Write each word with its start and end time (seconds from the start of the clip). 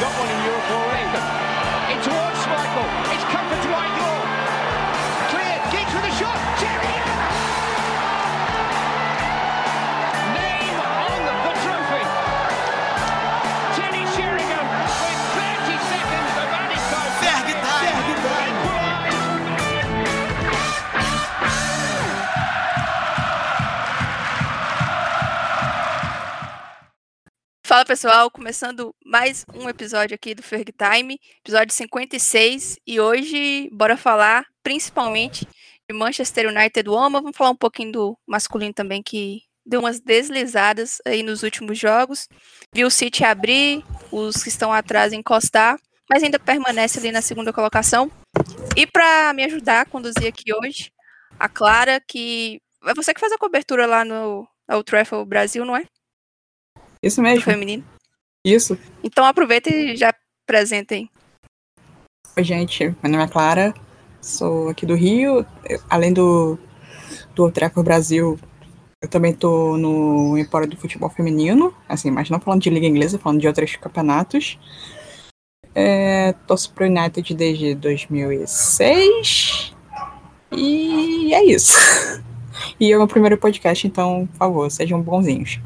got 0.00 0.18
one 0.18 0.30
in 0.30 0.44
Europe 0.44 0.89
Fala 27.80 27.86
pessoal, 27.86 28.30
começando 28.30 28.94
mais 29.06 29.42
um 29.54 29.66
episódio 29.66 30.14
aqui 30.14 30.34
do 30.34 30.42
Ferg 30.42 30.70
Time, 30.70 31.18
episódio 31.38 31.72
56, 31.72 32.76
e 32.86 33.00
hoje 33.00 33.70
bora 33.72 33.96
falar 33.96 34.44
principalmente 34.62 35.48
de 35.88 35.96
Manchester 35.96 36.46
United 36.50 36.86
Woman, 36.86 37.22
vamos 37.22 37.36
falar 37.38 37.48
um 37.48 37.56
pouquinho 37.56 37.90
do 37.90 38.18
masculino 38.26 38.74
também 38.74 39.02
que 39.02 39.44
deu 39.64 39.80
umas 39.80 39.98
deslizadas 39.98 40.98
aí 41.06 41.22
nos 41.22 41.42
últimos 41.42 41.78
jogos, 41.78 42.28
viu 42.70 42.88
o 42.88 42.90
City 42.90 43.24
abrir, 43.24 43.82
os 44.12 44.42
que 44.42 44.50
estão 44.50 44.70
atrás 44.70 45.14
encostar, 45.14 45.80
mas 46.06 46.22
ainda 46.22 46.38
permanece 46.38 46.98
ali 46.98 47.10
na 47.10 47.22
segunda 47.22 47.50
colocação. 47.50 48.12
E 48.76 48.86
para 48.86 49.32
me 49.32 49.42
ajudar 49.44 49.80
a 49.80 49.86
conduzir 49.86 50.26
aqui 50.26 50.52
hoje, 50.52 50.92
a 51.38 51.48
Clara, 51.48 51.98
que 51.98 52.60
é 52.84 52.92
você 52.92 53.14
que 53.14 53.20
faz 53.20 53.32
a 53.32 53.38
cobertura 53.38 53.86
lá 53.86 54.04
no 54.04 54.46
Old 54.70 54.84
Trafford 54.84 55.26
Brasil, 55.26 55.64
não 55.64 55.74
é? 55.74 55.86
Isso 57.02 57.22
mesmo. 57.22 57.42
feminino. 57.42 57.84
Isso. 58.44 58.78
Então 59.02 59.24
aproveita 59.24 59.70
e 59.70 59.96
já 59.96 60.14
apresentem. 60.44 61.10
Oi, 62.36 62.44
gente. 62.44 62.94
Meu 63.02 63.12
nome 63.12 63.24
é 63.24 63.28
Clara. 63.28 63.74
Sou 64.20 64.68
aqui 64.68 64.84
do 64.84 64.94
Rio. 64.94 65.46
Além 65.88 66.12
do, 66.12 66.58
do 67.34 67.50
Treco 67.50 67.82
Brasil, 67.82 68.38
eu 69.02 69.08
também 69.08 69.32
tô 69.32 69.76
no 69.76 70.36
Empório 70.36 70.68
do 70.68 70.76
Futebol 70.76 71.08
Feminino. 71.08 71.74
Assim, 71.88 72.10
mas 72.10 72.28
não 72.28 72.38
falando 72.38 72.62
de 72.62 72.70
Liga 72.70 72.86
Inglesa, 72.86 73.18
falando 73.18 73.40
de 73.40 73.46
outros 73.46 73.76
campeonatos. 73.76 74.58
É, 75.74 76.34
torço 76.46 76.72
pro 76.72 76.84
United 76.84 77.34
desde 77.34 77.74
2006. 77.74 79.74
E 80.52 81.32
é 81.32 81.44
isso. 81.44 81.72
E 82.78 82.92
é 82.92 82.96
o 82.96 82.98
meu 82.98 83.08
primeiro 83.08 83.38
podcast, 83.38 83.86
então, 83.86 84.26
por 84.26 84.36
favor, 84.36 84.70
sejam 84.70 85.00
bonzinhos. 85.00 85.58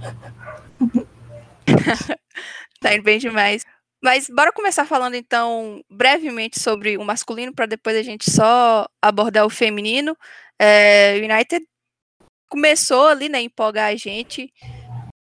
Tá 2.81 2.95
indo 2.95 3.03
bem 3.03 3.19
demais. 3.19 3.65
Mas 4.03 4.29
bora 4.29 4.53
começar 4.53 4.85
falando 4.85 5.15
então 5.15 5.83
brevemente 5.89 6.61
sobre 6.61 6.99
o 6.99 7.05
masculino 7.05 7.55
para 7.55 7.65
depois 7.65 7.97
a 7.97 8.03
gente 8.03 8.31
só 8.31 8.87
abordar 9.01 9.47
o 9.47 9.51
feminino. 9.51 10.15
É, 10.61 11.15
United 11.17 11.67
começou 12.49 13.09
ali, 13.09 13.31
né, 13.31 13.41
empolgar 13.41 13.91
a 13.91 13.97
gente, 13.97 14.53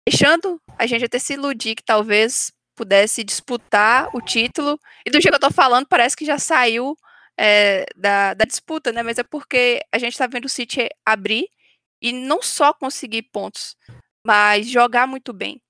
deixando 0.08 0.62
a 0.78 0.88
gente 0.88 1.04
até 1.04 1.20
se 1.20 1.34
iludir 1.34 1.76
que 1.76 1.84
talvez 1.84 2.54
pudesse 2.76 3.24
disputar 3.26 4.10
o 4.16 4.22
título. 4.22 4.80
E 5.06 5.12
do 5.12 5.22
jeito 5.22 5.38
que 5.38 5.46
eu 5.46 5.50
tô 5.50 5.54
falando, 5.54 5.86
parece 5.86 6.16
que 6.16 6.24
já 6.24 6.40
saiu 6.40 6.96
é, 7.38 7.86
da, 7.96 8.34
da 8.34 8.46
disputa, 8.46 8.94
né? 8.94 9.04
Mas 9.04 9.18
é 9.18 9.24
porque 9.24 9.82
a 9.92 9.98
gente 9.98 10.18
tá 10.18 10.26
vendo 10.26 10.46
o 10.46 10.50
City 10.50 10.88
abrir 11.06 11.50
e 12.02 12.14
não 12.14 12.42
só 12.42 12.74
conseguir 12.74 13.24
pontos, 13.24 13.76
mas 14.26 14.70
jogar 14.70 15.06
muito 15.06 15.34
bem. 15.34 15.62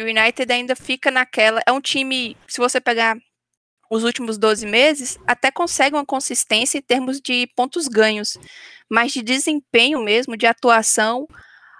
O 0.00 0.04
United 0.04 0.52
ainda 0.52 0.76
fica 0.76 1.10
naquela. 1.10 1.60
É 1.66 1.72
um 1.72 1.80
time, 1.80 2.36
se 2.46 2.58
você 2.58 2.80
pegar 2.80 3.16
os 3.90 4.04
últimos 4.04 4.38
12 4.38 4.66
meses, 4.66 5.18
até 5.26 5.50
consegue 5.50 5.96
uma 5.96 6.06
consistência 6.06 6.78
em 6.78 6.82
termos 6.82 7.20
de 7.20 7.48
pontos 7.56 7.88
ganhos, 7.88 8.38
mas 8.88 9.12
de 9.12 9.22
desempenho 9.22 10.00
mesmo, 10.02 10.36
de 10.36 10.46
atuação, 10.46 11.26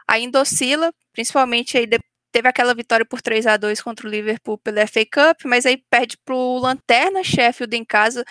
ainda 0.08 0.40
oscila, 0.40 0.92
principalmente 1.12 1.78
aí 1.78 1.86
teve 2.32 2.48
aquela 2.48 2.74
vitória 2.74 3.06
por 3.06 3.22
3 3.22 3.46
a 3.46 3.56
2 3.56 3.80
contra 3.82 4.06
o 4.06 4.10
Liverpool 4.10 4.58
pela 4.58 4.86
FA 4.86 5.04
Cup, 5.04 5.42
mas 5.44 5.66
aí 5.66 5.76
perde 5.90 6.16
pro 6.24 6.58
Lanterna 6.58 7.22
Sheffield 7.22 7.76
em 7.76 7.84
casa, 7.84 8.24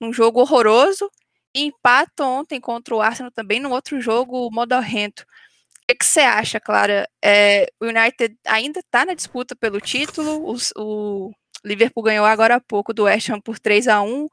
num 0.00 0.12
jogo 0.12 0.40
horroroso, 0.40 1.10
e 1.54 1.62
empata 1.62 2.24
ontem 2.24 2.60
contra 2.60 2.94
o 2.94 3.00
Arsenal 3.00 3.30
também, 3.30 3.60
num 3.60 3.70
outro 3.72 4.00
jogo 4.00 4.50
modorrento. 4.52 5.24
Que 5.90 5.94
que 5.96 6.06
você 6.06 6.20
acha, 6.20 6.60
Clara? 6.60 7.08
É, 7.20 7.66
o 7.80 7.86
United 7.86 8.36
ainda 8.46 8.78
está 8.78 9.04
na 9.04 9.12
disputa 9.12 9.56
pelo 9.56 9.80
título. 9.80 10.54
O, 10.76 11.32
Liverpool 11.64 12.04
ganhou 12.04 12.24
agora 12.24 12.54
há 12.56 12.60
pouco 12.60 12.94
do 12.94 13.04
West 13.04 13.28
Ham 13.28 13.40
por 13.40 13.58
3 13.58 13.88
a 13.88 14.00
1 14.00 14.28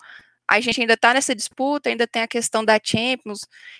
A 0.47 0.59
gente 0.59 0.79
ainda 0.79 0.93
está 0.93 1.13
nessa 1.15 1.33
disputa, 1.35 1.89
ainda 1.89 2.05
tem 2.07 2.21
a 2.21 2.27
questão 2.27 2.63
da 2.63 2.79
Champions, 2.81 3.39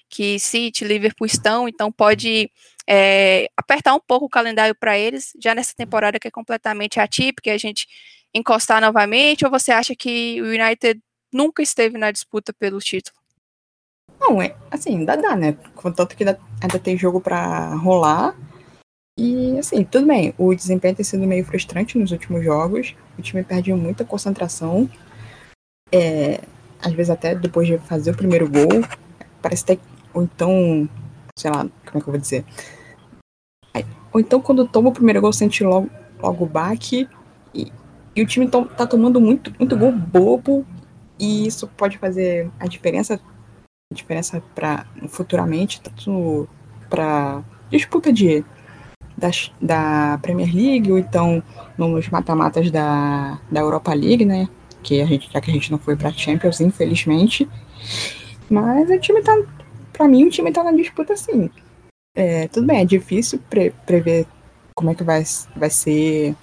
que 0.09 0.39
City 0.39 0.83
e 0.83 0.87
Liverpool 0.87 1.27
estão, 1.27 1.67
então 1.67 1.91
pode 1.91 2.51
é, 2.89 3.47
apertar 3.55 3.93
um 3.93 3.99
pouco 3.99 4.25
o 4.25 4.29
calendário 4.29 4.75
para 4.75 4.97
eles, 4.97 5.31
já 5.39 5.53
nessa 5.53 5.73
temporada 5.75 6.19
que 6.19 6.27
é 6.27 6.31
completamente 6.31 6.99
atípica, 6.99 7.53
a 7.53 7.57
gente 7.57 7.87
encostar 8.33 8.81
novamente, 8.81 9.45
ou 9.45 9.51
você 9.51 9.71
acha 9.71 9.95
que 9.95 10.41
o 10.41 10.45
United 10.45 10.99
nunca 11.31 11.61
esteve 11.61 11.97
na 11.97 12.11
disputa 12.11 12.51
pelo 12.53 12.79
título? 12.79 13.26
Não, 14.19 14.41
é 14.41 14.55
assim, 14.71 14.97
ainda 14.97 15.15
dá, 15.15 15.35
né? 15.35 15.53
Contanto 15.75 16.15
que 16.15 16.23
ainda, 16.23 16.39
ainda 16.61 16.79
tem 16.79 16.97
jogo 16.97 17.21
pra 17.21 17.73
rolar. 17.75 18.35
E 19.17 19.57
assim, 19.57 19.83
tudo 19.83 20.07
bem. 20.07 20.33
O 20.37 20.53
desempenho 20.53 20.95
tem 20.95 21.03
sido 21.05 21.25
meio 21.25 21.45
frustrante 21.45 21.97
nos 21.97 22.11
últimos 22.11 22.43
jogos. 22.43 22.95
O 23.17 23.21
time 23.21 23.43
perde 23.43 23.73
muita 23.73 24.05
concentração. 24.05 24.89
É, 25.91 26.41
às 26.79 26.93
vezes 26.93 27.09
até 27.09 27.33
depois 27.33 27.67
de 27.67 27.77
fazer 27.79 28.11
o 28.11 28.17
primeiro 28.17 28.49
gol. 28.49 28.83
Parece 29.41 29.63
até. 29.63 29.79
Ou 30.13 30.23
então. 30.23 30.87
Sei 31.37 31.51
lá, 31.51 31.59
como 31.59 31.71
é 31.85 31.91
que 31.91 31.97
eu 31.97 32.03
vou 32.13 32.17
dizer? 32.17 32.45
Ou 34.13 34.19
então 34.19 34.41
quando 34.41 34.67
toma 34.67 34.89
o 34.89 34.93
primeiro 34.93 35.21
gol, 35.21 35.31
sente 35.31 35.63
logo, 35.63 35.89
logo 36.19 36.43
o 36.45 36.47
baque. 36.47 37.07
E, 37.53 37.71
e 38.15 38.21
o 38.21 38.25
time 38.25 38.47
to- 38.47 38.65
tá 38.65 38.87
tomando 38.87 39.21
muito, 39.21 39.53
muito 39.59 39.77
gol 39.77 39.91
bobo. 39.91 40.65
E 41.19 41.47
isso 41.47 41.67
pode 41.67 41.97
fazer 41.97 42.49
a 42.59 42.67
diferença 42.67 43.19
diferença 43.93 44.41
para 44.53 44.85
futuramente, 45.07 45.81
tanto 45.81 46.47
para 46.89 47.43
disputa 47.69 48.11
de 48.11 48.43
da, 49.59 50.19
Premier 50.21 50.53
League 50.53 50.91
ou 50.91 50.99
então 50.99 51.41
nos 51.77 52.07
mata-matas 52.09 52.69
da, 52.69 53.39
da 53.49 53.59
Europa 53.59 53.93
League, 53.93 54.25
né? 54.25 54.47
Que 54.83 55.01
a 55.01 55.05
gente, 55.05 55.31
já 55.31 55.41
que 55.41 55.49
a 55.49 55.53
gente 55.53 55.71
não 55.71 55.79
foi 55.79 55.95
para 55.95 56.11
Champions, 56.11 56.61
infelizmente. 56.61 57.49
Mas 58.49 58.89
o 58.89 58.99
time 58.99 59.21
tá, 59.21 59.35
para 59.91 60.07
mim, 60.07 60.25
o 60.25 60.29
time 60.29 60.51
tá 60.51 60.63
na 60.63 60.71
disputa 60.71 61.13
assim. 61.13 61.49
É, 62.15 62.47
tudo 62.47 62.67
bem, 62.67 62.79
é 62.79 62.85
difícil 62.85 63.39
pre- 63.49 63.73
prever 63.85 64.27
como 64.75 64.91
é 64.91 64.95
que 64.95 65.03
vai, 65.03 65.23
vai 65.55 65.69
ser 65.69 66.35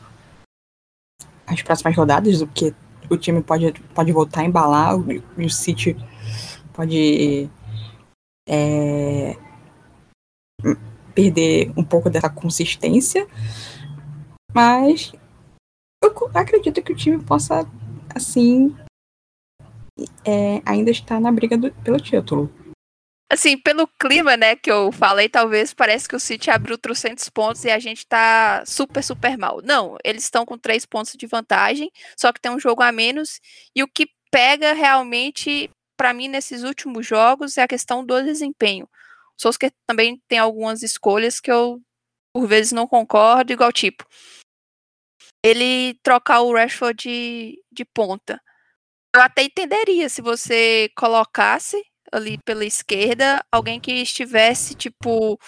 as 1.47 1.62
próximas 1.62 1.97
rodadas, 1.97 2.41
o 2.41 2.47
que 2.47 2.75
o 3.11 3.16
time 3.16 3.43
pode, 3.43 3.72
pode 3.94 4.12
voltar 4.12 4.41
a 4.41 4.44
embalar, 4.44 4.97
o, 4.97 5.05
o 5.37 5.50
City 5.50 5.97
pode 6.75 7.49
é, 8.49 9.37
perder 11.15 11.73
um 11.77 11.85
pouco 11.85 12.11
dessa 12.11 12.29
consistência, 12.29 13.27
mas 14.53 15.12
eu 16.03 16.12
acredito 16.35 16.83
que 16.83 16.93
o 16.93 16.97
time 16.97 17.23
possa, 17.23 17.61
assim, 18.15 18.77
é, 20.25 20.61
ainda 20.67 20.91
estar 20.91 21.21
na 21.21 21.31
briga 21.31 21.57
do- 21.57 21.73
pelo 21.83 21.99
título. 21.99 22.53
Assim, 23.33 23.56
pelo 23.59 23.89
clima, 23.99 24.37
né, 24.37 24.55
que 24.55 24.71
eu 24.71 24.93
falei, 24.93 25.29
talvez 25.29 25.73
parece 25.73 26.06
que 26.09 26.15
o 26.15 26.21
City 26.21 26.50
abriu 26.50 26.76
300 26.76 27.29
pontos 27.31 27.65
e 27.65 27.71
a 27.71 27.79
gente 27.79 28.06
tá 28.06 28.62
super, 28.67 29.03
super 29.03 29.37
mal. 29.38 29.61
Não, 29.65 29.97
eles 30.05 30.25
estão 30.25 30.44
com 30.44 30.59
três 30.59 30.85
pontos 30.85 31.15
de 31.17 31.26
vantagem, 31.26 31.91
só 32.17 32.32
que 32.32 32.41
tem 32.41 32.53
um 32.53 32.61
jogo 32.61 32.82
a 32.82 32.93
menos. 32.93 33.41
E 33.75 33.82
o 33.82 33.88
que 33.88 34.09
pega 34.31 34.73
realmente, 34.73 35.71
pra 36.05 36.12
mim, 36.12 36.29
nesses 36.29 36.62
últimos 36.65 37.06
jogos 37.06 37.56
é 37.56 37.62
a 37.62 37.69
questão 37.69 38.05
do 38.05 38.23
desempenho. 38.23 38.85
O 38.85 39.41
Solskjaer 39.41 39.73
também 39.89 40.23
tem 40.29 40.39
algumas 40.39 40.83
escolhas 40.83 41.41
que 41.41 41.51
eu, 41.51 41.81
por 42.35 42.47
vezes, 42.47 42.73
não 42.73 42.87
concordo, 42.87 43.55
igual 43.55 43.73
tipo, 43.73 44.06
ele 45.43 45.95
trocar 46.03 46.43
o 46.43 46.53
Rashford 46.53 47.03
de, 47.03 47.62
de 47.73 47.87
ponta. 47.87 48.39
Eu 49.17 49.23
até 49.23 49.45
entenderia 49.45 50.11
se 50.11 50.21
você 50.21 50.91
colocasse 50.95 51.83
ali 52.12 52.37
pela 52.45 52.67
esquerda, 52.67 53.43
alguém 53.50 53.81
que 53.81 53.93
estivesse, 53.93 54.75
tipo, 54.75 55.39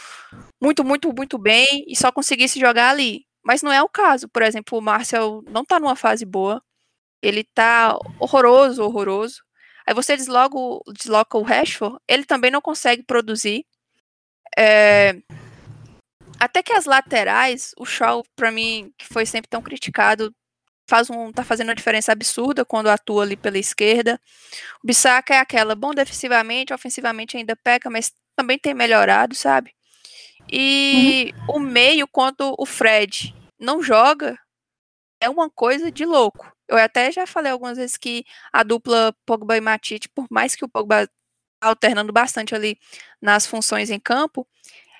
muito, 0.58 0.82
muito, 0.82 1.12
muito 1.14 1.36
bem 1.36 1.84
e 1.86 1.94
só 1.94 2.10
conseguisse 2.10 2.58
jogar 2.58 2.88
ali. 2.92 3.26
Mas 3.44 3.60
não 3.60 3.70
é 3.70 3.82
o 3.82 3.90
caso. 3.90 4.26
Por 4.26 4.40
exemplo, 4.40 4.78
o 4.78 4.82
Marcel 4.82 5.42
não 5.50 5.66
tá 5.66 5.78
numa 5.78 5.96
fase 5.96 6.24
boa. 6.24 6.62
Ele 7.22 7.44
tá 7.44 7.94
horroroso, 8.18 8.82
horroroso. 8.82 9.45
Aí 9.86 9.94
você 9.94 10.16
desloca 10.16 10.56
o, 10.58 10.82
desloca 10.92 11.38
o 11.38 11.42
Rashford, 11.42 11.98
ele 12.08 12.24
também 12.24 12.50
não 12.50 12.60
consegue 12.60 13.02
produzir. 13.02 13.64
É, 14.58 15.16
Até 16.38 16.62
que 16.62 16.72
as 16.72 16.84
laterais, 16.84 17.72
o 17.78 17.86
Shaw, 17.86 18.24
pra 18.34 18.50
mim, 18.50 18.92
que 18.98 19.06
foi 19.06 19.24
sempre 19.24 19.48
tão 19.48 19.62
criticado, 19.62 20.34
faz 20.88 21.10
um, 21.10 21.32
tá 21.32 21.44
fazendo 21.44 21.68
uma 21.68 21.74
diferença 21.74 22.12
absurda 22.12 22.64
quando 22.64 22.88
atua 22.88 23.22
ali 23.22 23.36
pela 23.36 23.58
esquerda. 23.58 24.20
O 24.82 24.86
Bissaka 24.86 25.34
é 25.34 25.38
aquela, 25.38 25.74
bom 25.74 25.92
defensivamente, 25.92 26.72
ofensivamente 26.74 27.36
ainda 27.36 27.56
peca, 27.56 27.90
mas 27.90 28.12
também 28.36 28.58
tem 28.58 28.74
melhorado, 28.74 29.34
sabe? 29.34 29.74
E 30.50 31.32
uhum. 31.48 31.56
o 31.56 31.60
meio, 31.60 32.06
quando 32.06 32.54
o 32.58 32.66
Fred 32.66 33.34
não 33.58 33.82
joga, 33.82 34.38
é 35.20 35.28
uma 35.28 35.50
coisa 35.50 35.90
de 35.90 36.04
louco. 36.04 36.55
Eu 36.68 36.76
até 36.78 37.12
já 37.12 37.26
falei 37.26 37.52
algumas 37.52 37.78
vezes 37.78 37.96
que 37.96 38.24
a 38.52 38.62
dupla 38.62 39.14
Pogba 39.26 39.56
e 39.56 39.60
Matite, 39.60 40.08
por 40.08 40.26
mais 40.30 40.54
que 40.56 40.64
o 40.64 40.68
Pogba 40.68 41.06
tá 41.60 41.68
alternando 41.68 42.12
bastante 42.12 42.54
ali 42.54 42.78
nas 43.20 43.46
funções 43.46 43.90
em 43.90 44.00
campo, 44.00 44.46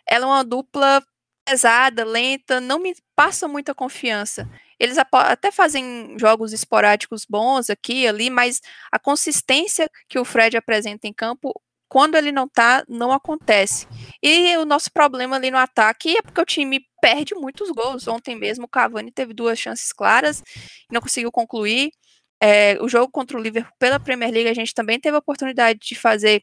ela 0.06 0.26
é 0.26 0.28
uma 0.28 0.44
dupla 0.44 1.02
pesada, 1.46 2.04
lenta, 2.04 2.60
não 2.60 2.78
me 2.80 2.94
passa 3.16 3.48
muita 3.48 3.74
confiança. 3.74 4.48
Eles 4.80 4.98
até 4.98 5.50
fazem 5.52 6.16
jogos 6.18 6.52
esporádicos 6.52 7.24
bons 7.28 7.70
aqui 7.70 8.02
e 8.02 8.08
ali, 8.08 8.30
mas 8.30 8.60
a 8.92 8.98
consistência 8.98 9.88
que 10.08 10.18
o 10.18 10.24
Fred 10.24 10.56
apresenta 10.56 11.06
em 11.08 11.12
campo, 11.12 11.52
quando 11.88 12.16
ele 12.16 12.32
não 12.32 12.48
tá, 12.48 12.84
não 12.88 13.12
acontece. 13.12 13.86
E 14.22 14.56
o 14.56 14.64
nosso 14.64 14.90
problema 14.92 15.36
ali 15.36 15.50
no 15.50 15.58
ataque 15.58 16.16
é 16.16 16.22
porque 16.22 16.40
o 16.40 16.44
time 16.44 16.84
perde 17.00 17.34
muitos 17.34 17.70
gols. 17.70 18.08
Ontem 18.08 18.36
mesmo 18.36 18.64
o 18.64 18.68
Cavani 18.68 19.12
teve 19.12 19.32
duas 19.32 19.58
chances 19.58 19.92
claras 19.92 20.42
e 20.90 20.92
não 20.92 21.00
conseguiu 21.00 21.30
concluir. 21.30 21.90
É, 22.42 22.76
o 22.82 22.88
jogo 22.88 23.10
contra 23.10 23.38
o 23.38 23.40
Liverpool 23.40 23.72
pela 23.78 23.98
Premier 23.98 24.30
League 24.30 24.48
a 24.48 24.54
gente 24.54 24.74
também 24.74 25.00
teve 25.00 25.16
a 25.16 25.20
oportunidade 25.20 25.78
de 25.80 25.94
fazer 25.94 26.42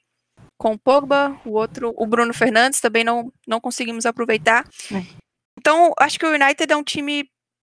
com 0.58 0.74
o 0.74 0.80
Pogba, 0.80 1.40
o 1.46 1.52
outro, 1.52 1.94
o 1.98 2.08
Bruno 2.08 2.34
Fernandes, 2.34 2.80
também 2.80 3.04
não, 3.04 3.32
não 3.46 3.60
conseguimos 3.60 4.06
aproveitar. 4.06 4.66
É. 4.92 5.04
Então, 5.60 5.94
acho 6.00 6.18
que 6.18 6.26
o 6.26 6.34
United 6.34 6.72
é 6.72 6.76
um 6.76 6.84
time 6.84 7.30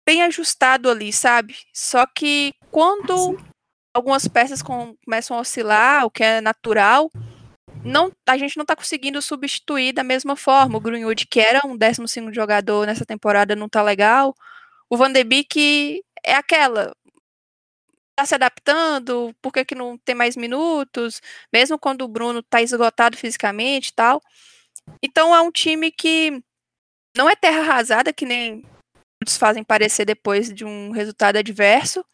bem 0.07 0.23
ajustado 0.23 0.91
ali, 0.91 1.13
sabe? 1.13 1.55
Só 1.75 2.07
que 2.07 2.55
quando 2.71 3.39
algumas 3.95 4.27
peças 4.27 4.63
com, 4.63 4.95
começam 5.05 5.37
a 5.37 5.41
oscilar, 5.41 6.07
o 6.07 6.11
que 6.11 6.25
é 6.25 6.41
natural, 6.41 7.11
não, 7.85 8.13
a 8.27 8.37
gente 8.37 8.57
não 8.57 8.63
está 8.63 8.77
conseguindo 8.77 9.21
substituir 9.23 9.93
da 9.93 10.03
mesma 10.03 10.37
forma. 10.37 10.79
O 10.79 10.81
Greenwood, 10.81 11.27
que 11.27 11.41
era 11.41 11.67
um 11.67 11.77
12 11.77 12.33
jogador 12.33 12.87
nessa 12.87 13.07
temporada, 13.07 13.57
não 13.57 13.67
está 13.67 13.83
legal. 13.83 14.35
O 14.91 14.97
Van 14.97 15.13
de 15.13 15.23
Beek 15.25 16.03
é 16.25 16.35
aquela, 16.35 16.95
tá 18.17 18.27
se 18.27 18.35
adaptando, 18.35 19.35
por 19.41 19.53
que, 19.53 19.65
que 19.65 19.75
não 19.75 19.97
tem 19.99 20.15
mais 20.15 20.37
minutos, 20.37 21.21
mesmo 21.53 21.79
quando 21.79 22.03
o 22.03 22.09
Bruno 22.09 22.43
tá 22.43 22.61
esgotado 22.63 23.17
fisicamente 23.17 23.89
e 23.89 23.95
tal. 23.95 24.21
Então 25.03 25.35
é 25.35 25.41
um 25.41 25.53
time 25.53 25.93
que 25.93 26.43
não 27.17 27.29
é 27.29 27.37
terra 27.37 27.61
arrasada, 27.61 28.13
que 28.13 28.27
nem 28.27 28.65
muitos 29.21 29.37
fazem 29.37 29.63
parecer 29.65 30.05
depois 30.05 30.53
de 30.53 30.65
um 30.65 30.91
resultado 30.91 31.37
adverso. 31.37 32.05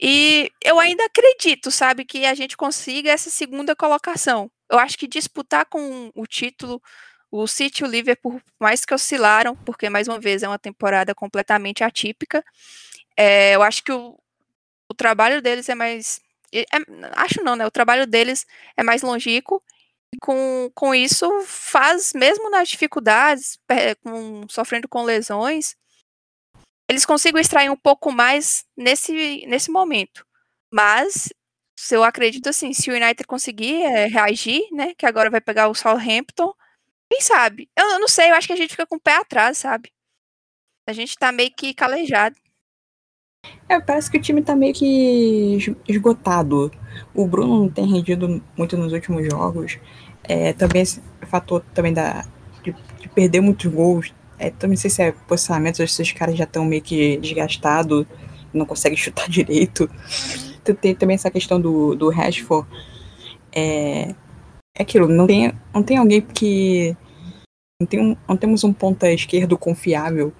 E 0.00 0.50
eu 0.64 0.80
ainda 0.80 1.04
acredito, 1.04 1.70
sabe, 1.70 2.04
que 2.04 2.26
a 2.26 2.34
gente 2.34 2.56
consiga 2.56 3.10
essa 3.12 3.30
segunda 3.30 3.76
colocação. 3.76 4.50
Eu 4.72 4.78
acho 4.78 4.96
que 4.96 5.06
disputar 5.06 5.66
com 5.66 6.10
o 6.14 6.26
título, 6.26 6.82
o 7.30 7.46
City 7.46 7.82
e 7.82 7.86
o 7.86 7.90
Liverpool, 7.90 8.40
mais 8.58 8.86
que 8.86 8.94
oscilaram, 8.94 9.54
porque 9.54 9.90
mais 9.90 10.08
uma 10.08 10.18
vez 10.18 10.42
é 10.42 10.48
uma 10.48 10.58
temporada 10.58 11.14
completamente 11.14 11.84
atípica. 11.84 12.42
É, 13.14 13.54
eu 13.54 13.62
acho 13.62 13.84
que 13.84 13.92
o, 13.92 14.18
o 14.88 14.94
trabalho 14.94 15.42
deles 15.42 15.68
é 15.68 15.74
mais. 15.74 16.22
É, 16.52 16.64
acho 17.12 17.44
não, 17.44 17.54
né? 17.54 17.66
O 17.66 17.70
trabalho 17.70 18.06
deles 18.06 18.46
é 18.74 18.82
mais 18.82 19.02
longínquo. 19.02 19.62
E 20.14 20.18
com, 20.18 20.70
com 20.74 20.94
isso, 20.94 21.26
faz, 21.46 22.12
mesmo 22.14 22.50
nas 22.50 22.68
dificuldades, 22.68 23.58
com, 24.02 24.46
sofrendo 24.48 24.88
com 24.88 25.02
lesões, 25.02 25.74
eles 26.88 27.06
conseguem 27.06 27.40
extrair 27.40 27.70
um 27.70 27.76
pouco 27.76 28.12
mais 28.12 28.64
nesse, 28.76 29.46
nesse 29.46 29.70
momento. 29.70 30.26
Mas, 30.70 31.30
se 31.82 31.96
eu 31.96 32.04
acredito 32.04 32.48
assim, 32.48 32.72
se 32.72 32.88
o 32.88 32.94
United 32.94 33.26
conseguir 33.26 33.82
é, 33.82 34.06
reagir, 34.06 34.62
né? 34.70 34.94
Que 34.96 35.04
agora 35.04 35.28
vai 35.28 35.40
pegar 35.40 35.66
o 35.66 35.74
Southampton, 35.74 36.54
quem 37.10 37.20
sabe? 37.20 37.68
Eu, 37.76 37.84
eu 37.94 37.98
não 37.98 38.06
sei, 38.06 38.30
eu 38.30 38.36
acho 38.36 38.46
que 38.46 38.52
a 38.52 38.56
gente 38.56 38.70
fica 38.70 38.86
com 38.86 38.94
o 38.94 39.00
pé 39.00 39.16
atrás, 39.16 39.58
sabe? 39.58 39.90
A 40.88 40.92
gente 40.92 41.18
tá 41.18 41.32
meio 41.32 41.50
que 41.52 41.74
calejado. 41.74 42.36
É, 43.68 43.80
parece 43.80 44.08
que 44.08 44.16
o 44.16 44.20
time 44.20 44.42
tá 44.42 44.54
meio 44.54 44.72
que 44.72 45.58
esgotado. 45.88 46.70
O 47.12 47.26
Bruno 47.26 47.58
não 47.62 47.68
tem 47.68 47.84
rendido 47.84 48.40
muito 48.56 48.76
nos 48.76 48.92
últimos 48.92 49.26
jogos. 49.26 49.80
É, 50.22 50.52
também 50.52 50.82
esse 50.82 51.02
fator 51.22 51.64
também 51.74 51.92
da, 51.92 52.24
de, 52.62 52.76
de 53.00 53.08
perder 53.08 53.40
muitos 53.40 53.66
gols. 53.66 54.14
É, 54.38 54.50
também 54.50 54.76
não 54.76 54.80
sei 54.80 54.88
se 54.90 55.02
é 55.02 55.10
posicionamento, 55.10 55.78
se 55.78 55.82
esses 55.82 56.12
caras 56.12 56.36
já 56.36 56.44
estão 56.44 56.64
meio 56.64 56.80
que 56.80 57.16
desgastados, 57.16 58.06
não 58.54 58.66
conseguem 58.66 58.96
chutar 58.96 59.28
direito. 59.28 59.90
Tem 60.80 60.94
também 60.94 61.14
essa 61.14 61.30
questão 61.30 61.60
do, 61.60 61.94
do 61.94 62.10
Rashford. 62.10 62.68
É, 63.54 64.14
é 64.76 64.82
aquilo, 64.82 65.08
não 65.08 65.26
tem, 65.26 65.52
não 65.74 65.82
tem 65.82 65.96
alguém 65.96 66.20
que. 66.20 66.96
Não, 67.80 67.86
tem 67.86 68.00
um, 68.00 68.16
não 68.28 68.36
temos 68.36 68.62
um 68.64 68.72
ponta 68.72 69.10
esquerdo 69.10 69.58
confiável 69.58 70.32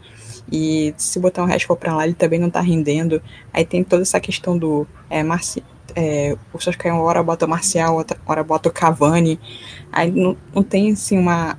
e 0.50 0.94
se 0.96 1.18
botar 1.18 1.42
o 1.42 1.46
Rashford 1.46 1.80
pra 1.80 1.96
lá, 1.96 2.04
ele 2.04 2.14
também 2.14 2.38
não 2.38 2.50
tá 2.50 2.60
rendendo. 2.60 3.22
Aí 3.52 3.64
tem 3.64 3.82
toda 3.82 4.02
essa 4.02 4.20
questão 4.20 4.56
do 4.56 4.86
é, 5.10 5.22
Marci 5.22 5.62
é, 5.94 6.36
o 6.52 6.94
hora 7.00 7.22
bota 7.22 7.46
o 7.46 7.48
Marcial, 7.48 7.96
outra 7.96 8.18
hora 8.26 8.42
bota 8.42 8.68
o 8.68 8.72
Cavani. 8.72 9.38
Aí 9.90 10.10
não, 10.10 10.36
não 10.54 10.62
tem, 10.62 10.92
assim, 10.92 11.18
uma 11.18 11.58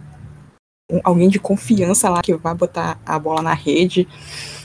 um, 0.92 1.00
alguém 1.04 1.30
de 1.30 1.40
confiança 1.40 2.10
lá 2.10 2.22
que 2.22 2.34
vai 2.36 2.54
botar 2.54 3.00
a 3.06 3.18
bola 3.20 3.42
na 3.42 3.54
rede. 3.54 4.08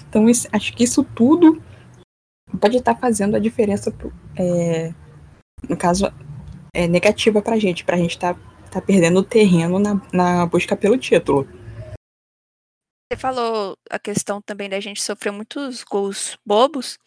Então, 0.09 0.27
acho 0.53 0.73
que 0.75 0.85
isso 0.85 1.05
tudo 1.05 1.61
pode 2.59 2.77
estar 2.77 2.95
tá 2.95 3.01
fazendo 3.01 3.37
a 3.37 3.39
diferença, 3.39 3.95
é, 4.37 4.93
no 5.69 5.77
caso, 5.77 6.13
é 6.75 6.87
negativa 6.87 7.41
pra 7.41 7.59
gente, 7.59 7.85
pra 7.85 7.97
gente 7.97 8.19
tá, 8.19 8.35
tá 8.71 8.81
perdendo 8.81 9.23
terreno 9.23 9.79
na, 9.79 10.01
na 10.13 10.47
busca 10.47 10.77
pelo 10.77 10.99
título. 10.99 11.49
Você 13.11 13.19
falou 13.19 13.75
a 13.89 13.99
questão 13.99 14.43
também 14.43 14.69
da 14.69 14.79
gente 14.81 15.03
sofrer 15.03 15.33
muitos 15.33 15.83
gols 15.83 16.37
bobos. 16.45 16.99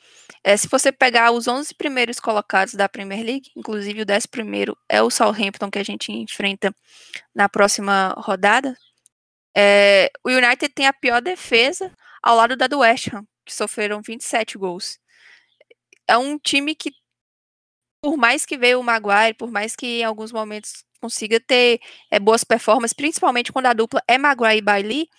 É, 0.43 0.57
se 0.57 0.67
você 0.67 0.91
pegar 0.91 1.31
os 1.31 1.47
11 1.47 1.75
primeiros 1.75 2.19
colocados 2.19 2.73
da 2.73 2.89
Premier 2.89 3.23
League, 3.23 3.51
inclusive 3.55 4.01
o 4.01 4.05
10 4.05 4.25
primeiro 4.25 4.75
é 4.89 4.99
o 5.03 5.11
Southampton 5.11 5.69
que 5.69 5.77
a 5.77 5.83
gente 5.83 6.11
enfrenta 6.11 6.73
na 7.35 7.47
próxima 7.47 8.15
rodada, 8.17 8.75
é, 9.55 10.09
o 10.25 10.29
United 10.29 10.69
tem 10.73 10.87
a 10.87 10.93
pior 10.93 11.21
defesa 11.21 11.91
ao 12.23 12.35
lado 12.35 12.55
da 12.55 12.65
do 12.65 12.79
West 12.79 13.13
Ham, 13.13 13.23
que 13.45 13.53
sofreram 13.53 14.01
27 14.01 14.57
gols. 14.57 14.97
É 16.07 16.17
um 16.17 16.37
time 16.37 16.75
que, 16.75 16.91
por 18.01 18.17
mais 18.17 18.45
que 18.45 18.57
veio 18.57 18.79
o 18.79 18.83
Maguire, 18.83 19.35
por 19.37 19.51
mais 19.51 19.75
que 19.75 20.01
em 20.01 20.03
alguns 20.03 20.31
momentos 20.31 20.83
consiga 20.99 21.39
ter 21.39 21.79
é, 22.11 22.19
boas 22.19 22.43
performances, 22.43 22.93
principalmente 22.93 23.51
quando 23.51 23.67
a 23.67 23.73
dupla 23.73 24.01
é 24.07 24.17
Maguire 24.17 24.57
e 24.57 24.61
Bailey, 24.61 25.09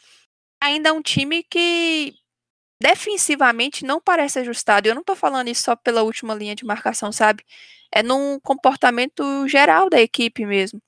ainda 0.60 0.90
é 0.90 0.92
um 0.92 1.02
time 1.02 1.42
que 1.44 2.14
defensivamente 2.80 3.84
não 3.84 4.00
parece 4.00 4.40
ajustado. 4.40 4.88
Eu 4.88 4.94
não 4.94 5.04
tô 5.04 5.14
falando 5.16 5.48
isso 5.48 5.62
só 5.64 5.76
pela 5.76 6.02
última 6.02 6.34
linha 6.34 6.54
de 6.54 6.64
marcação, 6.64 7.12
sabe? 7.12 7.44
É 7.92 8.02
num 8.02 8.40
comportamento 8.40 9.46
geral 9.48 9.88
da 9.88 10.00
equipe 10.00 10.44
mesmo. 10.46 10.80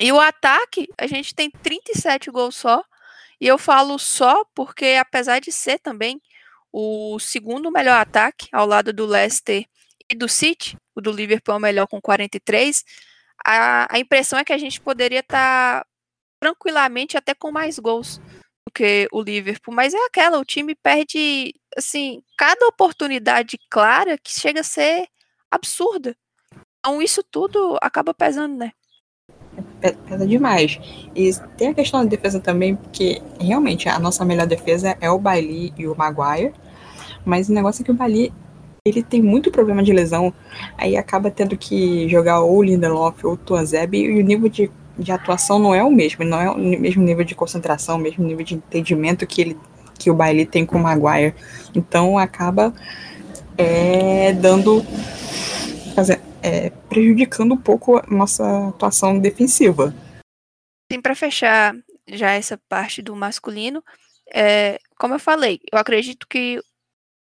E 0.00 0.10
o 0.12 0.20
ataque, 0.20 0.88
a 0.98 1.06
gente 1.06 1.34
tem 1.34 1.50
37 1.50 2.30
gols 2.30 2.56
só. 2.56 2.82
E 3.40 3.46
eu 3.46 3.58
falo 3.58 3.98
só 3.98 4.44
porque, 4.54 4.96
apesar 5.00 5.40
de 5.40 5.52
ser 5.52 5.78
também 5.78 6.20
o 6.76 7.20
segundo 7.20 7.70
melhor 7.70 8.00
ataque, 8.00 8.48
ao 8.50 8.66
lado 8.66 8.92
do 8.92 9.06
Leicester 9.06 9.64
e 10.10 10.14
do 10.16 10.28
City, 10.28 10.76
o 10.92 11.00
do 11.00 11.12
Liverpool 11.12 11.54
é 11.54 11.58
o 11.58 11.60
melhor 11.60 11.86
com 11.86 12.00
43, 12.00 12.84
a, 13.46 13.94
a 13.94 13.98
impressão 14.00 14.40
é 14.40 14.44
que 14.44 14.52
a 14.52 14.58
gente 14.58 14.80
poderia 14.80 15.20
estar 15.20 15.84
tá 15.84 15.86
tranquilamente 16.40 17.16
até 17.16 17.32
com 17.32 17.52
mais 17.52 17.78
gols 17.78 18.18
do 18.66 18.72
que 18.74 19.06
o 19.12 19.22
Liverpool, 19.22 19.72
mas 19.72 19.94
é 19.94 20.04
aquela, 20.04 20.40
o 20.40 20.44
time 20.44 20.74
perde, 20.74 21.54
assim, 21.78 22.20
cada 22.36 22.66
oportunidade 22.66 23.56
clara 23.70 24.18
que 24.18 24.32
chega 24.32 24.62
a 24.62 24.64
ser 24.64 25.06
absurda. 25.48 26.16
Então 26.80 27.00
isso 27.00 27.22
tudo 27.22 27.78
acaba 27.80 28.12
pesando, 28.12 28.56
né? 28.56 28.72
Pesa 30.08 30.26
demais. 30.26 30.80
E 31.14 31.30
tem 31.56 31.68
a 31.68 31.74
questão 31.74 32.02
da 32.02 32.10
defesa 32.10 32.40
também, 32.40 32.74
porque 32.74 33.22
realmente 33.38 33.88
a 33.88 33.96
nossa 34.00 34.24
melhor 34.24 34.48
defesa 34.48 34.98
é 35.00 35.08
o 35.08 35.20
Bailey 35.20 35.72
e 35.78 35.86
o 35.86 35.94
Maguire, 35.94 36.52
mas 37.24 37.48
o 37.48 37.52
negócio 37.52 37.82
é 37.82 37.84
que 37.84 37.90
o 37.90 37.94
Bailey 37.94 38.32
ele 38.86 39.02
tem 39.02 39.22
muito 39.22 39.50
problema 39.50 39.82
de 39.82 39.92
lesão, 39.92 40.32
aí 40.76 40.96
acaba 40.96 41.30
tendo 41.30 41.56
que 41.56 42.06
jogar 42.08 42.40
ou 42.40 42.62
Lindelof 42.62 43.24
ou 43.26 43.36
Tuanzeb, 43.36 43.96
e 43.96 44.20
o 44.20 44.24
nível 44.24 44.48
de 44.48 44.70
de 44.96 45.10
atuação 45.12 45.58
não 45.58 45.74
é 45.74 45.82
o 45.82 45.90
mesmo, 45.90 46.24
não 46.24 46.40
é 46.40 46.50
o 46.50 46.58
mesmo 46.58 47.02
nível 47.02 47.24
de 47.24 47.34
concentração, 47.34 47.96
o 47.96 48.00
mesmo 48.00 48.24
nível 48.24 48.44
de 48.44 48.54
entendimento 48.54 49.26
que 49.26 49.40
ele 49.40 49.58
que 49.98 50.10
o 50.10 50.14
Bailey 50.14 50.44
tem 50.44 50.66
com 50.66 50.76
o 50.76 50.82
Maguire. 50.82 51.34
Então 51.74 52.18
acaba 52.18 52.74
é, 53.56 54.32
dando 54.32 54.82
fazer, 55.94 56.20
é, 56.42 56.70
prejudicando 56.88 57.52
um 57.54 57.56
pouco 57.56 57.96
a 57.96 58.04
nossa 58.08 58.68
atuação 58.68 59.18
defensiva. 59.18 59.94
Sim, 60.90 61.00
para 61.00 61.14
fechar 61.14 61.74
já 62.08 62.32
essa 62.32 62.60
parte 62.68 63.00
do 63.00 63.14
masculino, 63.14 63.82
é, 64.32 64.78
como 64.98 65.14
eu 65.14 65.20
falei, 65.20 65.60
eu 65.72 65.78
acredito 65.78 66.26
que 66.28 66.60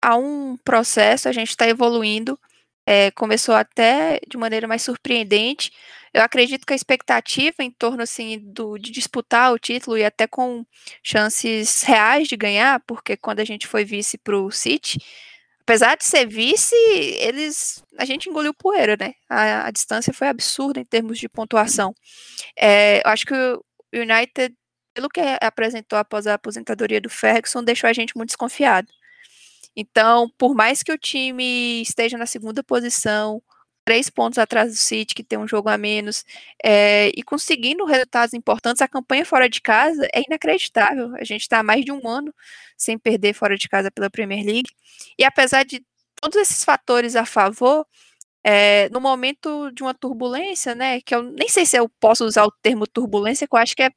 há 0.01 0.15
um 0.15 0.57
processo, 0.57 1.27
a 1.29 1.31
gente 1.31 1.49
está 1.49 1.67
evoluindo. 1.67 2.39
É, 2.85 3.11
começou 3.11 3.53
até 3.53 4.19
de 4.27 4.37
maneira 4.37 4.67
mais 4.67 4.81
surpreendente. 4.81 5.71
Eu 6.13 6.23
acredito 6.23 6.65
que 6.65 6.73
a 6.73 6.75
expectativa 6.75 7.57
em 7.59 7.69
torno 7.71 8.01
assim 8.01 8.39
do, 8.39 8.77
de 8.79 8.91
disputar 8.91 9.53
o 9.53 9.59
título 9.59 9.97
e 9.97 10.03
até 10.03 10.25
com 10.25 10.65
chances 11.03 11.83
reais 11.83 12.27
de 12.27 12.35
ganhar, 12.35 12.81
porque 12.87 13.15
quando 13.15 13.41
a 13.41 13.45
gente 13.45 13.67
foi 13.67 13.85
vice 13.85 14.17
para 14.17 14.35
o 14.37 14.49
City, 14.49 14.97
apesar 15.61 15.95
de 15.95 16.05
ser 16.05 16.25
vice, 16.27 16.75
eles 17.19 17.83
a 17.97 18.05
gente 18.05 18.27
engoliu 18.29 18.53
poeira, 18.53 18.97
né? 18.99 19.13
A, 19.29 19.67
a 19.67 19.71
distância 19.71 20.13
foi 20.13 20.27
absurda 20.27 20.79
em 20.79 20.85
termos 20.85 21.19
de 21.19 21.29
pontuação. 21.29 21.93
É, 22.57 22.99
eu 23.05 23.11
acho 23.11 23.25
que 23.25 23.33
o 23.35 23.63
United, 23.93 24.55
pelo 24.95 25.09
que 25.09 25.21
apresentou 25.41 25.99
após 25.99 26.27
a 26.27 26.35
aposentadoria 26.35 27.01
do 27.01 27.09
Ferguson, 27.09 27.63
deixou 27.63 27.89
a 27.89 27.93
gente 27.93 28.17
muito 28.17 28.29
desconfiado. 28.29 28.87
Então, 29.75 30.29
por 30.37 30.55
mais 30.55 30.83
que 30.83 30.91
o 30.91 30.97
time 30.97 31.81
esteja 31.81 32.17
na 32.17 32.25
segunda 32.25 32.63
posição, 32.63 33.41
três 33.85 34.09
pontos 34.09 34.37
atrás 34.37 34.71
do 34.71 34.77
City, 34.77 35.15
que 35.15 35.23
tem 35.23 35.39
um 35.39 35.47
jogo 35.47 35.69
a 35.69 35.77
menos, 35.77 36.23
é, 36.63 37.09
e 37.15 37.23
conseguindo 37.23 37.85
resultados 37.85 38.33
importantes, 38.35 38.81
a 38.81 38.87
campanha 38.87 39.25
fora 39.25 39.49
de 39.49 39.61
casa 39.61 40.07
é 40.13 40.21
inacreditável. 40.27 41.15
A 41.15 41.23
gente 41.23 41.41
está 41.41 41.59
há 41.59 41.63
mais 41.63 41.83
de 41.83 41.91
um 41.91 42.07
ano 42.07 42.33
sem 42.77 42.97
perder 42.99 43.33
fora 43.33 43.57
de 43.57 43.67
casa 43.67 43.89
pela 43.91 44.09
Premier 44.09 44.45
League. 44.45 44.69
E 45.17 45.23
apesar 45.23 45.63
de 45.65 45.83
todos 46.21 46.37
esses 46.37 46.63
fatores 46.63 47.15
a 47.15 47.25
favor, 47.25 47.85
é, 48.43 48.89
no 48.89 49.01
momento 49.01 49.71
de 49.71 49.83
uma 49.83 49.93
turbulência, 49.93 50.75
né, 50.75 51.01
que 51.01 51.15
eu 51.15 51.23
nem 51.23 51.49
sei 51.49 51.65
se 51.65 51.77
eu 51.77 51.89
posso 51.99 52.25
usar 52.25 52.45
o 52.45 52.51
termo 52.61 52.87
turbulência, 52.87 53.47
que 53.47 53.55
eu 53.55 53.59
acho 53.59 53.75
que 53.75 53.83
é, 53.83 53.89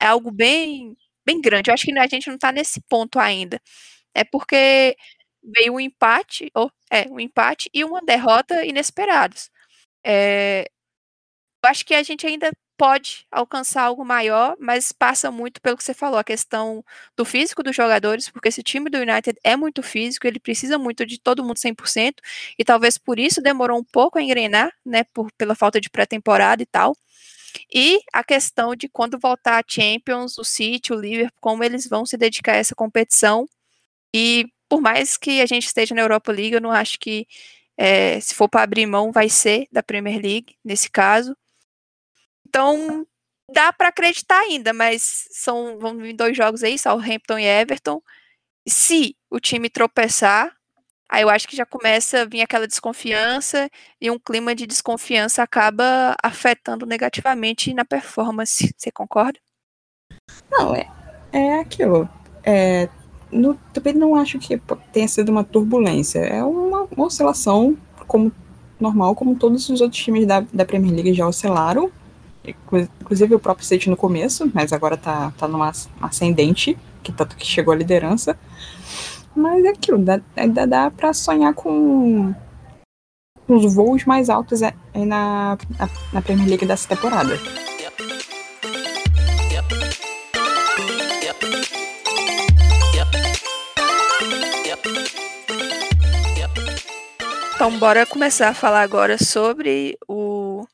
é 0.00 0.06
algo 0.06 0.30
bem, 0.32 0.96
bem 1.26 1.40
grande. 1.40 1.70
Eu 1.70 1.74
acho 1.74 1.86
que 1.86 1.98
a 1.98 2.06
gente 2.08 2.28
não 2.28 2.36
está 2.36 2.52
nesse 2.52 2.80
ponto 2.88 3.18
ainda. 3.20 3.60
É 4.20 4.24
porque 4.24 4.96
veio 5.42 5.74
um 5.74 5.80
empate, 5.80 6.50
ou 6.54 6.70
é, 6.90 7.02
um 7.10 7.20
empate 7.20 7.70
e 7.74 7.84
uma 7.84 8.00
derrota 8.02 8.64
inesperados. 8.64 9.50
É, 10.06 10.66
eu 11.64 11.70
acho 11.70 11.84
que 11.84 11.94
a 11.94 12.02
gente 12.02 12.26
ainda 12.26 12.50
pode 12.78 13.26
alcançar 13.32 13.82
algo 13.82 14.04
maior, 14.04 14.56
mas 14.60 14.92
passa 14.92 15.30
muito 15.32 15.60
pelo 15.60 15.76
que 15.76 15.82
você 15.82 15.92
falou, 15.92 16.18
a 16.18 16.24
questão 16.24 16.84
do 17.16 17.24
físico 17.24 17.60
dos 17.62 17.74
jogadores, 17.74 18.28
porque 18.30 18.48
esse 18.48 18.62
time 18.62 18.88
do 18.88 18.98
United 18.98 19.36
é 19.42 19.56
muito 19.56 19.82
físico, 19.82 20.26
ele 20.28 20.38
precisa 20.38 20.78
muito 20.78 21.04
de 21.04 21.18
todo 21.20 21.42
mundo 21.44 21.58
100%, 21.58 22.22
e 22.56 22.64
talvez 22.64 22.96
por 22.96 23.18
isso 23.18 23.42
demorou 23.42 23.78
um 23.80 23.84
pouco 23.84 24.16
a 24.18 24.22
engrenar, 24.22 24.72
né, 24.86 25.02
por, 25.12 25.28
pela 25.36 25.56
falta 25.56 25.80
de 25.80 25.90
pré-temporada 25.90 26.62
e 26.62 26.66
tal. 26.66 26.96
E 27.74 28.00
a 28.12 28.24
questão 28.24 28.76
de 28.76 28.88
quando 28.88 29.18
voltar 29.18 29.58
a 29.58 29.64
Champions, 29.66 30.38
o 30.38 30.44
City, 30.44 30.92
o 30.92 31.00
Liverpool, 31.00 31.38
como 31.40 31.64
eles 31.64 31.88
vão 31.88 32.06
se 32.06 32.16
dedicar 32.16 32.52
a 32.52 32.56
essa 32.56 32.74
competição. 32.74 33.46
E 34.18 34.46
por 34.68 34.80
mais 34.80 35.16
que 35.16 35.40
a 35.40 35.46
gente 35.46 35.66
esteja 35.66 35.94
na 35.94 36.00
Europa 36.00 36.32
League, 36.32 36.54
eu 36.54 36.60
não 36.60 36.72
acho 36.72 36.98
que 36.98 37.24
é, 37.76 38.18
se 38.18 38.34
for 38.34 38.48
para 38.48 38.62
abrir 38.64 38.84
mão, 38.84 39.12
vai 39.12 39.28
ser 39.28 39.68
da 39.70 39.80
Premier 39.80 40.20
League, 40.20 40.56
nesse 40.64 40.90
caso. 40.90 41.36
Então, 42.48 43.06
dá 43.48 43.72
para 43.72 43.88
acreditar 43.88 44.40
ainda, 44.40 44.72
mas 44.72 45.28
são 45.30 45.78
vão 45.78 45.96
vir 45.96 46.14
dois 46.14 46.36
jogos 46.36 46.64
aí, 46.64 46.76
Southampton 46.76 47.38
e 47.38 47.44
Everton. 47.44 48.02
Se 48.66 49.16
o 49.30 49.38
time 49.38 49.70
tropeçar, 49.70 50.52
aí 51.08 51.22
eu 51.22 51.30
acho 51.30 51.46
que 51.46 51.56
já 51.56 51.64
começa 51.64 52.22
a 52.22 52.24
vir 52.24 52.42
aquela 52.42 52.66
desconfiança 52.66 53.70
e 54.00 54.10
um 54.10 54.18
clima 54.18 54.52
de 54.52 54.66
desconfiança 54.66 55.44
acaba 55.44 56.16
afetando 56.20 56.84
negativamente 56.84 57.72
na 57.72 57.84
performance. 57.84 58.74
Você 58.76 58.90
concorda? 58.90 59.38
Não, 60.50 60.74
é, 60.74 60.90
é 61.32 61.60
aquilo. 61.60 62.08
É, 62.42 62.88
no, 63.30 63.54
também 63.72 63.94
não 63.94 64.14
acho 64.14 64.38
que 64.38 64.60
tenha 64.92 65.08
sido 65.08 65.30
uma 65.30 65.44
turbulência. 65.44 66.20
É 66.20 66.42
uma, 66.42 66.86
uma, 66.90 67.06
oscilação 67.06 67.76
como 68.06 68.32
normal, 68.80 69.14
como 69.14 69.36
todos 69.36 69.68
os 69.68 69.80
outros 69.80 70.02
times 70.02 70.26
da, 70.26 70.44
da 70.52 70.64
Premier 70.64 70.94
League 70.94 71.14
já 71.14 71.26
oscilaram. 71.26 71.90
Inclusive 73.00 73.34
o 73.34 73.38
próprio 73.38 73.66
City 73.66 73.90
no 73.90 73.96
começo, 73.96 74.50
mas 74.54 74.72
agora 74.72 74.96
tá, 74.96 75.32
tá 75.36 75.46
numa 75.46 75.70
ascendente, 76.00 76.78
que 77.02 77.12
tanto 77.12 77.36
que 77.36 77.44
chegou 77.44 77.74
à 77.74 77.76
liderança. 77.76 78.38
Mas 79.36 79.64
é 79.64 79.68
aquilo, 79.68 79.98
dá, 79.98 80.20
ainda 80.34 80.66
dá 80.66 80.90
para 80.90 81.12
sonhar 81.12 81.52
com 81.52 82.34
os 83.46 83.74
voos 83.74 84.04
mais 84.04 84.30
altos 84.30 84.62
aí 84.62 84.72
na, 84.94 85.58
na, 85.78 85.88
na 86.12 86.22
Premier 86.22 86.48
League 86.48 86.66
dessa 86.66 86.88
temporada. 86.88 87.38
Então, 97.58 97.76
bora 97.76 98.06
começar 98.06 98.50
a 98.50 98.54
falar 98.54 98.82
agora 98.82 99.18
sobre 99.18 99.98
o 100.06 100.64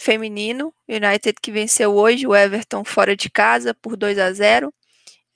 feminino 0.00 0.72
United 0.88 1.34
que 1.38 1.52
venceu 1.52 1.94
hoje 1.94 2.26
o 2.26 2.34
Everton 2.34 2.82
fora 2.82 3.14
de 3.14 3.28
casa 3.28 3.74
por 3.74 3.94
2 3.94 4.18
a 4.18 4.32
0. 4.32 4.72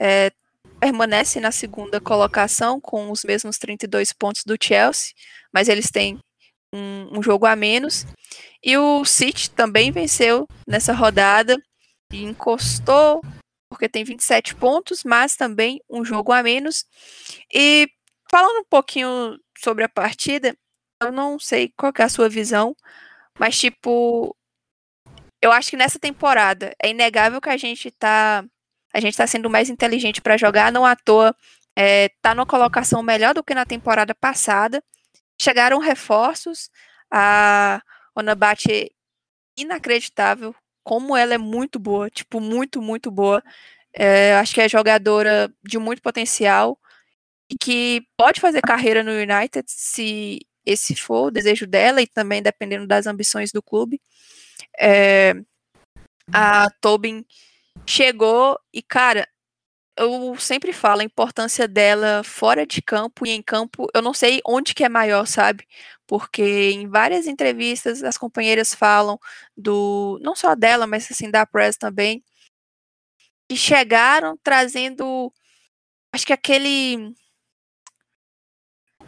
É, 0.01 0.33
permanece 0.81 1.41
na 1.41 1.53
segunda 1.53 2.01
colocação 2.01 2.81
com 2.81 3.11
os 3.11 3.23
mesmos 3.23 3.59
32 3.59 4.15
pontos 4.15 4.45
do 4.47 4.57
Chelsea, 4.59 5.13
mas 5.53 5.69
eles 5.69 5.91
têm 5.91 6.19
um, 6.73 7.19
um 7.19 7.23
jogo 7.23 7.45
a 7.45 7.55
menos. 7.55 8.07
E 8.63 8.75
o 8.79 9.05
City 9.05 9.51
também 9.51 9.93
venceu 9.93 10.49
nessa 10.67 10.95
rodada 10.95 11.63
e 12.11 12.25
encostou 12.25 13.21
porque 13.69 13.91
tem 13.91 14.05
27 14.05 14.55
pontos, 14.55 15.05
mas 15.05 15.37
também 15.37 15.83
um 15.91 16.03
jogo 16.03 16.33
a 16.33 16.43
menos. 16.43 16.87
E 17.53 17.91
falando 18.31 18.61
um 18.61 18.65
pouquinho 18.71 19.39
sobre 19.59 19.85
a 19.85 19.89
partida, 19.89 20.57
eu 21.05 21.13
não 21.13 21.39
sei 21.39 21.73
qual 21.77 21.93
é 21.99 22.03
a 22.03 22.09
sua 22.09 22.29
visão, 22.29 22.77
mas 23.39 23.59
tipo, 23.59 24.37
eu 25.43 25.53
acho 25.53 25.71
que 25.71 25.77
nessa 25.77 25.99
temporada 25.99 26.75
é 26.83 26.91
inegável 26.91 27.41
que 27.41 27.51
a 27.51 27.57
gente 27.57 27.91
tá 27.91 28.45
a 28.95 29.01
gente 29.01 29.17
tá 29.17 29.27
sendo 29.27 29.51
mais 29.51 29.69
inteligente 29.71 30.23
para 30.23 30.37
jogar, 30.37 30.73
não 30.73 30.87
à 30.87 30.97
toa 30.97 31.35
é, 31.77 32.09
tá 32.23 32.35
numa 32.35 32.47
colocação 32.47 33.03
melhor 33.03 33.35
do 33.35 33.43
que 33.43 33.55
na 33.55 33.67
temporada 33.67 34.15
passada. 34.15 34.83
Chegaram 35.41 35.79
reforços, 35.81 36.71
a 37.11 37.83
Onabate 38.15 38.93
inacreditável, 39.59 40.55
como 40.85 41.17
ela 41.17 41.35
é 41.35 41.39
muito 41.39 41.79
boa, 41.79 42.11
tipo, 42.11 42.41
muito, 42.41 42.81
muito 42.83 43.11
boa. 43.11 43.43
É, 43.93 44.37
acho 44.37 44.55
que 44.55 44.61
é 44.61 44.69
jogadora 44.69 45.53
de 45.63 45.79
muito 45.79 46.03
potencial 46.03 46.79
e 47.51 47.57
que 47.59 48.03
pode 48.17 48.41
fazer 48.41 48.63
carreira 48.63 49.03
no 49.03 49.13
United 49.13 49.65
se 49.69 50.41
esse 50.67 50.95
for 50.95 51.27
o 51.29 51.31
desejo 51.31 51.67
dela 51.67 52.03
e 52.03 52.07
também 52.07 52.43
dependendo 52.43 52.87
das 52.87 53.07
ambições 53.07 53.53
do 53.53 53.63
clube. 53.63 54.01
É, 54.79 55.35
a 56.33 56.71
Tobin 56.81 57.25
chegou 57.87 58.59
e, 58.73 58.83
cara, 58.83 59.29
eu 59.97 60.37
sempre 60.39 60.73
falo 60.73 61.01
a 61.03 61.05
importância 61.05 61.69
dela 61.69 62.23
fora 62.25 62.67
de 62.67 62.83
campo 62.83 63.27
e 63.27 63.31
em 63.31 63.43
campo, 63.43 63.87
eu 63.95 64.03
não 64.03 64.15
sei 64.15 64.41
onde 64.47 64.75
que 64.75 64.85
é 64.85 64.89
maior, 64.89 65.27
sabe? 65.27 65.67
Porque 66.07 66.43
em 66.73 66.89
várias 66.89 67.27
entrevistas 67.27 68.03
as 68.03 68.19
companheiras 68.19 68.75
falam 68.75 69.19
do, 69.57 70.19
não 70.23 70.35
só 70.37 70.55
dela, 70.55 70.87
mas 70.87 71.11
assim 71.11 71.31
da 71.31 71.47
press 71.47 71.77
também, 71.77 72.25
que 73.49 73.57
chegaram 73.57 74.37
trazendo 74.43 75.33
acho 76.13 76.27
que 76.27 76.33
aquele 76.33 77.15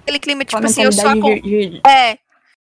aquele 0.07 0.21
clima, 0.21 0.45
tipo 0.45 0.65
assim, 0.65 0.85
eu 0.85 0.93
só. 0.93 1.13
De, 1.15 1.41
de, 1.41 1.81
é, 1.87 2.19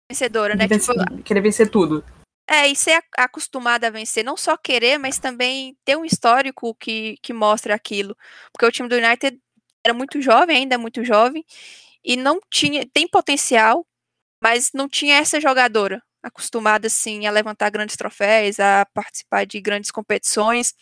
vencedora, 0.08 0.54
né? 0.54 0.68
Tipo, 0.68 1.22
querer 1.22 1.40
vencer 1.40 1.68
tudo. 1.68 2.04
É, 2.48 2.68
e 2.68 2.76
ser 2.76 3.02
acostumada 3.16 3.86
a 3.86 3.90
vencer, 3.90 4.24
não 4.24 4.36
só 4.36 4.56
querer, 4.56 4.98
mas 4.98 5.18
também 5.18 5.76
ter 5.84 5.96
um 5.96 6.04
histórico 6.04 6.74
que, 6.74 7.16
que 7.22 7.32
mostre 7.32 7.72
aquilo. 7.72 8.16
Porque 8.52 8.66
o 8.66 8.72
time 8.72 8.88
do 8.88 8.96
United 8.96 9.38
era 9.84 9.94
muito 9.94 10.20
jovem, 10.20 10.58
ainda 10.58 10.74
é 10.74 10.78
muito 10.78 11.04
jovem, 11.04 11.44
e 12.04 12.16
não 12.16 12.40
tinha. 12.50 12.86
Tem 12.92 13.08
potencial, 13.08 13.86
mas 14.42 14.70
não 14.72 14.88
tinha 14.88 15.16
essa 15.16 15.40
jogadora 15.40 16.02
acostumada, 16.22 16.86
assim, 16.86 17.26
a 17.26 17.32
levantar 17.32 17.70
grandes 17.70 17.96
troféus, 17.96 18.60
a 18.60 18.86
participar 18.94 19.44
de 19.44 19.60
grandes 19.60 19.90
competições. 19.90 20.74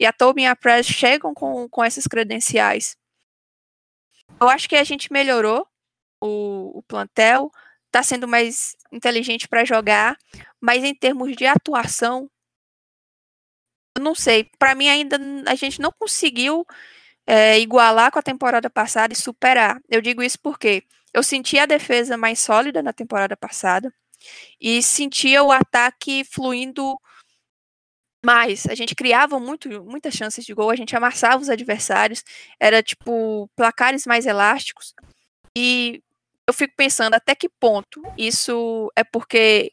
E 0.00 0.06
a 0.06 0.12
Tobin 0.12 0.42
e 0.42 0.46
a 0.46 0.56
Press 0.56 0.86
chegam 0.86 1.32
com, 1.32 1.68
com 1.68 1.84
essas 1.84 2.06
credenciais. 2.06 2.96
Eu 4.40 4.48
acho 4.48 4.68
que 4.68 4.74
a 4.74 4.82
gente 4.82 5.12
melhorou 5.12 5.66
o, 6.20 6.78
o 6.78 6.82
plantel, 6.82 7.50
está 7.86 8.02
sendo 8.02 8.28
mais 8.28 8.76
inteligente 8.92 9.48
para 9.48 9.64
jogar, 9.64 10.16
mas 10.60 10.84
em 10.84 10.94
termos 10.94 11.34
de 11.36 11.46
atuação, 11.46 12.30
não 13.98 14.14
sei. 14.14 14.50
Para 14.58 14.74
mim, 14.74 14.88
ainda 14.88 15.18
a 15.46 15.54
gente 15.54 15.80
não 15.80 15.92
conseguiu 15.92 16.64
é, 17.26 17.58
igualar 17.60 18.10
com 18.10 18.18
a 18.18 18.22
temporada 18.22 18.70
passada 18.70 19.12
e 19.12 19.16
superar. 19.16 19.80
Eu 19.88 20.00
digo 20.00 20.22
isso 20.22 20.38
porque 20.40 20.84
eu 21.12 21.22
senti 21.22 21.58
a 21.58 21.66
defesa 21.66 22.16
mais 22.16 22.38
sólida 22.40 22.82
na 22.82 22.92
temporada 22.92 23.36
passada 23.36 23.92
e 24.60 24.82
sentia 24.82 25.42
o 25.42 25.52
ataque 25.52 26.24
fluindo 26.24 26.96
mais. 28.24 28.66
A 28.66 28.74
gente 28.74 28.94
criava 28.94 29.40
muito, 29.40 29.68
muitas 29.84 30.14
chances 30.14 30.44
de 30.44 30.54
gol, 30.54 30.70
a 30.70 30.76
gente 30.76 30.94
amassava 30.94 31.42
os 31.42 31.48
adversários, 31.48 32.22
era 32.58 32.82
tipo 32.82 33.48
placares 33.56 34.06
mais 34.06 34.26
elásticos. 34.26 34.94
E 35.56 36.02
eu 36.50 36.54
fico 36.54 36.74
pensando 36.76 37.14
até 37.14 37.34
que 37.34 37.48
ponto 37.48 38.02
isso 38.18 38.92
é 38.96 39.04
porque 39.04 39.70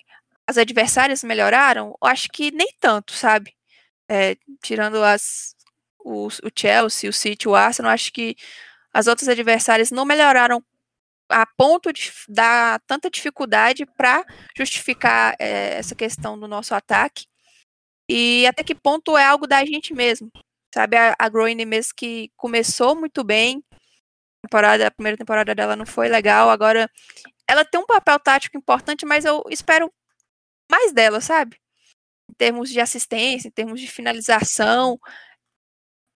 as 0.47 0.57
adversárias 0.57 1.23
melhoraram? 1.23 1.95
Eu 2.01 2.07
acho 2.07 2.29
que 2.29 2.51
nem 2.51 2.69
tanto, 2.79 3.13
sabe? 3.13 3.55
É, 4.09 4.37
tirando 4.63 5.03
as, 5.03 5.55
o, 5.99 6.27
o 6.27 6.51
Chelsea, 6.55 7.09
o 7.09 7.13
City, 7.13 7.49
o 7.49 7.55
Arsenal, 7.55 7.91
acho 7.91 8.13
que 8.13 8.35
as 8.93 9.07
outras 9.07 9.27
adversárias 9.27 9.91
não 9.91 10.05
melhoraram 10.05 10.63
a 11.29 11.45
ponto 11.45 11.91
de 11.91 12.11
dar 12.29 12.79
tanta 12.87 13.09
dificuldade 13.09 13.85
para 13.85 14.23
justificar 14.55 15.35
é, 15.39 15.77
essa 15.77 15.95
questão 15.95 16.39
do 16.39 16.47
nosso 16.47 16.73
ataque. 16.75 17.25
E 18.09 18.45
até 18.47 18.63
que 18.63 18.75
ponto 18.75 19.17
é 19.17 19.25
algo 19.25 19.47
da 19.47 19.65
gente 19.65 19.93
mesmo. 19.93 20.31
Sabe, 20.73 20.95
a, 20.95 21.15
a 21.17 21.27
Groene 21.27 21.65
mesmo 21.65 21.93
que 21.97 22.31
começou 22.37 22.95
muito 22.95 23.23
bem, 23.23 23.63
temporada, 24.47 24.87
a 24.87 24.91
primeira 24.91 25.17
temporada 25.17 25.53
dela 25.53 25.75
não 25.75 25.85
foi 25.85 26.07
legal, 26.07 26.49
agora 26.49 26.89
ela 27.47 27.65
tem 27.65 27.79
um 27.79 27.85
papel 27.85 28.19
tático 28.19 28.57
importante, 28.57 29.05
mas 29.05 29.25
eu 29.25 29.43
espero 29.49 29.91
mais 30.71 30.91
dela, 30.91 31.21
sabe? 31.21 31.57
Em 32.29 32.33
termos 32.33 32.69
de 32.69 32.79
assistência, 32.79 33.47
em 33.47 33.51
termos 33.51 33.79
de 33.79 33.87
finalização. 33.87 34.99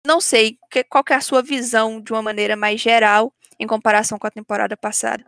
Não 0.06 0.22
sei, 0.22 0.58
qual 0.90 1.04
que 1.04 1.14
é 1.14 1.18
a 1.18 1.22
sua 1.22 1.42
visão 1.42 2.02
de 2.02 2.14
uma 2.14 2.22
maneira 2.22 2.56
mais 2.56 2.80
geral 2.80 3.34
em 3.60 3.68
comparação 3.68 4.18
com 4.18 4.28
a 4.28 4.32
temporada 4.32 4.78
passada? 4.78 5.26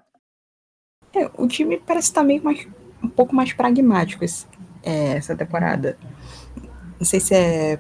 É, 1.13 1.25
o 1.38 1.48
time 1.48 1.77
parece 1.77 2.08
estar 2.08 2.24
meio 2.24 2.44
mais, 2.44 2.68
um 3.03 3.10
pouco 3.10 3.36
mais 3.36 3.51
pragmático 3.51 4.24
esse, 4.24 4.48
é, 4.84 5.18
essa 5.18 5.36
temporada. 5.36 5.98
Não 6.98 7.06
sei 7.06 7.20
se 7.20 7.34
é. 7.34 7.79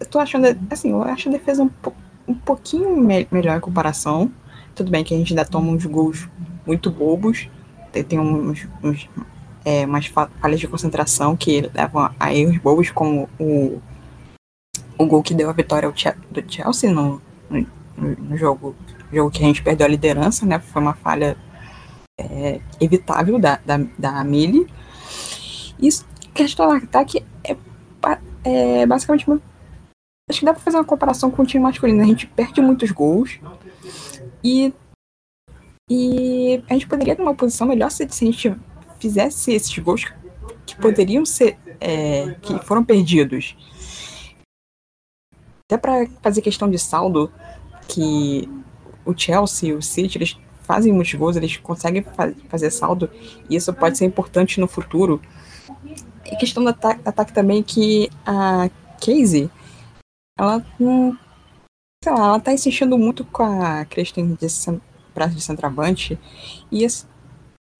Eu 0.00 0.06
tô 0.06 0.18
achando. 0.18 0.46
Assim, 0.70 0.90
eu 0.90 1.02
acho 1.02 1.28
a 1.28 1.32
defesa 1.32 1.62
um, 1.62 1.68
po, 1.68 1.94
um 2.26 2.34
pouquinho 2.34 2.96
me 2.96 3.26
melhor 3.30 3.56
em 3.56 3.60
comparação. 3.60 4.30
Tudo 4.74 4.90
bem 4.90 5.04
que 5.04 5.14
a 5.14 5.16
gente 5.16 5.32
ainda 5.32 5.44
toma 5.44 5.70
uns 5.70 5.84
gols 5.86 6.28
muito 6.66 6.90
bobos. 6.90 7.48
Tem, 8.08 8.18
uns, 8.18 8.66
uns 8.82 9.08
é, 9.64 9.86
umas 9.86 10.06
falhas 10.06 10.58
de 10.58 10.66
concentração 10.66 11.36
que 11.36 11.70
levam 11.72 12.10
a 12.18 12.34
erros 12.34 12.58
bobos, 12.58 12.90
como 12.90 13.28
o, 13.38 13.80
o 14.98 15.06
gol 15.06 15.22
que 15.22 15.34
deu 15.34 15.48
a 15.48 15.52
vitória 15.52 15.88
do 15.88 16.52
Chelsea 16.52 16.90
no, 16.90 17.22
no, 17.96 18.36
jogo 18.36 18.74
jogo 19.12 19.30
que 19.30 19.42
a 19.42 19.46
gente 19.46 19.62
perdeu 19.62 19.86
a 19.86 19.90
liderança, 19.90 20.44
né? 20.44 20.58
Foi 20.58 20.82
uma 20.82 20.94
falha 20.94 21.36
é, 22.18 22.60
evitável 22.80 23.38
da, 23.38 23.60
da, 23.64 23.78
da 23.98 24.24
Mili. 24.24 24.66
E 25.80 25.88
questão 26.32 26.66
do 26.66 26.84
ataque 26.84 27.24
é, 27.44 27.56
é 28.44 28.86
basicamente 28.86 29.26
uma, 29.28 29.40
Acho 30.28 30.40
que 30.40 30.46
dá 30.46 30.54
pra 30.54 30.62
fazer 30.62 30.78
uma 30.78 30.84
comparação 30.84 31.30
com 31.30 31.42
o 31.42 31.46
time 31.46 31.62
masculino. 31.62 32.02
A 32.02 32.06
gente 32.06 32.26
perde 32.26 32.60
muitos 32.60 32.90
gols 32.90 33.38
e, 34.42 34.72
e 35.90 36.62
a 36.68 36.72
gente 36.72 36.86
poderia 36.86 37.14
ter 37.14 37.22
uma 37.22 37.34
posição 37.34 37.66
melhor 37.66 37.90
se, 37.90 38.08
se 38.08 38.24
a 38.24 38.30
gente 38.30 38.56
fizesse 38.98 39.52
esses 39.52 39.78
gols 39.78 40.04
que 40.66 40.76
poderiam 40.76 41.26
ser. 41.26 41.58
É, 41.80 42.34
que 42.40 42.58
foram 42.60 42.82
perdidos. 42.82 43.54
Até 45.66 45.76
para 45.76 46.06
fazer 46.22 46.40
questão 46.40 46.70
de 46.70 46.78
saldo, 46.78 47.30
que 47.88 48.48
o 49.04 49.16
Chelsea, 49.16 49.76
o 49.76 49.82
City, 49.82 50.18
eles 50.18 50.38
fazem 50.62 50.92
muitos 50.92 51.14
gols, 51.14 51.36
eles 51.36 51.56
conseguem 51.58 52.02
fa 52.02 52.32
fazer 52.48 52.70
saldo, 52.70 53.10
e 53.50 53.56
isso 53.56 53.72
pode 53.72 53.98
ser 53.98 54.06
importante 54.06 54.58
no 54.58 54.66
futuro. 54.66 55.20
E 56.24 56.36
questão 56.36 56.64
do 56.64 56.70
ataque 56.70 57.32
também 57.32 57.62
que 57.62 58.10
a 58.24 58.70
Casey, 58.98 59.50
ela 60.38 60.64
não. 60.78 61.16
Sei 62.02 62.12
lá, 62.12 62.26
ela 62.26 62.40
tá 62.40 62.52
insistindo 62.52 62.98
muito 62.98 63.24
com 63.24 63.42
a 63.42 63.84
Kristen 63.86 64.34
de 64.34 64.46
braço 65.14 65.34
de 65.34 65.40
centroavante, 65.40 66.18
e 66.70 66.84
isso, 66.84 67.08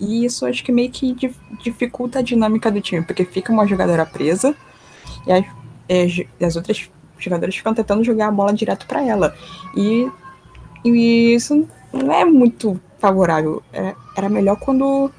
e 0.00 0.24
isso 0.24 0.46
acho 0.46 0.64
que 0.64 0.72
meio 0.72 0.90
que 0.90 1.14
dificulta 1.62 2.20
a 2.20 2.22
dinâmica 2.22 2.70
do 2.70 2.80
time, 2.80 3.04
porque 3.04 3.24
fica 3.24 3.52
uma 3.52 3.66
jogadora 3.66 4.06
presa, 4.06 4.56
e 5.26 5.32
as, 5.32 5.44
e 6.40 6.44
as 6.44 6.56
outras 6.56 6.88
jogadoras 7.18 7.54
ficam 7.54 7.74
tentando 7.74 8.02
jogar 8.04 8.28
a 8.28 8.32
bola 8.32 8.54
direto 8.54 8.86
para 8.86 9.04
ela. 9.04 9.36
E 9.76 10.10
e 10.84 11.34
isso 11.34 11.66
não 11.92 12.12
é 12.12 12.24
muito 12.24 12.78
favorável. 12.98 13.62
É, 13.72 13.94
era 14.16 14.28
melhor 14.28 14.56
quando, 14.56 15.10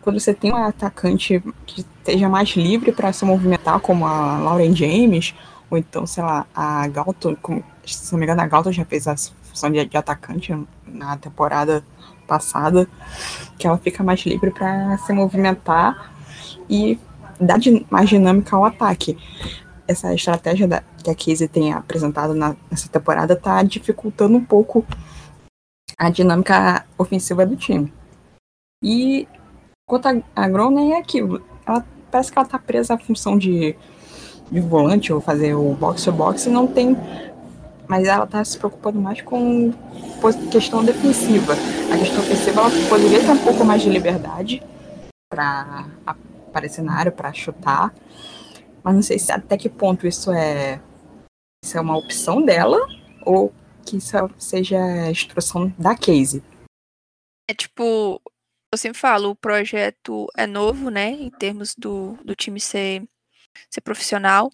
quando 0.00 0.18
você 0.18 0.32
tem 0.32 0.50
um 0.50 0.56
atacante 0.56 1.42
que 1.66 1.82
esteja 1.82 2.28
mais 2.28 2.50
livre 2.50 2.90
para 2.90 3.12
se 3.12 3.24
movimentar, 3.24 3.78
como 3.80 4.06
a 4.06 4.38
Lauren 4.38 4.74
James, 4.74 5.34
ou 5.74 5.78
então, 5.78 6.06
sei 6.06 6.22
lá, 6.22 6.46
a 6.54 6.86
Galton, 6.86 7.34
como, 7.42 7.64
se 7.84 8.12
não 8.12 8.20
me 8.20 8.24
engano, 8.24 8.40
a 8.40 8.46
Galton 8.46 8.70
já 8.70 8.84
fez 8.84 9.08
a 9.08 9.16
função 9.16 9.70
de, 9.72 9.84
de 9.84 9.96
atacante 9.96 10.56
na 10.86 11.16
temporada 11.16 11.84
passada, 12.28 12.88
que 13.58 13.66
ela 13.66 13.76
fica 13.76 14.04
mais 14.04 14.20
livre 14.20 14.52
para 14.52 14.96
se 14.98 15.12
movimentar 15.12 16.14
e 16.70 16.98
dar 17.40 17.58
mais 17.90 18.08
dinâmica 18.08 18.54
ao 18.54 18.64
ataque. 18.64 19.18
Essa 19.86 20.14
estratégia 20.14 20.68
da, 20.68 20.82
que 21.02 21.10
a 21.10 21.14
Casey 21.14 21.48
tem 21.48 21.72
apresentado 21.72 22.34
na, 22.34 22.54
nessa 22.70 22.88
temporada 22.88 23.34
está 23.34 23.60
dificultando 23.64 24.36
um 24.36 24.44
pouco 24.44 24.86
a 25.98 26.08
dinâmica 26.08 26.86
ofensiva 26.96 27.44
do 27.44 27.56
time. 27.56 27.92
E 28.80 29.26
quanto 29.86 30.06
a, 30.06 30.22
a 30.36 30.48
Grona 30.48 30.94
é 30.94 30.98
aquilo, 30.98 31.44
ela 31.66 31.84
parece 32.12 32.30
que 32.30 32.38
ela 32.38 32.46
tá 32.46 32.60
presa 32.60 32.94
à 32.94 32.98
função 32.98 33.36
de, 33.36 33.76
de 34.50 34.60
volante 34.60 35.12
ou 35.12 35.20
fazer 35.20 35.54
o 35.54 35.74
box 35.74 36.04
to 36.04 36.12
box 36.12 36.46
e 36.46 36.50
não 36.50 36.66
tem 36.66 36.96
mas 37.88 38.06
ela 38.06 38.24
está 38.24 38.44
se 38.44 38.58
preocupando 38.58 39.00
mais 39.00 39.20
com 39.20 39.72
questão 40.50 40.84
defensiva. 40.84 41.54
A 41.92 41.98
questão 41.98 42.20
ofensiva 42.20 42.60
ela 42.62 42.70
poderia 42.88 43.20
ter 43.20 43.30
um 43.30 43.44
pouco 43.44 43.64
mais 43.64 43.82
de 43.82 43.90
liberdade 43.90 44.62
para 45.28 45.86
aparecer 46.06 46.82
na 46.82 46.94
área, 46.94 47.12
para 47.12 47.32
chutar, 47.32 47.94
mas 48.82 48.94
não 48.94 49.02
sei 49.02 49.18
se 49.18 49.32
até 49.32 49.56
que 49.56 49.68
ponto 49.68 50.06
isso 50.06 50.32
é 50.32 50.80
isso 51.64 51.76
é 51.76 51.80
uma 51.80 51.96
opção 51.96 52.42
dela 52.42 52.78
ou 53.24 53.52
que 53.84 53.96
isso 53.96 54.16
seja 54.38 54.78
a 54.78 55.10
instrução 55.10 55.72
da 55.78 55.94
Casey. 55.94 56.42
É 57.48 57.54
tipo, 57.54 58.20
eu 58.72 58.78
sempre 58.78 58.98
falo, 58.98 59.30
o 59.30 59.36
projeto 59.36 60.26
é 60.36 60.46
novo, 60.46 60.88
né, 60.88 61.10
em 61.10 61.30
termos 61.30 61.74
do, 61.76 62.18
do 62.24 62.34
time 62.34 62.60
ser, 62.60 63.02
ser 63.70 63.80
profissional 63.80 64.50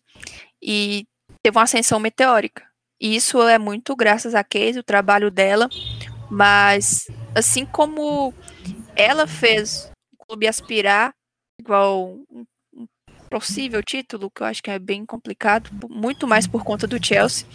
e 0.62 1.06
teve 1.42 1.56
uma 1.56 1.64
ascensão 1.64 1.98
meteórica. 1.98 2.64
E 3.00 3.16
isso 3.16 3.40
é 3.42 3.58
muito 3.58 3.96
graças 3.96 4.34
a 4.34 4.44
Casey, 4.44 4.78
o 4.78 4.84
trabalho 4.84 5.30
dela, 5.30 5.68
mas 6.30 7.06
assim 7.34 7.64
como 7.64 8.34
ela 8.94 9.26
fez 9.26 9.90
o 10.12 10.26
clube 10.26 10.46
aspirar 10.46 11.14
igual 11.58 12.18
um 12.30 12.46
possível 13.30 13.82
título, 13.82 14.30
que 14.30 14.42
eu 14.42 14.46
acho 14.46 14.62
que 14.62 14.70
é 14.70 14.78
bem 14.78 15.06
complicado, 15.06 15.70
muito 15.88 16.26
mais 16.26 16.46
por 16.46 16.64
conta 16.64 16.86
do 16.86 17.04
Chelsea. 17.04 17.46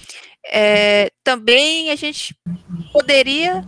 É, 0.47 1.11
também 1.23 1.91
a 1.91 1.95
gente 1.95 2.35
poderia 2.93 3.63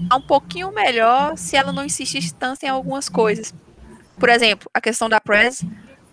um 0.00 0.20
pouquinho 0.20 0.72
melhor 0.72 1.36
se 1.36 1.56
ela 1.56 1.72
não 1.72 1.84
insistisse 1.84 2.34
tanto 2.34 2.64
em 2.64 2.68
algumas 2.68 3.08
coisas. 3.08 3.54
Por 4.18 4.28
exemplo, 4.28 4.68
a 4.72 4.80
questão 4.80 5.08
da 5.08 5.20
press. 5.20 5.64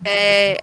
É, 0.04 0.58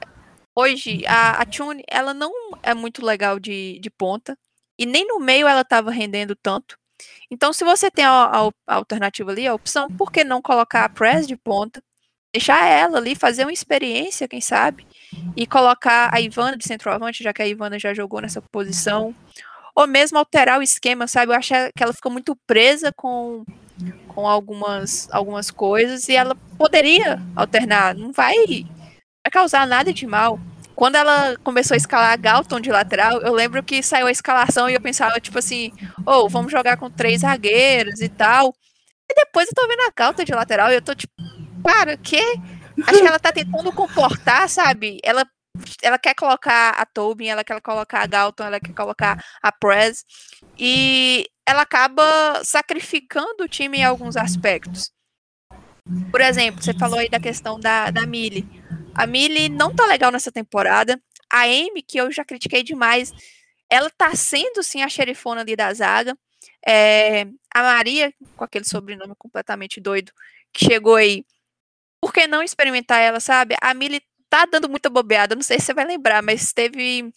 hoje, 0.57 1.05
a, 1.07 1.43
a 1.43 1.45
Tune, 1.45 1.85
ela 1.89 2.15
não 2.15 2.33
é 2.63 2.75
muito 2.75 3.05
legal 3.05 3.39
de, 3.39 3.79
de 3.81 3.91
ponta. 3.91 4.37
E 4.79 4.87
nem 4.87 5.07
no 5.07 5.21
meio 5.21 5.47
ela 5.47 5.61
estava 5.61 5.91
rendendo 5.91 6.35
tanto. 6.35 6.79
Então, 7.31 7.53
se 7.53 7.65
você 7.65 7.91
tem 7.91 8.05
a, 8.05 8.11
a, 8.11 8.51
a, 8.67 8.75
alternativa 8.75 9.31
ali, 9.31 9.47
a 9.47 9.55
opção, 9.55 9.89
por 9.89 10.11
que 10.11 10.25
não 10.25 10.43
colocar 10.43 10.85
a 10.85 10.89
press 10.89 11.27
de 11.27 11.37
ponta? 11.37 11.83
deixar 12.37 12.67
ela 12.67 12.99
ali, 12.99 13.15
fazer 13.15 13.45
uma 13.45 13.53
experiência, 13.53 14.29
quem 14.29 14.43
sabe, 14.43 14.87
e 15.35 15.47
colocar 15.47 16.11
a 16.13 16.21
Ivana 16.21 16.55
de 16.55 16.67
centroavante, 16.67 17.25
já 17.25 17.33
que 17.33 17.41
a 17.41 17.47
Ivana 17.47 17.79
já 17.79 17.95
jogou 17.95 18.21
nessa 18.21 18.43
posição, 18.43 19.15
ou 19.75 19.87
mesmo 19.87 20.19
alterar 20.19 20.59
o 20.59 20.63
esquema, 20.63 21.07
sabe? 21.07 21.33
Eu 21.33 21.37
acho 21.37 21.55
que 21.75 21.83
ela 21.83 21.95
ficou 21.95 22.13
muito 22.13 22.37
presa 22.47 22.93
com, 22.95 23.43
com 24.09 24.29
algumas, 24.29 25.09
algumas 25.11 25.51
coisas 25.51 26.11
e 26.11 26.15
ela 26.15 26.35
poderia 26.59 27.23
alternar, 27.35 27.95
não 27.95 28.13
vai, 28.13 28.67
vai 29.27 29.31
causar 29.31 29.67
nada 29.67 29.93
de 29.93 30.07
mal. 30.07 30.39
Quando 30.75 30.97
ela 30.97 31.37
começou 31.43 31.75
a 31.75 31.77
escalar 31.77 32.13
a 32.13 32.17
Galton 32.17 32.61
de 32.61 32.71
lateral, 32.71 33.21
eu 33.23 33.33
lembro 33.33 33.63
que 33.63 33.83
saiu 33.83 34.07
a 34.07 34.11
escalação 34.11 34.69
e 34.71 34.75
eu 34.75 34.81
pensava, 34.81 35.21
tipo 35.21 35.39
assim, 35.39 35.73
ou 36.05 36.27
oh, 36.27 36.29
vamos 36.29 36.53
jogar 36.53 36.77
com 36.77 36.91
três 36.91 37.23
zagueiros 37.23 38.01
e 38.01 38.09
tal. 38.09 38.55
E 39.11 39.15
depois 39.15 39.49
eu 39.49 39.55
tô 39.55 39.67
vendo 39.67 39.81
a 39.81 39.93
Galton 39.97 40.23
de 40.23 40.33
lateral 40.33 40.71
e 40.71 40.75
eu 40.75 40.83
tô 40.83 40.95
tipo, 40.95 41.13
para, 41.63 41.97
que? 41.97 42.21
Acho 42.87 43.01
que 43.01 43.07
ela 43.07 43.19
tá 43.19 43.33
tentando 43.33 43.73
comportar, 43.73 44.49
sabe? 44.49 45.01
Ela, 45.03 45.25
ela 45.83 45.99
quer 45.99 46.15
colocar 46.15 46.71
a 46.71 46.85
Tobin, 46.85 47.27
ela 47.27 47.43
quer 47.43 47.61
colocar 47.61 48.03
a 48.03 48.07
Galton, 48.07 48.45
ela 48.45 48.61
quer 48.61 48.75
colocar 48.75 49.25
a 49.43 49.51
Prez. 49.51 50.05
E 50.59 51.27
ela 51.49 51.63
acaba 51.63 52.05
sacrificando 52.45 53.45
o 53.45 53.49
time 53.49 53.79
em 53.79 53.85
alguns 53.85 54.15
aspectos. 54.15 54.91
Por 56.11 56.21
exemplo, 56.21 56.63
você 56.63 56.75
falou 56.75 56.99
aí 56.99 57.09
da 57.09 57.21
questão 57.21 57.59
da, 57.59 57.91
da 57.91 58.07
Millie. 58.07 58.66
A 58.97 59.07
Millie 59.07 59.49
não 59.49 59.75
tá 59.75 59.87
legal 59.87 60.11
nessa 60.11 60.33
temporada. 60.33 61.01
A 61.31 61.43
Amy, 61.43 61.83
que 61.83 61.99
eu 61.99 62.11
já 62.11 62.25
critiquei 62.25 62.63
demais, 62.63 63.13
ela 63.71 63.91
tá 63.91 64.15
sendo 64.15 64.63
sim 64.63 64.83
a 64.83 64.89
xerifona 64.89 65.43
ali 65.43 65.55
da 65.55 65.73
zaga. 65.75 66.17
É, 66.67 67.27
a 67.55 67.63
Maria, 67.63 68.13
com 68.37 68.45
aquele 68.45 68.65
sobrenome 68.65 69.15
completamente 69.19 69.81
doido, 69.81 70.13
que 70.53 70.65
chegou 70.65 70.95
aí, 70.95 71.25
por 72.01 72.13
que 72.13 72.27
não 72.27 72.43
experimentar 72.43 73.01
ela, 73.01 73.21
sabe? 73.21 73.57
A 73.61 73.75
Millie 73.75 74.03
tá 74.29 74.47
dando 74.47 74.69
muita 74.69 74.91
bobeada, 74.91 75.35
não 75.35 75.43
sei 75.43 75.59
se 75.59 75.67
você 75.67 75.75
vai 75.75 75.85
lembrar, 75.85 76.23
mas 76.23 76.53
teve 76.53 77.13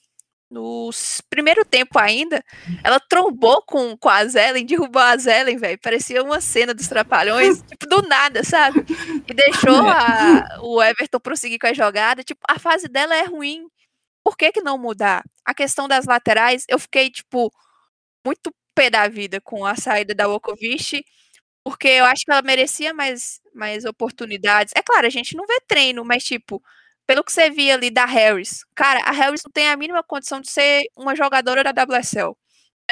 no 0.50 0.90
primeiro 1.30 1.64
tempo 1.64 2.00
ainda, 2.00 2.44
ela 2.84 3.00
trombou 3.00 3.62
com, 3.62 3.96
com 3.96 4.10
a 4.10 4.26
Zelen, 4.26 4.66
derrubou 4.66 5.02
a 5.02 5.16
Zelen, 5.16 5.58
velho. 5.58 5.80
Parecia 5.80 6.24
uma 6.24 6.42
cena 6.42 6.74
dos 6.74 6.88
trapalhões, 6.88 7.62
tipo, 7.70 7.86
do 7.88 8.02
nada, 8.02 8.44
sabe? 8.44 8.84
E 9.28 9.34
deixou 9.34 9.88
a, 9.88 10.60
o 10.62 10.82
Everton 10.82 11.20
prosseguir 11.20 11.60
com 11.60 11.68
a 11.68 11.74
jogada. 11.74 12.24
Tipo, 12.24 12.42
a 12.50 12.58
fase 12.58 12.88
dela 12.88 13.16
é 13.16 13.26
ruim. 13.26 13.68
Por 14.24 14.36
que, 14.36 14.52
que 14.52 14.62
não 14.62 14.78
mudar? 14.78 15.24
A 15.46 15.54
questão 15.54 15.88
das 15.88 16.06
laterais, 16.06 16.66
eu 16.68 16.80
fiquei, 16.80 17.10
tipo, 17.10 17.52
muito 18.26 18.52
pé 18.76 18.90
da 18.90 19.08
vida 19.08 19.40
com 19.42 19.66
a 19.66 19.76
saída 19.76 20.16
da 20.16 20.28
Wokovic, 20.28 21.04
porque 21.64 21.88
eu 21.88 22.06
acho 22.06 22.26
que 22.26 22.32
ela 22.32 22.42
merecia 22.42 22.94
mais, 22.94 23.40
mais 23.54 23.86
oportunidades. 23.86 24.74
É 24.76 24.82
claro, 24.82 25.06
a 25.06 25.10
gente 25.10 25.36
não 25.36 25.46
vê 25.46 25.60
treino, 25.68 26.04
mas, 26.04 26.24
tipo, 26.24 26.62
pelo 27.10 27.24
que 27.24 27.32
você 27.34 27.50
via 27.50 27.74
ali 27.74 27.90
da 27.90 28.06
Harris, 28.06 28.64
cara, 28.76 29.00
a 29.00 29.10
Harris 29.12 29.42
não 29.44 29.52
tem 29.52 29.68
a 29.68 29.76
mínima 29.76 30.04
condição 30.04 30.40
de 30.40 30.48
ser 30.48 30.86
uma 30.96 31.16
jogadora 31.16 31.64
da 31.64 31.72
WSL. 31.72 32.38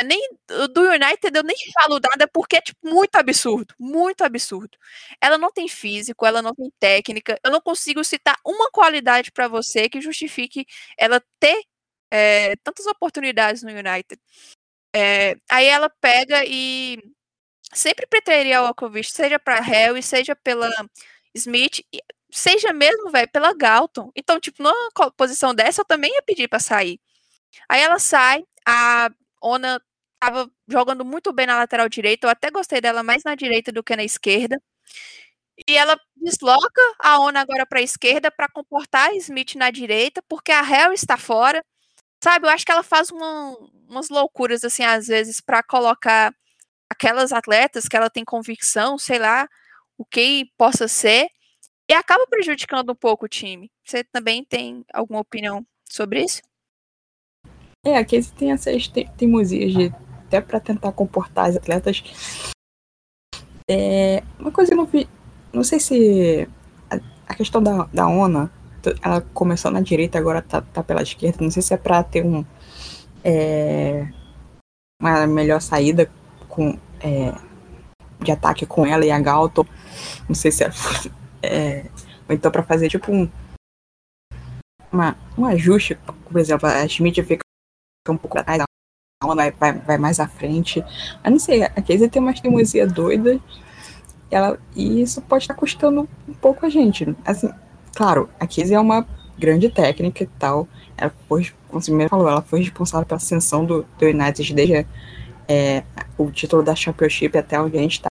Nem 0.04 0.20
do 0.74 0.82
United 0.90 1.32
eu 1.36 1.44
nem 1.44 1.56
falo 1.72 2.00
nada 2.00 2.28
porque 2.28 2.56
é 2.58 2.62
tipo, 2.62 2.80
muito 2.84 3.16
absurdo, 3.16 3.76
muito 3.80 4.24
absurdo. 4.24 4.76
Ela 5.22 5.38
não 5.38 5.52
tem 5.52 5.68
físico, 5.68 6.26
ela 6.26 6.42
não 6.42 6.52
tem 6.56 6.72
técnica. 6.80 7.40
Eu 7.44 7.52
não 7.52 7.62
consigo 7.62 8.04
citar 8.04 8.36
uma 8.44 8.72
qualidade 8.72 9.32
para 9.32 9.48
você 9.48 9.88
que 9.88 10.02
justifique 10.02 10.66
ela 10.98 11.22
ter 11.40 11.64
é, 12.12 12.56
tantas 12.64 12.88
oportunidades 12.88 13.62
no 13.62 13.70
United. 13.70 14.20
É, 14.96 15.36
aí 15.48 15.68
ela 15.68 15.92
pega 16.02 16.44
e 16.44 16.98
sempre 17.72 18.08
preteria 18.08 18.64
o 18.64 18.66
Alcovich, 18.66 19.12
seja 19.12 19.38
para 19.38 19.60
Harry, 19.62 20.02
seja 20.02 20.36
pela 20.36 20.72
Smith 21.36 21.82
seja 22.32 22.74
mesmo, 22.74 23.10
velho, 23.12 23.30
pela 23.32 23.54
Galton. 23.54 24.12
Então, 24.16 24.40
tipo, 24.40 24.64
numa 24.64 24.76
posição 25.18 25.54
dessa, 25.56 25.82
eu 25.82 25.86
também 25.86 26.14
ia 26.14 26.22
pedir 26.24 26.48
para 26.48 26.60
sair. 26.60 27.00
Aí 27.70 27.82
ela 27.82 28.00
sai, 28.00 28.44
a 28.68 29.10
Ona 29.44 29.82
tava 30.20 30.52
jogando 30.68 31.06
muito 31.06 31.34
bem 31.34 31.46
na 31.48 31.58
lateral 31.58 31.90
direita, 31.90 32.28
eu 32.28 32.32
até 32.32 32.52
gostei 32.52 32.82
dela 32.82 33.04
mais 33.04 33.24
na 33.26 33.36
direita 33.36 33.72
do 33.72 33.84
que 33.84 33.96
na 33.96 34.04
esquerda. 34.04 34.62
E 35.68 35.76
ela 35.76 35.98
desloca 36.16 36.82
a 37.00 37.20
Ona 37.20 37.42
agora 37.42 37.66
para 37.66 37.80
a 37.80 37.82
esquerda 37.82 38.30
para 38.32 38.48
comportar 38.50 39.10
a 39.10 39.16
Smith 39.16 39.56
na 39.56 39.72
direita, 39.72 40.22
porque 40.28 40.52
a 40.52 40.62
Hell 40.62 40.94
está 40.94 41.18
fora. 41.18 41.64
Sabe, 42.24 42.48
eu 42.48 42.52
acho 42.52 42.66
que 42.66 42.72
ela 42.72 42.84
faz 42.84 43.12
uma, 43.12 43.58
umas 43.90 44.10
loucuras, 44.10 44.64
assim, 44.64 44.84
às 44.84 45.08
vezes, 45.08 45.42
para 45.42 45.64
colocar 45.64 46.34
aquelas 46.90 47.34
atletas 47.34 47.88
que 47.88 47.98
ela 47.98 48.10
tem 48.10 48.26
convicção, 48.26 48.98
sei 49.00 49.20
lá, 49.20 49.48
o 49.98 50.06
que 50.06 50.48
possa 50.58 50.88
ser, 50.88 51.30
e 51.90 51.94
acaba 51.94 52.28
prejudicando 52.28 52.92
um 52.92 52.96
pouco 52.96 53.26
o 53.26 53.30
time. 53.30 53.72
Você 53.84 54.04
também 54.04 54.44
tem 54.44 54.86
alguma 54.94 55.22
opinião 55.22 55.66
sobre 55.90 56.24
isso? 56.24 56.42
É, 57.86 57.98
aqui 57.98 58.22
tem 58.34 58.52
essas 58.52 58.88
teimosias 58.88 59.74
de 59.74 59.94
até 60.28 60.42
para 60.42 60.60
tentar 60.60 60.92
comportar 60.92 61.50
as 61.50 61.56
atletas. 61.56 62.04
É, 63.70 64.22
uma 64.38 64.52
coisa 64.52 64.70
que 64.70 64.74
eu 64.74 64.78
não 64.78 64.86
vi, 64.86 65.08
não 65.54 65.64
sei 65.64 65.80
se 65.80 66.48
a, 66.90 67.00
a, 67.28 67.36
questão 67.36 67.62
da, 67.62 67.86
da 67.94 68.08
ONA, 68.08 68.52
ela 69.02 69.22
começou 69.34 69.72
na 69.72 69.82
direita, 69.82 70.18
agora 70.18 70.42
tá, 70.42 70.62
tá 70.62 70.84
pela 70.84 71.02
esquerda, 71.02 71.44
não 71.44 71.52
sei 71.52 71.62
se 71.62 71.74
é 71.74 71.78
para 71.78 72.04
ter 72.04 72.24
um 72.26 72.46
é, 73.24 74.08
uma 75.02 75.28
melhor 75.28 75.62
saída 75.62 76.10
com 76.48 76.78
é, 77.02 77.34
de 78.22 78.32
ataque 78.32 78.66
com 78.66 78.86
ela 78.86 79.06
e 79.06 79.12
a 79.12 79.20
Galton, 79.20 79.66
não 80.28 80.36
sei 80.36 80.52
se 80.52 80.64
é 80.64 80.70
é, 81.42 81.86
ou 82.28 82.36
então 82.36 82.52
para 82.52 82.64
fazer 82.64 82.90
tipo 82.90 83.12
um, 83.12 83.30
uma, 84.92 85.16
um 85.38 85.46
ajuste, 85.46 85.96
por 86.30 86.40
exemplo, 86.40 86.68
a 86.68 86.88
Schmidt 86.88 87.22
fica 87.24 87.42
um 88.10 88.18
pouco 88.18 88.38
atrás, 88.38 88.62
a 88.62 89.36
vai, 89.36 89.52
vai, 89.52 89.74
vai 89.74 89.98
mais 89.98 90.20
à 90.20 90.28
frente. 90.28 90.84
Eu 91.24 91.32
não 91.32 91.40
sei, 91.40 91.64
a 91.64 91.70
Casey 91.70 92.10
tem 92.10 92.22
uma 92.22 92.34
teimosia 92.34 92.86
doida 92.86 93.40
ela, 94.30 94.60
e 94.76 95.02
isso 95.02 95.22
pode 95.22 95.44
estar 95.44 95.54
custando 95.54 96.08
um 96.28 96.34
pouco 96.34 96.66
a 96.66 96.70
gente. 96.70 97.16
Assim, 97.26 97.50
claro, 97.96 98.30
a 98.40 98.46
Casey 98.46 98.74
é 98.74 98.80
uma 98.80 99.08
grande 99.38 99.70
técnica 99.70 100.24
e 100.24 100.28
tal. 100.28 100.68
Ela 100.98 101.14
foi, 101.28 101.52
como 101.68 101.82
você 101.82 101.92
mesmo 101.92 102.10
falou, 102.10 102.28
ela 102.28 102.42
foi 102.42 102.60
responsável 102.60 103.06
pela 103.06 103.18
ascensão 103.18 103.66
do, 103.66 103.86
do 103.98 104.06
United 104.06 104.54
desde 104.54 104.86
é, 105.48 105.84
o 106.18 106.30
título 106.32 106.62
da 106.64 106.76
Championship 106.76 107.38
até 107.38 107.60
onde 107.60 107.78
a 107.78 107.82
gente 107.82 107.94
está 107.94 108.08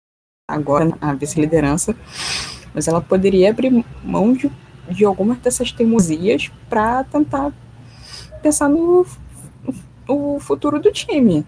agora, 0.48 0.96
a 1.00 1.12
vice-liderança 1.12 1.94
mas 2.76 2.86
ela 2.86 3.00
poderia 3.00 3.48
abrir 3.48 3.82
mão 4.04 4.34
de, 4.34 4.52
de 4.90 5.02
algumas 5.02 5.38
dessas 5.38 5.72
teimosias 5.72 6.52
para 6.68 7.02
tentar 7.04 7.50
pensar 8.42 8.68
no, 8.68 9.06
no 10.06 10.38
futuro 10.38 10.78
do 10.78 10.92
time. 10.92 11.42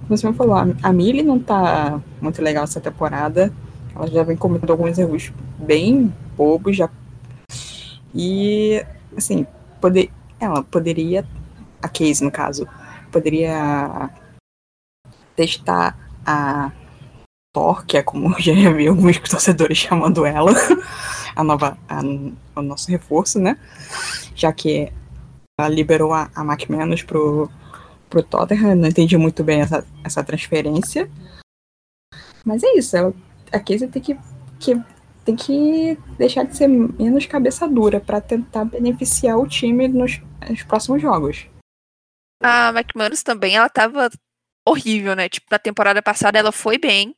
Como 0.00 0.16
você 0.16 0.26
me 0.26 0.32
falou, 0.34 0.54
a, 0.82 0.92
Millie 0.94 1.22
não 1.22 1.36
está 1.36 2.00
muito 2.22 2.40
legal 2.40 2.64
essa 2.64 2.80
temporada. 2.80 3.52
Ela 3.94 4.06
já 4.06 4.22
vem 4.22 4.34
cometendo 4.34 4.70
alguns 4.70 4.98
erros 4.98 5.30
bem 5.58 6.10
bobos 6.38 6.74
já. 6.74 6.88
E, 8.14 8.82
assim, 9.14 9.46
poder, 9.78 10.10
ela 10.40 10.62
poderia, 10.62 11.22
a 11.82 11.88
Case 11.88 12.24
no 12.24 12.30
caso, 12.30 12.66
poderia 13.10 14.08
testar 15.36 15.98
a 16.24 16.72
Thor, 17.52 17.84
que 17.84 17.96
é 17.96 18.02
como 18.02 18.34
já 18.40 18.52
vi 18.72 18.88
alguns 18.88 19.18
torcedores 19.18 19.78
chamando 19.78 20.24
ela, 20.24 20.52
a 21.36 21.44
nova, 21.44 21.78
a, 21.88 22.00
o 22.56 22.62
nosso 22.62 22.90
reforço, 22.90 23.38
né? 23.38 23.58
Já 24.34 24.52
que 24.52 24.92
ela 25.58 25.68
liberou 25.68 26.12
a, 26.12 26.30
a 26.34 26.42
McManus 26.42 27.02
pro, 27.02 27.50
pro 28.08 28.22
Tottenham, 28.22 28.74
não 28.74 28.88
entendi 28.88 29.16
muito 29.16 29.44
bem 29.44 29.60
essa, 29.60 29.86
essa 30.02 30.24
transferência. 30.24 31.10
Mas 32.44 32.62
é 32.62 32.72
isso, 32.74 32.96
ela, 32.96 33.14
a 33.52 33.60
Casey 33.60 33.88
tem 33.88 34.02
que, 34.02 34.18
que, 34.58 34.82
tem 35.24 35.36
que 35.36 35.98
deixar 36.18 36.44
de 36.44 36.56
ser 36.56 36.68
menos 36.68 37.26
cabeça 37.26 37.68
dura 37.68 38.00
para 38.00 38.20
tentar 38.20 38.64
beneficiar 38.64 39.38
o 39.38 39.46
time 39.46 39.86
nos, 39.86 40.20
nos 40.48 40.62
próximos 40.64 41.00
jogos. 41.00 41.46
A 42.42 42.70
McManus 42.70 43.22
também, 43.22 43.54
ela 43.54 43.68
tava 43.68 44.10
horrível, 44.66 45.14
né? 45.14 45.28
Tipo, 45.28 45.46
na 45.50 45.58
temporada 45.58 46.02
passada 46.02 46.38
ela 46.38 46.50
foi 46.50 46.78
bem, 46.78 47.14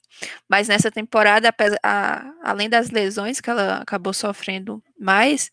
mas 0.49 0.69
nessa 0.69 0.91
temporada, 0.91 1.55
a, 1.83 2.33
além 2.43 2.69
das 2.69 2.91
lesões 2.91 3.41
que 3.41 3.51
ela 3.51 3.79
acabou 3.79 4.13
sofrendo 4.13 4.83
mais, 4.99 5.51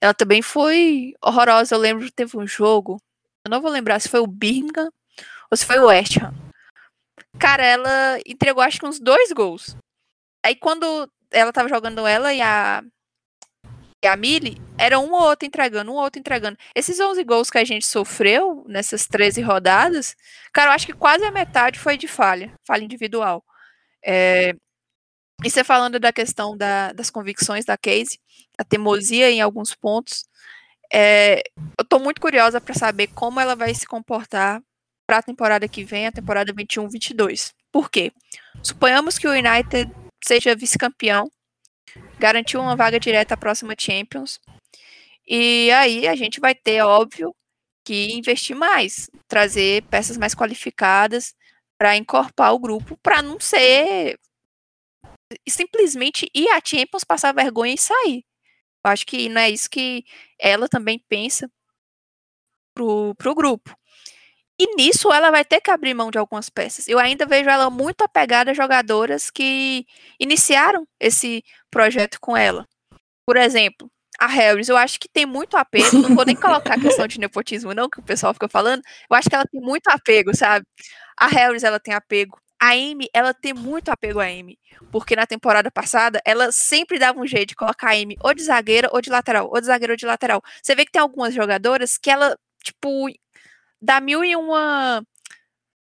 ela 0.00 0.14
também 0.14 0.42
foi 0.42 1.14
horrorosa. 1.22 1.74
Eu 1.74 1.78
lembro 1.78 2.04
que 2.04 2.12
teve 2.12 2.36
um 2.36 2.46
jogo, 2.46 3.00
eu 3.46 3.50
não 3.50 3.60
vou 3.60 3.70
lembrar 3.70 4.00
se 4.00 4.08
foi 4.08 4.20
o 4.20 4.26
Birmingham 4.26 4.90
ou 5.50 5.56
se 5.56 5.66
foi 5.66 5.78
o 5.78 5.86
West 5.86 6.16
Ham. 6.18 6.34
Cara, 7.38 7.64
ela 7.64 8.18
entregou 8.26 8.62
acho 8.62 8.78
que 8.78 8.86
uns 8.86 9.00
dois 9.00 9.32
gols. 9.32 9.76
Aí 10.44 10.56
quando 10.56 11.10
ela 11.30 11.52
tava 11.52 11.68
jogando 11.68 12.06
ela 12.06 12.32
e 12.32 12.40
a 12.40 12.82
e 14.04 14.08
a 14.08 14.16
Mili, 14.16 14.60
era 14.76 14.98
um 14.98 15.12
ou 15.12 15.22
outro 15.22 15.46
entregando, 15.46 15.92
um 15.92 15.94
ou 15.94 16.02
outro 16.02 16.18
entregando. 16.18 16.58
Esses 16.74 16.98
11 16.98 17.22
gols 17.22 17.50
que 17.50 17.58
a 17.58 17.64
gente 17.64 17.86
sofreu 17.86 18.64
nessas 18.66 19.06
13 19.06 19.40
rodadas, 19.42 20.16
cara, 20.52 20.70
eu 20.70 20.74
acho 20.74 20.86
que 20.86 20.92
quase 20.92 21.24
a 21.24 21.30
metade 21.30 21.78
foi 21.78 21.96
de 21.96 22.08
falha, 22.08 22.52
falha 22.66 22.82
individual. 22.82 23.44
É, 24.04 24.54
e 25.44 25.50
você 25.50 25.64
falando 25.64 25.98
da 25.98 26.12
questão 26.12 26.56
da, 26.56 26.92
das 26.92 27.10
convicções 27.10 27.64
da 27.64 27.76
Casey, 27.76 28.18
a 28.58 28.64
teimosia 28.64 29.30
em 29.30 29.40
alguns 29.40 29.74
pontos, 29.74 30.24
é, 30.92 31.42
eu 31.78 31.84
tô 31.84 31.98
muito 31.98 32.20
curiosa 32.20 32.60
para 32.60 32.74
saber 32.74 33.08
como 33.08 33.40
ela 33.40 33.56
vai 33.56 33.74
se 33.74 33.86
comportar 33.86 34.62
para 35.06 35.18
a 35.18 35.22
temporada 35.22 35.68
que 35.68 35.84
vem, 35.84 36.06
a 36.06 36.12
temporada 36.12 36.52
21-22. 36.52 37.52
Por 37.72 37.90
quê? 37.90 38.12
Suponhamos 38.62 39.18
que 39.18 39.26
o 39.26 39.32
United 39.32 39.90
seja 40.22 40.54
vice-campeão 40.54 41.30
garantiu 42.18 42.60
uma 42.60 42.76
vaga 42.76 43.00
direta 43.00 43.34
à 43.34 43.36
próxima 43.36 43.74
Champions. 43.78 44.40
E 45.26 45.70
aí 45.72 46.06
a 46.06 46.14
gente 46.14 46.40
vai 46.40 46.54
ter, 46.54 46.82
óbvio, 46.82 47.34
que 47.84 48.12
investir 48.12 48.54
mais, 48.54 49.10
trazer 49.26 49.82
peças 49.84 50.16
mais 50.16 50.34
qualificadas 50.34 51.34
para 51.82 51.96
encorpar 51.96 52.54
o 52.54 52.60
grupo, 52.60 52.96
para 53.02 53.20
não 53.20 53.40
ser 53.40 54.16
simplesmente 55.48 56.30
ir 56.32 56.48
à 56.50 56.60
Champions, 56.64 57.02
passar 57.02 57.34
vergonha 57.34 57.74
e 57.74 57.78
sair. 57.78 58.24
Eu 58.84 58.92
acho 58.92 59.04
que 59.04 59.28
não 59.28 59.40
é 59.40 59.50
isso 59.50 59.68
que 59.68 60.04
ela 60.38 60.68
também 60.68 61.04
pensa 61.08 61.50
pro, 62.72 63.16
pro 63.16 63.34
grupo. 63.34 63.76
E 64.56 64.76
nisso 64.76 65.12
ela 65.12 65.32
vai 65.32 65.44
ter 65.44 65.60
que 65.60 65.72
abrir 65.72 65.92
mão 65.92 66.08
de 66.08 66.18
algumas 66.18 66.48
peças. 66.48 66.86
Eu 66.86 67.00
ainda 67.00 67.26
vejo 67.26 67.50
ela 67.50 67.68
muito 67.68 68.02
apegada 68.02 68.52
a 68.52 68.54
jogadoras 68.54 69.28
que 69.28 69.84
iniciaram 70.20 70.86
esse 71.00 71.42
projeto 71.68 72.18
com 72.20 72.36
ela. 72.36 72.64
Por 73.26 73.36
exemplo, 73.36 73.90
a 74.22 74.26
Harris, 74.26 74.68
eu 74.68 74.76
acho 74.76 75.00
que 75.00 75.08
tem 75.08 75.26
muito 75.26 75.56
apego. 75.56 75.98
Não 75.98 76.14
vou 76.14 76.24
nem 76.24 76.36
colocar 76.36 76.74
a 76.74 76.80
questão 76.80 77.08
de 77.08 77.18
nepotismo, 77.18 77.74
não, 77.74 77.88
que 77.90 77.98
o 77.98 78.02
pessoal 78.02 78.32
fica 78.32 78.48
falando. 78.48 78.80
Eu 79.10 79.16
acho 79.16 79.28
que 79.28 79.34
ela 79.34 79.44
tem 79.44 79.60
muito 79.60 79.88
apego, 79.88 80.34
sabe? 80.36 80.64
A 81.18 81.26
Harris, 81.26 81.64
ela 81.64 81.80
tem 81.80 81.92
apego. 81.92 82.38
a 82.60 82.70
Amy, 82.74 83.08
ela 83.12 83.34
tem 83.34 83.52
muito 83.52 83.90
apego 83.90 84.20
a 84.20 84.24
Amy. 84.26 84.56
Porque 84.92 85.16
na 85.16 85.26
temporada 85.26 85.70
passada, 85.72 86.20
ela 86.24 86.52
sempre 86.52 86.98
dava 86.98 87.18
um 87.20 87.26
jeito 87.26 87.48
de 87.50 87.56
colocar 87.56 87.88
a 87.88 87.94
Amy 87.94 88.16
ou 88.22 88.32
de 88.32 88.44
zagueira 88.44 88.88
ou 88.92 89.00
de 89.00 89.10
lateral, 89.10 89.50
ou 89.52 89.60
de 89.60 89.66
zagueira 89.66 89.92
ou 89.94 89.96
de 89.96 90.06
lateral. 90.06 90.40
Você 90.62 90.74
vê 90.76 90.84
que 90.84 90.92
tem 90.92 91.02
algumas 91.02 91.34
jogadoras 91.34 91.98
que 91.98 92.08
ela, 92.10 92.36
tipo, 92.62 93.08
dá 93.80 94.00
mil 94.00 94.24
e 94.24 94.36
uma 94.36 95.02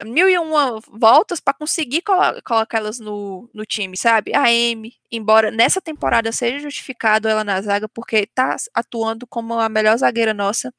mil 0.05 0.29
e 0.29 0.37
uma 0.37 0.79
voltas 0.87 1.39
para 1.39 1.53
conseguir 1.53 2.01
colo 2.01 2.41
colocar 2.43 2.77
elas 2.77 2.99
no, 2.99 3.49
no 3.53 3.65
time, 3.65 3.97
sabe? 3.97 4.33
A 4.33 4.43
Amy, 4.43 4.95
embora 5.11 5.51
nessa 5.51 5.81
temporada 5.81 6.31
seja 6.31 6.59
justificado 6.59 7.27
ela 7.27 7.43
na 7.43 7.61
zaga, 7.61 7.87
porque 7.89 8.25
tá 8.27 8.55
atuando 8.73 9.27
como 9.27 9.53
a 9.59 9.69
melhor 9.69 9.97
zagueira 9.97 10.33
nossa. 10.33 10.73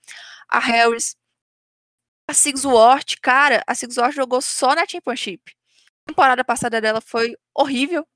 A 0.48 0.58
Harris, 0.58 1.16
a 2.28 2.34
Sigsworth, 2.34 3.16
cara, 3.20 3.62
a 3.66 3.74
Sigsworth 3.74 4.14
jogou 4.14 4.40
só 4.40 4.74
na 4.74 4.86
Championship. 4.86 5.52
A 6.04 6.08
temporada 6.08 6.44
passada 6.44 6.80
dela 6.80 7.00
foi 7.00 7.36
horrível. 7.54 8.06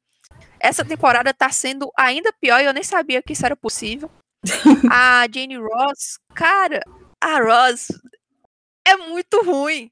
Essa 0.58 0.84
temporada 0.84 1.34
tá 1.34 1.50
sendo 1.50 1.90
ainda 1.96 2.32
pior 2.32 2.60
e 2.60 2.64
eu 2.64 2.72
nem 2.72 2.82
sabia 2.82 3.22
que 3.22 3.32
isso 3.34 3.44
era 3.44 3.56
possível. 3.56 4.10
a 4.90 5.26
Jane 5.32 5.56
Ross, 5.56 6.18
cara, 6.34 6.80
a 7.20 7.38
Ross 7.40 7.88
é 8.86 8.96
muito 8.96 9.42
ruim. 9.42 9.90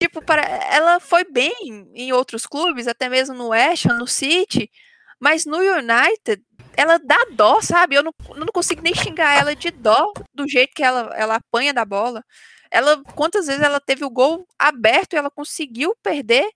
Tipo, 0.00 0.22
para, 0.22 0.42
ela 0.42 1.00
foi 1.00 1.24
bem 1.24 1.52
em 1.94 2.12
outros 2.12 2.46
clubes, 2.46 2.86
até 2.86 3.08
mesmo 3.08 3.34
no 3.34 3.48
West 3.48 3.86
no 3.86 4.06
City, 4.06 4.70
mas 5.18 5.46
no 5.46 5.58
United 5.58 6.42
ela 6.76 6.98
dá 6.98 7.16
dó, 7.32 7.60
sabe? 7.62 7.94
Eu 7.96 8.02
não, 8.02 8.14
não 8.36 8.46
consigo 8.48 8.82
nem 8.82 8.94
xingar 8.94 9.38
ela 9.38 9.56
de 9.56 9.70
dó 9.70 10.12
do 10.34 10.46
jeito 10.48 10.74
que 10.74 10.82
ela, 10.82 11.12
ela 11.16 11.36
apanha 11.36 11.72
da 11.72 11.84
bola. 11.84 12.22
Ela, 12.70 13.02
quantas 13.14 13.46
vezes 13.46 13.62
ela 13.62 13.80
teve 13.80 14.04
o 14.04 14.10
gol 14.10 14.46
aberto 14.58 15.14
e 15.14 15.16
ela 15.16 15.30
conseguiu 15.30 15.96
perder 16.02 16.50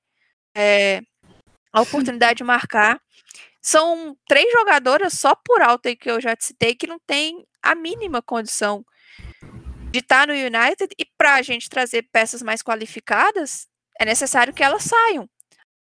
é, 0.55 1.01
a 1.73 1.81
oportunidade 1.81 2.39
de 2.39 2.45
marcar. 2.45 3.01
São 3.63 4.17
três 4.29 4.51
jogadoras 4.53 5.15
só 5.15 5.35
por 5.35 5.63
alto 5.63 5.89
aí 5.89 5.97
que 5.97 6.11
eu 6.11 6.21
já 6.21 6.37
te 6.37 6.45
citei 6.45 6.75
que 6.75 6.87
não 6.87 6.99
tem 7.07 7.47
a 7.63 7.75
mínima 7.75 8.21
condição 8.21 8.85
de 9.91 9.99
estar 9.99 10.27
no 10.27 10.33
United 10.33 10.95
e 10.99 11.05
para 11.19 11.35
a 11.35 11.43
gente 11.43 11.69
trazer 11.69 12.07
peças 12.13 12.43
mais 12.43 12.63
qualificadas, 12.63 13.67
é 14.01 14.05
necessário 14.05 14.55
que 14.55 14.63
elas 14.63 14.85
saiam. 14.85 15.29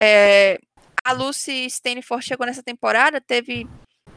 É, 0.02 0.58
a 1.04 1.12
Lucy 1.12 1.66
Stanford 1.66 2.24
chegou 2.24 2.46
nessa 2.46 2.62
temporada, 2.62 3.20
teve 3.20 3.66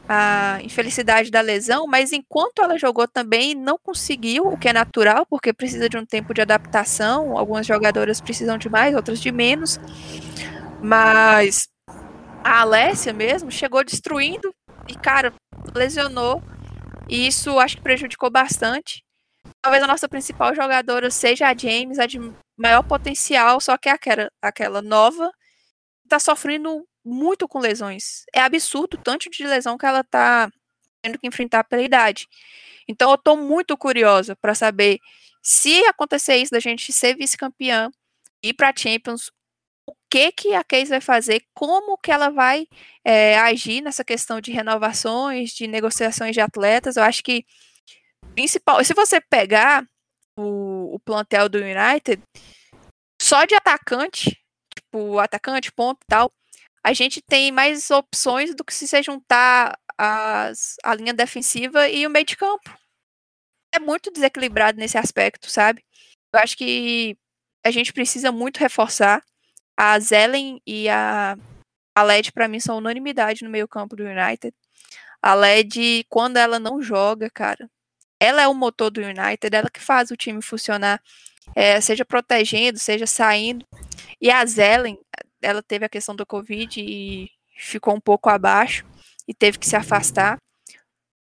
a 0.08 0.58
infelicidade 0.62 1.30
da 1.30 1.40
lesão, 1.40 1.86
mas 1.86 2.12
enquanto 2.12 2.62
ela 2.62 2.78
jogou 2.78 3.08
também 3.08 3.54
não 3.54 3.78
conseguiu, 3.82 4.46
o 4.46 4.58
que 4.58 4.68
é 4.68 4.72
natural, 4.72 5.24
porque 5.26 5.52
precisa 5.52 5.88
de 5.88 5.96
um 5.96 6.04
tempo 6.04 6.34
de 6.34 6.42
adaptação. 6.42 7.38
Algumas 7.38 7.66
jogadoras 7.66 8.20
precisam 8.20 8.58
de 8.58 8.68
mais, 8.68 8.94
outras 8.94 9.20
de 9.20 9.32
menos. 9.32 9.78
Mas 10.82 11.68
a 12.42 12.60
Alessia 12.60 13.12
mesmo 13.12 13.50
chegou 13.50 13.82
destruindo 13.82 14.54
e, 14.88 14.94
cara, 14.94 15.32
lesionou. 15.74 16.42
E 17.08 17.26
isso 17.26 17.58
acho 17.58 17.76
que 17.76 17.82
prejudicou 17.82 18.30
bastante. 18.30 19.03
Talvez 19.64 19.82
a 19.82 19.86
nossa 19.86 20.06
principal 20.06 20.54
jogadora 20.54 21.10
seja 21.10 21.48
a 21.48 21.56
James, 21.56 21.98
a 21.98 22.04
de 22.04 22.20
maior 22.54 22.82
potencial, 22.82 23.58
só 23.62 23.78
que 23.78 23.88
é 23.88 23.92
aquela, 23.92 24.30
aquela 24.42 24.82
nova, 24.82 25.32
tá 26.06 26.18
sofrendo 26.18 26.86
muito 27.02 27.48
com 27.48 27.60
lesões. 27.60 28.24
É 28.34 28.40
absurdo 28.42 28.98
o 28.98 29.02
tanto 29.02 29.30
de 29.30 29.42
lesão 29.46 29.78
que 29.78 29.86
ela 29.86 30.04
tá 30.04 30.50
tendo 31.00 31.18
que 31.18 31.26
enfrentar 31.26 31.64
pela 31.64 31.80
idade. 31.80 32.28
Então 32.86 33.10
eu 33.10 33.16
tô 33.16 33.38
muito 33.38 33.74
curiosa 33.74 34.36
para 34.36 34.54
saber 34.54 34.98
se 35.42 35.82
acontecer 35.86 36.36
isso 36.36 36.52
da 36.52 36.60
gente 36.60 36.92
ser 36.92 37.16
vice-campeã 37.16 37.90
ir 38.42 38.52
para 38.52 38.70
Champions, 38.76 39.30
o 39.86 39.94
que 40.10 40.30
que 40.30 40.54
a 40.54 40.62
Case 40.62 40.90
vai 40.90 41.00
fazer, 41.00 41.42
como 41.54 41.96
que 41.96 42.12
ela 42.12 42.28
vai 42.28 42.66
é, 43.02 43.38
agir 43.38 43.80
nessa 43.80 44.04
questão 44.04 44.42
de 44.42 44.52
renovações, 44.52 45.52
de 45.52 45.66
negociações 45.66 46.34
de 46.34 46.40
atletas. 46.42 46.98
Eu 46.98 47.02
acho 47.02 47.22
que 47.24 47.46
principal, 48.34 48.84
se 48.84 48.92
você 48.94 49.20
pegar 49.20 49.86
o, 50.36 50.94
o 50.94 51.00
plantel 51.00 51.48
do 51.48 51.58
United, 51.58 52.22
só 53.20 53.44
de 53.44 53.54
atacante, 53.54 54.38
tipo 54.74 55.18
atacante, 55.18 55.72
ponto 55.72 56.00
e 56.02 56.06
tal, 56.06 56.32
a 56.84 56.92
gente 56.92 57.22
tem 57.22 57.50
mais 57.50 57.90
opções 57.90 58.54
do 58.54 58.64
que 58.64 58.74
se 58.74 59.02
juntar 59.02 59.78
as, 59.96 60.76
a 60.84 60.94
linha 60.94 61.14
defensiva 61.14 61.88
e 61.88 62.06
o 62.06 62.10
meio 62.10 62.26
de 62.26 62.36
campo. 62.36 62.70
É 63.74 63.78
muito 63.78 64.10
desequilibrado 64.10 64.78
nesse 64.78 64.98
aspecto, 64.98 65.50
sabe? 65.50 65.82
Eu 66.32 66.40
acho 66.40 66.56
que 66.56 67.16
a 67.64 67.70
gente 67.70 67.92
precisa 67.92 68.30
muito 68.30 68.58
reforçar. 68.58 69.22
A 69.76 69.98
Zelen 69.98 70.60
e 70.66 70.88
a, 70.88 71.36
a 71.96 72.02
LED, 72.02 72.32
para 72.32 72.46
mim, 72.46 72.60
são 72.60 72.78
unanimidade 72.78 73.42
no 73.42 73.50
meio 73.50 73.66
campo 73.66 73.96
do 73.96 74.04
United. 74.04 74.54
A 75.22 75.34
LED, 75.34 76.04
quando 76.08 76.36
ela 76.36 76.60
não 76.60 76.82
joga, 76.82 77.28
cara, 77.30 77.68
ela 78.24 78.42
é 78.42 78.48
o 78.48 78.54
motor 78.54 78.90
do 78.90 79.00
United, 79.00 79.54
ela 79.54 79.70
que 79.70 79.80
faz 79.80 80.10
o 80.10 80.16
time 80.16 80.40
funcionar, 80.42 81.02
é, 81.54 81.80
seja 81.80 82.04
protegendo, 82.04 82.78
seja 82.78 83.06
saindo. 83.06 83.66
E 84.20 84.30
a 84.30 84.44
Zelen, 84.46 84.98
ela 85.42 85.62
teve 85.62 85.84
a 85.84 85.88
questão 85.88 86.16
do 86.16 86.26
Covid 86.26 86.80
e 86.80 87.30
ficou 87.56 87.94
um 87.94 88.00
pouco 88.00 88.30
abaixo 88.30 88.84
e 89.28 89.34
teve 89.34 89.58
que 89.58 89.66
se 89.66 89.76
afastar. 89.76 90.38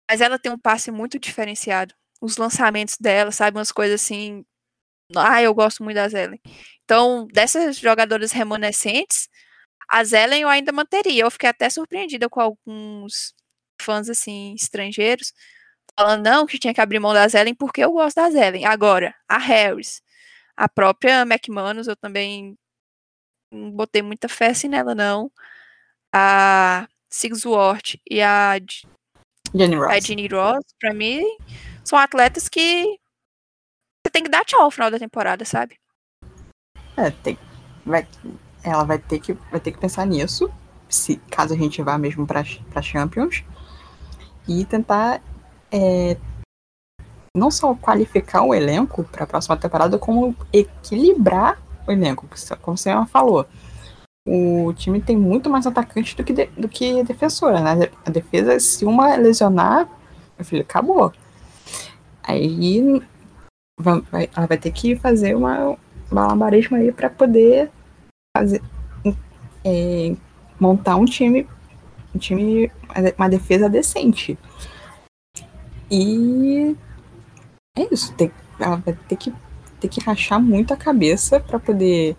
Mas 0.10 0.22
ela 0.22 0.40
tem 0.40 0.52
um 0.52 0.60
passe 0.60 0.92
muito 0.92 1.20
diferenciado. 1.20 1.94
Os 2.22 2.38
lançamentos 2.38 2.98
dela, 2.98 3.32
sabe, 3.32 3.58
umas 3.58 3.72
coisas 3.72 4.02
assim. 4.02 4.46
Ah, 5.16 5.42
eu 5.42 5.54
gosto 5.54 5.84
muito 5.84 5.96
da 5.96 6.08
Zelen. 6.08 6.40
Então, 6.86 7.28
dessas 7.34 7.78
jogadoras 7.78 8.32
remanescentes, 8.32 9.30
a 9.90 10.04
Zelen 10.04 10.44
eu 10.44 10.50
ainda 10.50 10.72
manteria. 10.72 11.24
Eu 11.24 11.32
fiquei 11.32 11.50
até 11.50 11.70
surpreendida 11.70 12.30
com 12.30 12.42
alguns 12.42 13.34
fãs 13.82 14.10
assim 14.10 14.54
estrangeiros 14.56 15.34
falando 15.98 16.24
não 16.24 16.46
que 16.46 16.60
tinha 16.60 16.74
que 16.74 16.82
abrir 16.82 17.00
mão 17.00 17.14
da 17.14 17.28
Zelen 17.28 17.56
porque 17.56 17.84
eu 17.84 17.92
gosto 17.92 18.18
da 18.18 18.30
Zelen. 18.30 18.66
Agora, 18.66 19.16
a 19.28 19.38
Harris, 19.38 20.02
a 20.56 20.68
própria 20.68 21.22
McManus, 21.22 21.88
eu 21.88 21.96
também 21.96 22.58
não 23.52 23.72
botei 23.72 24.02
muita 24.02 24.28
fé 24.28 24.48
assim 24.48 24.68
nela, 24.68 24.94
não. 24.94 25.32
A 26.14 26.88
Sigsworth 27.10 27.96
e 28.10 28.22
a 28.22 28.56
Jenny 29.54 29.76
Ross. 29.76 29.92
a 29.92 30.00
Jenny 30.00 30.28
Ross, 30.28 30.66
pra 30.80 30.94
mim, 30.94 31.24
são 31.84 31.98
atletas 31.98 32.50
que 32.50 33.00
você 34.06 34.12
tem 34.12 34.24
que 34.24 34.30
dar 34.30 34.46
tchau 34.46 34.66
no 34.66 34.72
final 34.72 34.92
da 34.92 35.00
temporada, 35.00 35.46
sabe? 35.46 35.80
É, 36.98 37.10
tem, 37.10 37.38
vai, 37.86 38.08
ela 38.64 38.84
vai 38.84 39.00
ter, 39.00 39.20
que, 39.20 39.34
vai 39.34 39.60
ter 39.60 39.72
que 39.72 39.80
pensar 39.80 40.06
nisso, 40.06 40.52
se 40.90 41.18
caso 41.30 41.54
a 41.54 41.58
gente 41.58 41.82
vá 41.82 41.98
mesmo 41.98 42.26
para 42.28 42.82
Champions, 42.82 43.44
e 44.48 44.64
tentar 44.66 45.22
é, 45.76 46.18
não 47.36 47.52
só 47.52 47.76
qualificar 47.76 48.44
o 48.44 48.56
elenco 48.56 49.04
para 49.04 49.26
a 49.26 49.28
próxima 49.28 49.58
temporada, 49.58 50.00
como 50.00 50.34
equilibrar 50.54 51.62
o 51.86 51.92
elenco, 51.92 52.26
como 52.62 52.78
você 52.78 52.90
falou. 53.08 53.46
O 54.28 54.74
time 54.74 55.02
tem 55.02 55.18
muito 55.18 55.50
mais 55.50 55.68
atacantes 55.68 56.16
do 56.16 56.24
que, 56.24 56.34
de, 56.34 56.46
do 56.48 56.68
que 56.68 57.04
defensora, 57.04 57.60
né? 57.60 57.90
A 58.06 58.10
defesa, 58.10 58.60
se 58.60 58.86
uma 58.86 59.16
lesionar, 59.18 59.88
meu 60.38 60.46
filho, 60.46 60.64
acabou. 60.64 61.14
Aí 62.24 63.02
vai, 63.80 64.30
ela 64.36 64.48
vai 64.48 64.58
ter 64.58 64.72
que 64.72 64.96
fazer 64.96 65.36
uma 65.36 65.78
malabarismo 66.10 66.78
aí 66.78 66.92
para 66.92 67.10
poder 67.10 67.70
fazer 68.36 68.62
é, 69.64 70.16
montar 70.60 70.96
um 70.96 71.06
time 71.06 71.48
um 72.14 72.20
time 72.20 72.72
uma 73.18 73.28
defesa 73.28 73.68
decente 73.68 74.38
e 75.90 76.76
é 77.78 77.94
isso 77.94 78.14
tem, 78.16 78.32
ela 78.60 78.78
vai 78.78 78.94
ter 78.94 79.16
que 79.16 79.34
ter 79.80 79.90
que 79.90 80.00
rachar 80.02 80.42
muito 80.42 80.74
a 80.74 80.78
cabeça 80.78 81.40
para 81.40 81.60
poder 81.60 82.16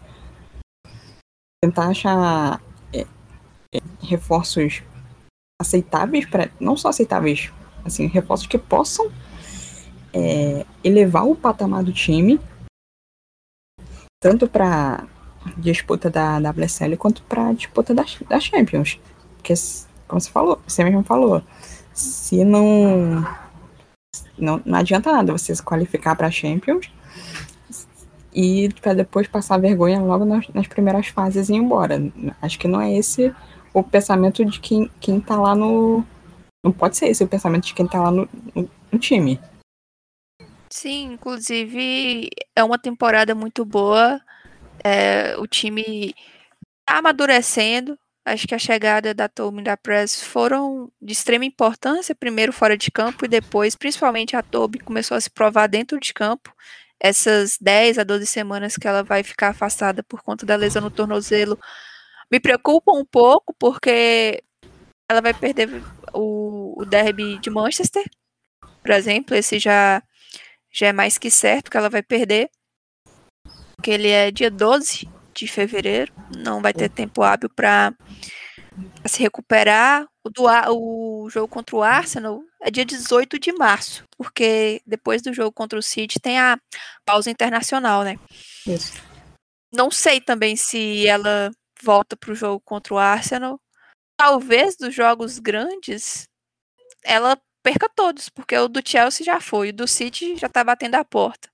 tentar 1.63 1.89
achar 1.89 2.61
é, 2.93 3.07
é, 3.75 3.81
reforços 4.03 4.83
aceitáveis 5.61 6.27
para 6.27 6.51
não 6.61 6.77
só 6.77 6.89
aceitáveis 6.89 7.53
assim 7.85 8.07
reforços 8.07 8.47
que 8.47 8.59
possam 8.59 9.11
é, 10.13 10.65
elevar 10.85 11.27
o 11.27 11.35
patamar 11.35 11.83
do 11.83 11.93
time 11.93 12.41
tanto 14.23 14.49
para 14.49 15.07
disputa 15.57 16.11
da 16.11 16.39
WSL 16.39 16.97
quanto 16.97 17.23
para 17.23 17.53
disputa 17.53 17.95
da, 17.95 18.05
da 18.29 18.39
Champions 18.39 19.01
porque 19.37 19.55
como 20.07 20.21
você 20.21 20.31
falou 20.31 20.61
você 20.67 20.85
mesmo 20.85 21.03
falou 21.03 21.43
se 21.95 22.45
não 22.45 23.25
não, 24.39 24.61
não 24.65 24.79
adianta 24.79 25.13
nada 25.13 25.33
você 25.33 25.55
se 25.55 25.63
qualificar 25.63 26.15
para 26.17 26.31
Champions 26.31 26.91
e 28.35 28.69
para 28.83 28.93
depois 28.93 29.27
passar 29.27 29.59
vergonha 29.59 29.99
logo 30.01 30.25
nas, 30.25 30.47
nas, 30.49 30.67
primeiras 30.67 31.09
fases 31.09 31.49
e 31.49 31.55
ir 31.55 31.57
embora. 31.57 32.01
Acho 32.43 32.59
que 32.59 32.69
não 32.69 32.81
é 32.81 32.93
esse 32.93 33.35
o 33.73 33.83
pensamento 33.83 34.45
de 34.45 34.61
quem, 34.61 34.91
quem 35.01 35.21
tá 35.21 35.37
lá 35.37 35.55
no. 35.55 36.05
Não 36.63 36.71
pode 36.73 36.97
ser 36.97 37.07
esse 37.07 37.25
o 37.25 37.29
pensamento 37.29 37.65
de 37.67 37.75
quem 37.75 37.87
tá 37.87 38.03
lá 38.03 38.11
no, 38.11 38.29
no, 38.55 38.69
no 38.93 38.99
time. 38.99 39.41
Sim, 40.71 41.15
inclusive 41.15 42.29
é 42.55 42.63
uma 42.63 42.79
temporada 42.79 43.35
muito 43.35 43.65
boa. 43.65 44.21
É, 44.85 45.35
o 45.39 45.47
time 45.47 46.15
tá 46.85 46.99
amadurecendo. 46.99 47.99
Acho 48.27 48.49
que 48.49 48.57
a 48.57 48.59
chegada 48.59 49.15
da 49.15 49.29
Tobin 49.29 49.61
e 49.61 49.63
da 49.63 49.77
Press 49.77 50.21
foram 50.21 50.91
de 51.01 51.13
extrema 51.13 51.45
importância, 51.45 52.13
primeiro 52.13 52.53
fora 52.53 52.77
de 52.77 52.91
campo 52.91 53.25
e 53.25 53.29
depois, 53.29 53.77
principalmente 53.77 54.35
a 54.35 54.43
Tobin 54.43 54.81
começou 54.81 55.17
a 55.17 55.21
se 55.21 55.31
provar 55.31 55.69
dentro 55.69 56.01
de 56.01 56.13
campo. 56.13 56.53
Essas 56.99 57.57
10 57.61 57.99
a 58.01 58.03
12 58.03 58.27
semanas 58.27 58.77
que 58.77 58.89
ela 58.89 59.05
vai 59.05 59.23
ficar 59.23 59.51
afastada 59.51 60.03
por 60.03 60.23
conta 60.23 60.45
da 60.45 60.57
lesão 60.57 60.83
no 60.83 60.91
tornozelo 60.91 61.57
me 62.29 62.41
preocupa 62.41 62.91
um 62.91 63.05
pouco, 63.05 63.55
porque 63.61 64.43
ela 65.09 65.21
vai 65.21 65.33
perder 65.33 65.69
o, 66.13 66.83
o 66.83 66.85
derby 66.85 67.39
de 67.39 67.49
Manchester, 67.49 68.05
por 68.83 68.91
exemplo, 68.91 69.37
esse 69.37 69.61
já, 69.61 70.03
já 70.73 70.89
é 70.89 70.93
mais 70.93 71.17
que 71.17 71.31
certo 71.31 71.71
que 71.71 71.77
ela 71.77 71.89
vai 71.89 72.03
perder, 72.03 72.51
porque 73.77 73.93
ele 73.93 74.09
é 74.09 74.33
dia 74.33 74.51
12 74.51 75.09
de 75.37 75.47
fevereiro, 75.47 76.13
não 76.37 76.61
vai 76.61 76.73
ter 76.73 76.89
tempo 76.89 77.23
hábil 77.23 77.51
para 77.51 77.95
se 79.07 79.23
recuperar. 79.23 80.07
O, 80.25 80.31
do, 80.31 80.45
o 80.73 81.31
jogo 81.31 81.47
contra 81.47 81.77
o 81.77 81.83
Arsenal 81.83 82.43
é 82.61 82.71
dia 82.71 82.85
18 82.85 83.39
de 83.39 83.53
março, 83.53 84.05
porque 84.17 84.81
depois 84.85 85.23
do 85.23 85.33
jogo 85.33 85.53
contra 85.53 85.79
o 85.79 85.83
City 85.83 86.19
tem 86.19 86.39
a 86.39 86.59
pausa 87.05 87.31
internacional, 87.31 88.03
né? 88.03 88.19
Isso. 88.67 88.95
Não 89.73 89.91
sei 89.91 90.21
também 90.21 90.57
se 90.57 91.07
ela 91.07 91.51
volta 91.83 92.17
para 92.17 92.33
o 92.33 92.35
jogo 92.35 92.61
contra 92.65 92.95
o 92.95 92.99
Arsenal. 92.99 93.61
Talvez 94.19 94.77
dos 94.77 94.95
jogos 94.95 95.39
grandes 95.39 96.25
ela 97.05 97.39
perca 97.63 97.89
todos, 97.89 98.29
porque 98.29 98.57
o 98.57 98.69
do 98.69 98.81
Chelsea 98.85 99.25
já 99.25 99.41
foi, 99.41 99.71
o 99.71 99.73
do 99.73 99.87
City 99.87 100.37
já 100.37 100.49
tá 100.49 100.65
batendo 100.65 100.97
a 100.97 101.05
porta. 101.05 101.49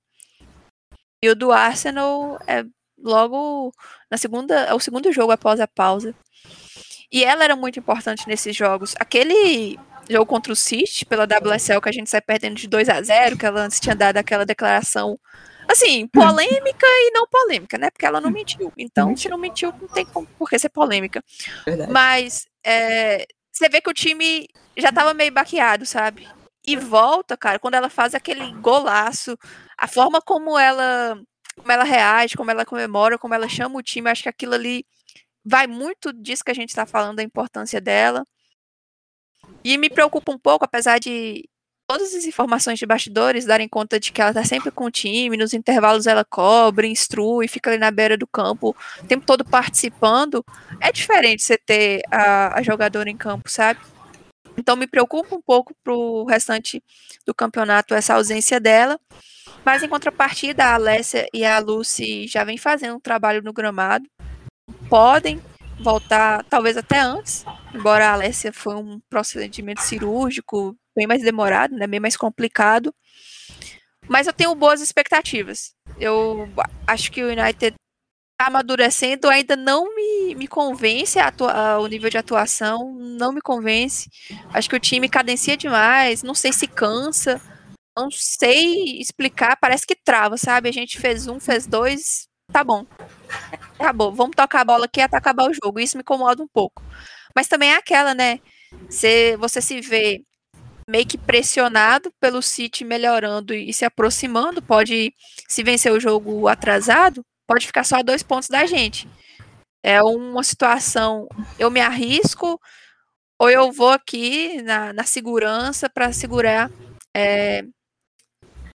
E 1.22 1.28
o 1.28 1.36
do 1.36 1.52
Arsenal 1.52 2.38
é 2.46 2.64
logo 3.02 3.72
na 4.10 4.16
segunda, 4.16 4.54
é 4.60 4.74
o 4.74 4.80
segundo 4.80 5.12
jogo 5.12 5.32
após 5.32 5.60
a 5.60 5.66
pausa. 5.66 6.14
E 7.10 7.24
ela 7.24 7.44
era 7.44 7.54
muito 7.54 7.78
importante 7.78 8.26
nesses 8.26 8.56
jogos. 8.56 8.94
Aquele 8.98 9.78
jogo 10.08 10.26
contra 10.26 10.52
o 10.52 10.56
City 10.56 11.04
pela 11.04 11.24
WSL 11.24 11.80
que 11.80 11.88
a 11.88 11.92
gente 11.92 12.08
sai 12.08 12.20
perdendo 12.20 12.56
de 12.56 12.66
2 12.66 12.88
a 12.88 13.02
0, 13.02 13.36
que 13.36 13.46
ela 13.46 13.62
antes 13.62 13.80
tinha 13.80 13.94
dado 13.94 14.16
aquela 14.16 14.46
declaração 14.46 15.18
assim, 15.68 16.06
polêmica 16.12 16.86
e 16.86 17.10
não 17.12 17.26
polêmica, 17.26 17.78
né? 17.78 17.90
Porque 17.90 18.06
ela 18.06 18.20
não 18.20 18.30
mentiu. 18.30 18.72
Então, 18.76 19.16
se 19.16 19.28
não 19.28 19.38
mentiu, 19.38 19.72
não 19.80 19.88
tem 19.88 20.06
por 20.06 20.48
que 20.48 20.58
ser 20.58 20.70
polêmica. 20.70 21.22
Verdade. 21.66 21.92
Mas 21.92 22.46
é, 22.64 23.26
você 23.50 23.68
vê 23.68 23.80
que 23.80 23.90
o 23.90 23.94
time 23.94 24.48
já 24.76 24.92
tava 24.92 25.14
meio 25.14 25.32
baqueado, 25.32 25.84
sabe? 25.84 26.26
E 26.64 26.76
volta, 26.76 27.36
cara, 27.36 27.58
quando 27.58 27.74
ela 27.74 27.90
faz 27.90 28.14
aquele 28.14 28.52
golaço, 28.54 29.36
a 29.76 29.88
forma 29.88 30.20
como 30.22 30.58
ela 30.58 31.20
como 31.56 31.70
ela 31.70 31.84
reage, 31.84 32.36
como 32.36 32.50
ela 32.50 32.64
comemora, 32.64 33.18
como 33.18 33.34
ela 33.34 33.48
chama 33.48 33.78
o 33.78 33.82
time, 33.82 34.10
acho 34.10 34.22
que 34.22 34.28
aquilo 34.28 34.54
ali 34.54 34.84
vai 35.44 35.66
muito 35.66 36.12
disso 36.12 36.44
que 36.44 36.50
a 36.50 36.54
gente 36.54 36.70
está 36.70 36.86
falando, 36.86 37.16
da 37.16 37.22
importância 37.22 37.80
dela. 37.80 38.26
E 39.64 39.76
me 39.78 39.90
preocupa 39.90 40.32
um 40.32 40.38
pouco, 40.38 40.64
apesar 40.64 40.98
de 40.98 41.48
todas 41.86 42.14
as 42.14 42.24
informações 42.24 42.78
de 42.78 42.86
bastidores 42.86 43.44
darem 43.44 43.68
conta 43.68 44.00
de 44.00 44.12
que 44.12 44.20
ela 44.20 44.30
está 44.30 44.44
sempre 44.44 44.70
com 44.70 44.86
o 44.86 44.90
time, 44.90 45.36
nos 45.36 45.52
intervalos 45.52 46.06
ela 46.06 46.24
cobre, 46.24 46.88
instrui, 46.88 47.46
fica 47.48 47.70
ali 47.70 47.78
na 47.78 47.90
beira 47.90 48.16
do 48.16 48.26
campo, 48.26 48.74
o 49.02 49.06
tempo 49.06 49.26
todo 49.26 49.44
participando. 49.44 50.44
É 50.80 50.90
diferente 50.90 51.42
você 51.42 51.58
ter 51.58 52.02
a, 52.10 52.58
a 52.58 52.62
jogadora 52.62 53.10
em 53.10 53.16
campo, 53.16 53.50
sabe? 53.50 53.80
Então 54.56 54.76
me 54.76 54.86
preocupa 54.86 55.34
um 55.34 55.42
pouco 55.42 55.74
pro 55.82 56.24
restante 56.24 56.82
do 57.26 57.34
campeonato 57.34 57.94
essa 57.94 58.14
ausência 58.14 58.60
dela. 58.60 58.98
Mas 59.64 59.82
em 59.82 59.88
contrapartida, 59.88 60.64
a 60.64 60.74
Alessia 60.74 61.26
e 61.32 61.44
a 61.44 61.58
Lucy 61.58 62.26
já 62.26 62.44
vem 62.44 62.58
fazendo 62.58 62.96
um 62.96 63.00
trabalho 63.00 63.42
no 63.42 63.52
gramado. 63.52 64.08
Podem 64.88 65.40
voltar, 65.80 66.44
talvez 66.44 66.76
até 66.76 67.00
antes, 67.00 67.44
embora 67.74 68.08
a 68.08 68.12
Alessia 68.12 68.52
foi 68.52 68.76
um 68.76 69.00
procedimento 69.08 69.82
cirúrgico 69.82 70.76
bem 70.94 71.06
mais 71.06 71.22
demorado, 71.22 71.74
né, 71.74 71.86
bem 71.86 72.00
mais 72.00 72.16
complicado. 72.16 72.94
Mas 74.08 74.26
eu 74.26 74.32
tenho 74.32 74.54
boas 74.54 74.80
expectativas. 74.80 75.74
Eu 75.98 76.48
acho 76.86 77.10
que 77.10 77.22
o 77.22 77.30
United 77.30 77.74
está 78.42 78.46
amadurecendo, 78.46 79.28
ainda 79.28 79.56
não 79.56 79.94
me, 79.94 80.34
me 80.34 80.48
convence 80.48 81.18
a 81.18 81.28
atua, 81.28 81.78
o 81.78 81.86
nível 81.86 82.10
de 82.10 82.18
atuação, 82.18 82.94
não 82.98 83.32
me 83.32 83.40
convence. 83.40 84.10
Acho 84.52 84.68
que 84.68 84.76
o 84.76 84.80
time 84.80 85.08
cadencia 85.08 85.56
demais, 85.56 86.22
não 86.22 86.34
sei 86.34 86.52
se 86.52 86.66
cansa 86.66 87.40
não 87.96 88.10
sei 88.10 88.98
explicar, 89.00 89.56
parece 89.60 89.86
que 89.86 89.94
trava, 89.94 90.36
sabe? 90.36 90.68
A 90.68 90.72
gente 90.72 90.98
fez 90.98 91.26
um, 91.26 91.38
fez 91.38 91.66
dois, 91.66 92.26
tá 92.50 92.64
bom. 92.64 92.86
Acabou, 93.78 94.12
vamos 94.12 94.34
tocar 94.34 94.62
a 94.62 94.64
bola 94.64 94.86
aqui 94.86 95.00
até 95.00 95.16
acabar 95.16 95.48
o 95.48 95.52
jogo. 95.52 95.78
Isso 95.78 95.96
me 95.96 96.02
incomoda 96.02 96.42
um 96.42 96.48
pouco. 96.48 96.82
Mas 97.34 97.48
também 97.48 97.70
é 97.70 97.76
aquela, 97.76 98.14
né? 98.14 98.40
Você 98.88 99.60
se 99.60 99.80
vê 99.80 100.22
meio 100.88 101.06
que 101.06 101.18
pressionado 101.18 102.12
pelo 102.20 102.42
City 102.42 102.84
melhorando 102.84 103.54
e 103.54 103.72
se 103.72 103.84
aproximando, 103.84 104.62
pode, 104.62 105.14
se 105.48 105.62
vencer 105.62 105.92
o 105.92 106.00
jogo 106.00 106.48
atrasado, 106.48 107.24
pode 107.46 107.66
ficar 107.66 107.84
só 107.84 107.96
a 107.96 108.02
dois 108.02 108.22
pontos 108.22 108.48
da 108.48 108.66
gente. 108.66 109.08
É 109.82 110.02
uma 110.02 110.42
situação, 110.42 111.28
eu 111.58 111.70
me 111.70 111.80
arrisco, 111.80 112.60
ou 113.38 113.50
eu 113.50 113.72
vou 113.72 113.90
aqui 113.90 114.62
na, 114.62 114.92
na 114.92 115.04
segurança 115.04 115.90
para 115.90 116.12
segurar 116.12 116.70
é, 117.16 117.64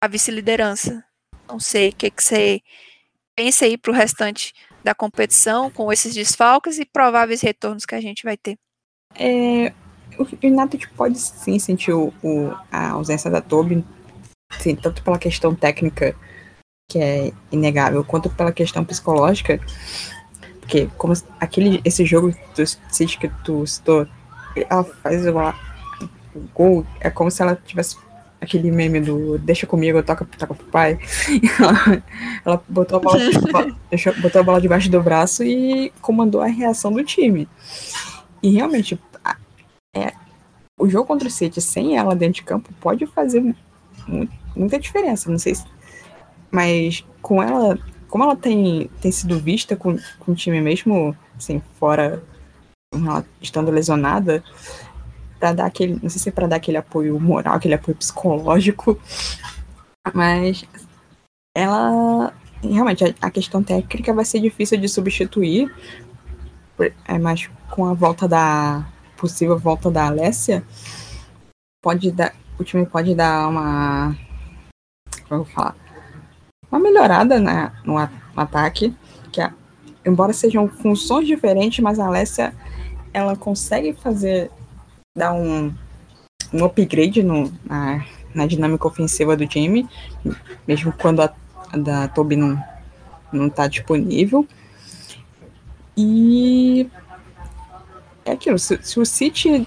a 0.01 0.07
vice-liderança. 0.07 1.03
Não 1.47 1.59
sei 1.59 1.89
o 1.89 1.95
que, 1.95 2.09
que 2.09 2.23
você 2.23 2.61
pensa 3.35 3.65
aí 3.65 3.77
para 3.77 3.91
o 3.91 3.95
restante 3.95 4.53
da 4.83 4.95
competição 4.95 5.69
com 5.69 5.91
esses 5.91 6.13
desfalques 6.13 6.79
e 6.79 6.85
prováveis 6.85 7.41
retornos 7.41 7.85
que 7.85 7.95
a 7.95 8.01
gente 8.01 8.23
vai 8.23 8.37
ter. 8.37 8.57
É, 9.15 9.73
o 10.17 10.27
United 10.43 10.89
pode 10.95 11.19
sim 11.19 11.59
sentir 11.59 11.91
o, 11.91 12.13
o, 12.23 12.51
a 12.71 12.91
ausência 12.91 13.29
da 13.29 13.43
sim, 14.59 14.75
tanto 14.75 15.03
pela 15.03 15.19
questão 15.19 15.53
técnica, 15.55 16.15
que 16.87 16.99
é 16.99 17.31
inegável, 17.51 18.03
quanto 18.03 18.29
pela 18.29 18.51
questão 18.51 18.83
psicológica, 18.85 19.59
porque 20.59 20.89
como 20.97 21.13
aquele, 21.39 21.81
esse 21.83 22.05
jogo 22.05 22.33
do 22.55 22.65
City 22.65 23.17
que 23.17 23.29
tu 23.43 23.65
citou, 23.65 24.07
ela 24.69 24.83
faz 24.83 25.25
o 25.27 25.53
gol, 26.53 26.85
é 26.99 27.09
como 27.09 27.29
se 27.29 27.41
ela 27.41 27.55
tivesse 27.55 27.97
aquele 28.39 28.71
meme 28.71 28.99
do 28.99 29.37
deixa 29.37 29.65
comigo, 29.67 30.01
toca, 30.03 30.25
toca 30.25 30.53
pro 30.53 30.65
pai. 30.67 30.99
ela, 31.59 32.03
ela 32.45 32.63
botou, 32.67 32.97
a 32.97 33.01
bola, 33.01 33.19
deixou, 33.89 34.13
botou 34.21 34.41
a 34.41 34.43
bola 34.43 34.61
debaixo 34.61 34.89
do 34.89 35.01
braço 35.01 35.43
e 35.43 35.91
comandou 36.01 36.41
a 36.41 36.47
reação 36.47 36.91
do 36.91 37.03
time. 37.03 37.47
E 38.41 38.51
realmente, 38.51 38.99
é, 39.95 40.13
o 40.79 40.87
jogo 40.87 41.07
contra 41.07 41.27
o 41.27 41.31
City 41.31 41.61
sem 41.61 41.97
ela 41.97 42.15
dentro 42.15 42.35
de 42.35 42.43
campo 42.43 42.69
pode 42.79 43.05
fazer 43.07 43.55
muita 44.55 44.79
diferença. 44.79 45.29
Não 45.29 45.39
sei 45.39 45.55
se, 45.55 45.65
mas 46.55 47.05
com 47.21 47.43
ela, 47.43 47.77
como 48.07 48.23
ela 48.23 48.35
tem, 48.35 48.89
tem 49.01 49.11
sido 49.11 49.37
vista 49.37 49.75
com, 49.75 49.97
com 50.19 50.31
o 50.31 50.35
time 50.35 50.61
mesmo, 50.61 51.15
assim, 51.35 51.61
fora, 51.77 52.23
ela 52.93 53.25
estando 53.41 53.69
lesionada, 53.69 54.41
para 55.37 55.51
dar 55.51 55.65
aquele, 55.65 55.99
não 56.01 56.09
sei 56.09 56.21
se 56.21 56.29
é 56.29 56.31
para 56.31 56.47
dar 56.47 56.55
aquele 56.55 56.77
apoio 56.77 57.19
moral, 57.19 57.55
aquele 57.55 57.73
apoio 57.73 57.97
psicológico, 57.97 58.97
mas 60.13 60.63
ela 61.53 62.33
realmente 62.63 63.03
a, 63.21 63.29
questão 63.29 63.61
técnica 63.61 64.13
vai 64.13 64.23
ser 64.23 64.39
difícil 64.39 64.77
de 64.77 64.87
substituir, 64.87 65.69
é 67.05 67.19
mais 67.19 67.49
com 67.69 67.85
a 67.85 67.93
volta 67.93 68.29
da 68.29 68.87
possível 69.17 69.59
volta 69.59 69.91
da 69.91 70.07
Alessia, 70.07 70.63
pode 71.83 72.11
dar, 72.11 72.33
o 72.57 72.63
time 72.63 72.85
pode 72.85 73.13
dar 73.13 73.49
uma 73.49 74.15
como 75.27 75.41
eu 75.41 75.43
vou 75.43 75.53
falar, 75.53 75.75
uma 76.75 76.83
melhorada 76.83 77.39
né, 77.39 77.71
no, 77.83 77.97
ataque, 78.35 78.93
que 79.31 79.41
é, 79.41 79.51
embora 80.05 80.33
sejam 80.33 80.67
funções 80.67 81.25
diferentes, 81.25 81.79
mas 81.79 81.99
a 81.99 82.05
Alessia 82.05 82.53
ela 83.13 83.35
consegue 83.35 83.93
fazer 83.93 84.51
dar 85.17 85.33
um, 85.33 85.73
um 86.53 86.65
upgrade 86.65 87.23
no, 87.23 87.51
na, 87.63 88.05
na 88.33 88.45
dinâmica 88.45 88.87
ofensiva 88.87 89.37
do 89.37 89.47
time, 89.47 89.87
mesmo 90.67 90.91
quando 90.91 91.21
a, 91.21 91.33
a 91.71 91.77
da 91.77 92.07
Toby 92.09 92.35
não, 92.35 92.61
não 93.31 93.49
tá 93.49 93.67
disponível. 93.67 94.45
E 95.95 96.89
é 98.25 98.33
aquilo, 98.33 98.59
se, 98.59 98.77
se, 98.83 98.99
o 98.99 99.05
City 99.05 99.65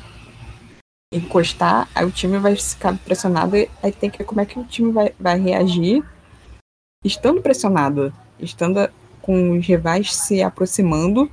encostar, 1.11 1.89
aí 1.95 2.05
o 2.05 2.11
time 2.11 2.39
vai 2.39 2.55
ficar 2.55 2.95
pressionado 2.99 3.57
e 3.57 3.71
aí 3.83 3.91
tem 3.91 4.11
que 4.11 4.19
ver 4.19 4.25
como 4.25 4.43
é 4.43 4.45
que 4.45 4.59
o 4.59 4.65
time 4.65 4.93
vai, 4.93 5.15
vai 5.19 5.41
reagir 5.41 6.05
estando 7.09 7.43
pressionado, 7.43 8.13
estando 8.39 8.89
com 9.21 9.59
os 9.59 9.67
rivais 9.67 10.15
se 10.15 10.43
aproximando 10.43 11.31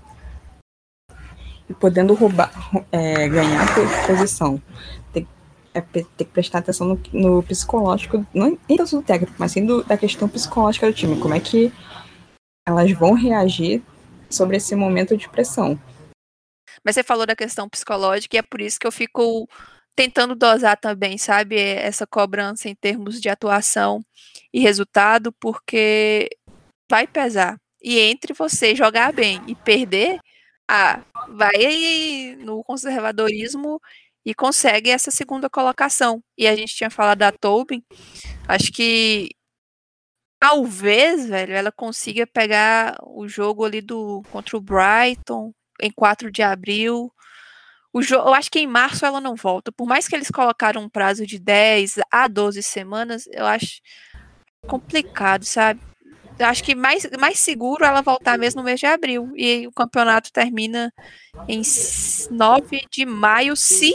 e 1.70 1.74
podendo 1.74 2.14
roubar, 2.14 2.52
é, 2.92 3.28
ganhar 3.28 3.68
posição. 4.08 4.62
Tem, 5.14 5.28
é, 5.74 5.82
que 5.82 6.26
prestar 6.26 6.60
atenção 6.60 6.88
no, 6.88 7.00
no 7.14 7.44
psicológico, 7.44 8.26
não 8.34 8.58
nem 8.68 8.78
tanto 8.78 8.98
do 8.98 9.02
técnico, 9.04 9.36
mas 9.38 9.52
sim 9.52 9.66
do, 9.66 9.84
da 9.84 9.98
questão 9.98 10.28
psicológica 10.28 10.88
do 10.88 10.94
time. 10.94 11.20
Como 11.20 11.34
é 11.34 11.40
que 11.40 11.72
elas 12.68 12.92
vão 12.92 13.14
reagir 13.14 13.84
sobre 14.30 14.58
esse 14.58 14.76
momento 14.76 15.16
de 15.16 15.30
pressão. 15.30 15.80
Mas 16.84 16.96
você 16.96 17.04
falou 17.04 17.26
da 17.26 17.36
questão 17.36 17.70
psicológica 17.70 18.36
e 18.36 18.40
é 18.40 18.42
por 18.42 18.62
isso 18.62 18.80
que 18.80 18.88
eu 18.88 18.92
fico 18.92 19.48
tentando 19.96 20.36
dosar 20.36 20.78
também, 20.80 21.18
sabe, 21.18 21.58
essa 21.58 22.06
cobrança 22.08 22.70
em 22.70 22.76
termos 22.76 23.22
de 23.22 23.30
atuação 23.30 24.02
e 24.54 24.60
resultado, 24.60 25.32
porque 25.40 26.30
vai 26.90 27.08
pesar. 27.08 27.58
E 27.82 28.00
entre 28.00 28.34
você 28.34 28.76
jogar 28.76 29.14
bem 29.14 29.42
e 29.48 29.56
perder, 29.56 30.20
ah, 30.68 31.02
vai 31.30 32.36
no 32.40 32.64
conservadorismo 32.64 33.80
e 34.26 34.34
consegue 34.34 34.90
essa 34.90 35.12
segunda 35.12 35.50
colocação. 35.50 36.24
E 36.38 36.48
a 36.48 36.56
gente 36.56 36.76
tinha 36.76 36.90
falado 36.90 37.20
da 37.20 37.32
Tobin, 37.32 37.84
acho 38.48 38.72
que 38.72 39.30
talvez, 40.40 41.28
velho, 41.28 41.54
ela 41.54 41.72
consiga 41.72 42.28
pegar 42.28 42.98
o 43.04 43.28
jogo 43.28 43.66
ali 43.66 43.82
do 43.82 44.22
contra 44.32 44.58
o 44.58 44.62
Brighton 44.62 45.54
em 45.82 45.92
4 45.92 46.32
de 46.32 46.42
abril. 46.44 47.12
Eu 48.02 48.34
acho 48.34 48.52
que 48.52 48.60
em 48.60 48.68
março 48.68 49.06
ela 49.06 49.22
não 49.22 49.36
volta. 49.36 49.72
Por 49.72 49.88
mais 49.88 50.08
que 50.08 50.16
eles 50.16 50.30
colocaram 50.30 50.82
um 50.82 50.90
prazo 50.90 51.26
de 51.26 51.40
10 51.40 52.00
a 52.12 52.28
12 52.28 52.62
semanas, 52.62 53.26
eu 53.32 53.46
acho 53.46 53.80
complicado, 54.68 55.46
sabe? 55.46 55.80
Eu 56.38 56.48
acho 56.48 56.64
que 56.64 56.76
mais, 56.76 57.08
mais 57.18 57.40
seguro 57.40 57.86
ela 57.86 58.02
voltar 58.02 58.38
mesmo 58.38 58.62
no 58.62 58.66
mês 58.66 58.80
de 58.80 58.86
abril. 58.86 59.32
E 59.36 59.66
o 59.68 59.72
campeonato 59.72 60.32
termina 60.34 60.92
em 61.48 61.62
9 62.30 62.82
de 62.92 63.06
maio, 63.06 63.56
se 63.56 63.94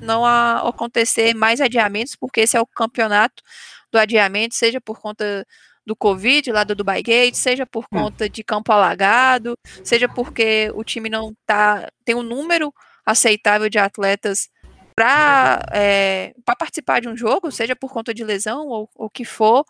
não 0.00 0.24
acontecer 0.24 1.34
mais 1.34 1.60
adiamentos, 1.60 2.14
porque 2.14 2.42
esse 2.42 2.56
é 2.56 2.60
o 2.60 2.66
campeonato 2.66 3.42
do 3.90 3.98
adiamento, 3.98 4.54
seja 4.54 4.80
por 4.80 5.00
conta 5.00 5.44
do 5.86 5.96
Covid 5.96 6.50
lá 6.52 6.64
do 6.64 6.74
Dubai 6.74 7.02
Gate, 7.02 7.34
seja 7.34 7.66
por 7.66 7.84
hum. 7.84 7.98
conta 7.98 8.28
de 8.28 8.42
campo 8.42 8.72
alagado, 8.72 9.58
seja 9.82 10.08
porque 10.08 10.70
o 10.74 10.84
time 10.84 11.08
não 11.08 11.34
tá 11.46 11.90
tem 12.04 12.14
um 12.14 12.22
número 12.22 12.72
aceitável 13.04 13.68
de 13.68 13.78
atletas 13.78 14.48
para 14.94 15.60
é, 15.72 16.34
participar 16.58 17.00
de 17.00 17.08
um 17.08 17.16
jogo, 17.16 17.50
seja 17.50 17.74
por 17.74 17.92
conta 17.92 18.14
de 18.14 18.22
lesão 18.22 18.68
ou 18.68 18.88
o 18.94 19.10
que 19.10 19.24
for. 19.24 19.64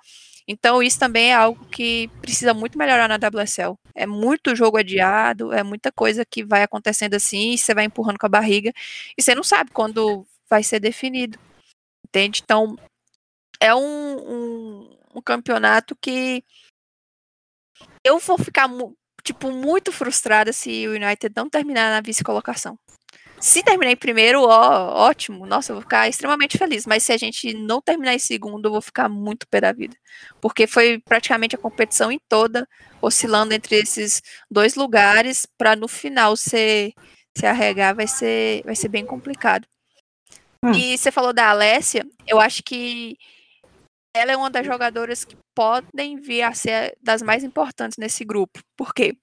Então, 0.47 0.83
isso 0.83 0.99
também 0.99 1.31
é 1.31 1.35
algo 1.35 1.65
que 1.67 2.09
precisa 2.21 2.53
muito 2.53 2.77
melhorar 2.77 3.09
na 3.09 3.17
WSL. 3.17 3.79
É 3.95 4.07
muito 4.07 4.55
jogo 4.55 4.77
adiado, 4.77 5.53
é 5.53 5.63
muita 5.63 5.91
coisa 5.91 6.25
que 6.25 6.45
vai 6.45 6.63
acontecendo 6.63 7.15
assim, 7.15 7.57
você 7.57 7.75
vai 7.75 7.85
empurrando 7.85 8.19
com 8.19 8.27
a 8.27 8.29
barriga, 8.29 8.73
e 9.17 9.23
você 9.23 9.35
não 9.35 9.43
sabe 9.43 9.71
quando 9.71 10.27
vai 10.49 10.63
ser 10.63 10.81
definido. 10.81 11.39
Entende? 12.07 12.43
Então, 12.45 12.77
é 13.59 13.75
um, 13.75 13.81
um, 13.81 14.99
um 15.15 15.23
campeonato 15.23 15.97
que 15.97 16.45
eu 18.05 18.19
vou 18.19 18.37
ficar 18.37 18.69
tipo 19.23 19.51
muito 19.51 19.91
frustrada 19.91 20.53
se 20.53 20.87
o 20.87 20.93
United 20.93 21.33
não 21.35 21.49
terminar 21.49 21.91
na 21.91 22.03
vice-colocação. 22.03 22.79
Se 23.45 23.63
terminar 23.63 23.93
em 23.93 23.97
primeiro, 23.97 24.41
ó, 24.45 25.07
ótimo. 25.07 25.45
Nossa, 25.45 25.71
eu 25.71 25.75
vou 25.75 25.83
ficar 25.83 26.09
extremamente 26.09 26.57
feliz. 26.57 26.87
Mas 26.87 27.03
se 27.03 27.13
a 27.13 27.17
gente 27.19 27.53
não 27.53 27.79
terminar 27.79 28.15
em 28.15 28.19
segundo, 28.19 28.65
eu 28.65 28.73
vou 28.73 28.81
ficar 28.81 29.07
muito 29.07 29.47
pé 29.47 29.61
da 29.61 29.71
vida. 29.71 29.95
Porque 30.41 30.67
foi 30.67 30.99
praticamente 30.99 31.55
a 31.55 31.59
competição 31.59 32.11
em 32.11 32.19
toda, 32.27 32.67
oscilando 33.03 33.53
entre 33.53 33.77
esses 33.77 34.23
dois 34.51 34.77
lugares, 34.77 35.47
para 35.59 35.77
no 35.77 35.87
final 35.87 36.39
se, 36.39 36.95
se 37.37 37.45
arregar, 37.45 37.95
vai 37.95 38.07
ser, 38.07 38.63
vai 38.65 38.75
ser 38.75 38.89
bem 38.89 39.05
complicado. 39.05 39.69
Hum. 40.65 40.73
E 40.73 40.97
você 40.97 41.13
falou 41.13 41.35
da 41.35 41.51
Alessia, 41.51 42.03
eu 42.27 42.41
acho 42.41 42.63
que 42.63 43.19
ela 44.17 44.33
é 44.33 44.37
uma 44.39 44.49
das 44.49 44.65
jogadoras 44.65 45.23
que 45.23 45.37
podem 45.55 46.17
vir 46.17 46.41
a 46.41 46.55
ser 46.55 46.97
das 47.03 47.21
mais 47.21 47.45
importantes 47.45 47.99
nesse 47.99 48.25
grupo. 48.25 48.59
Por 48.75 48.95
quê? 48.95 49.15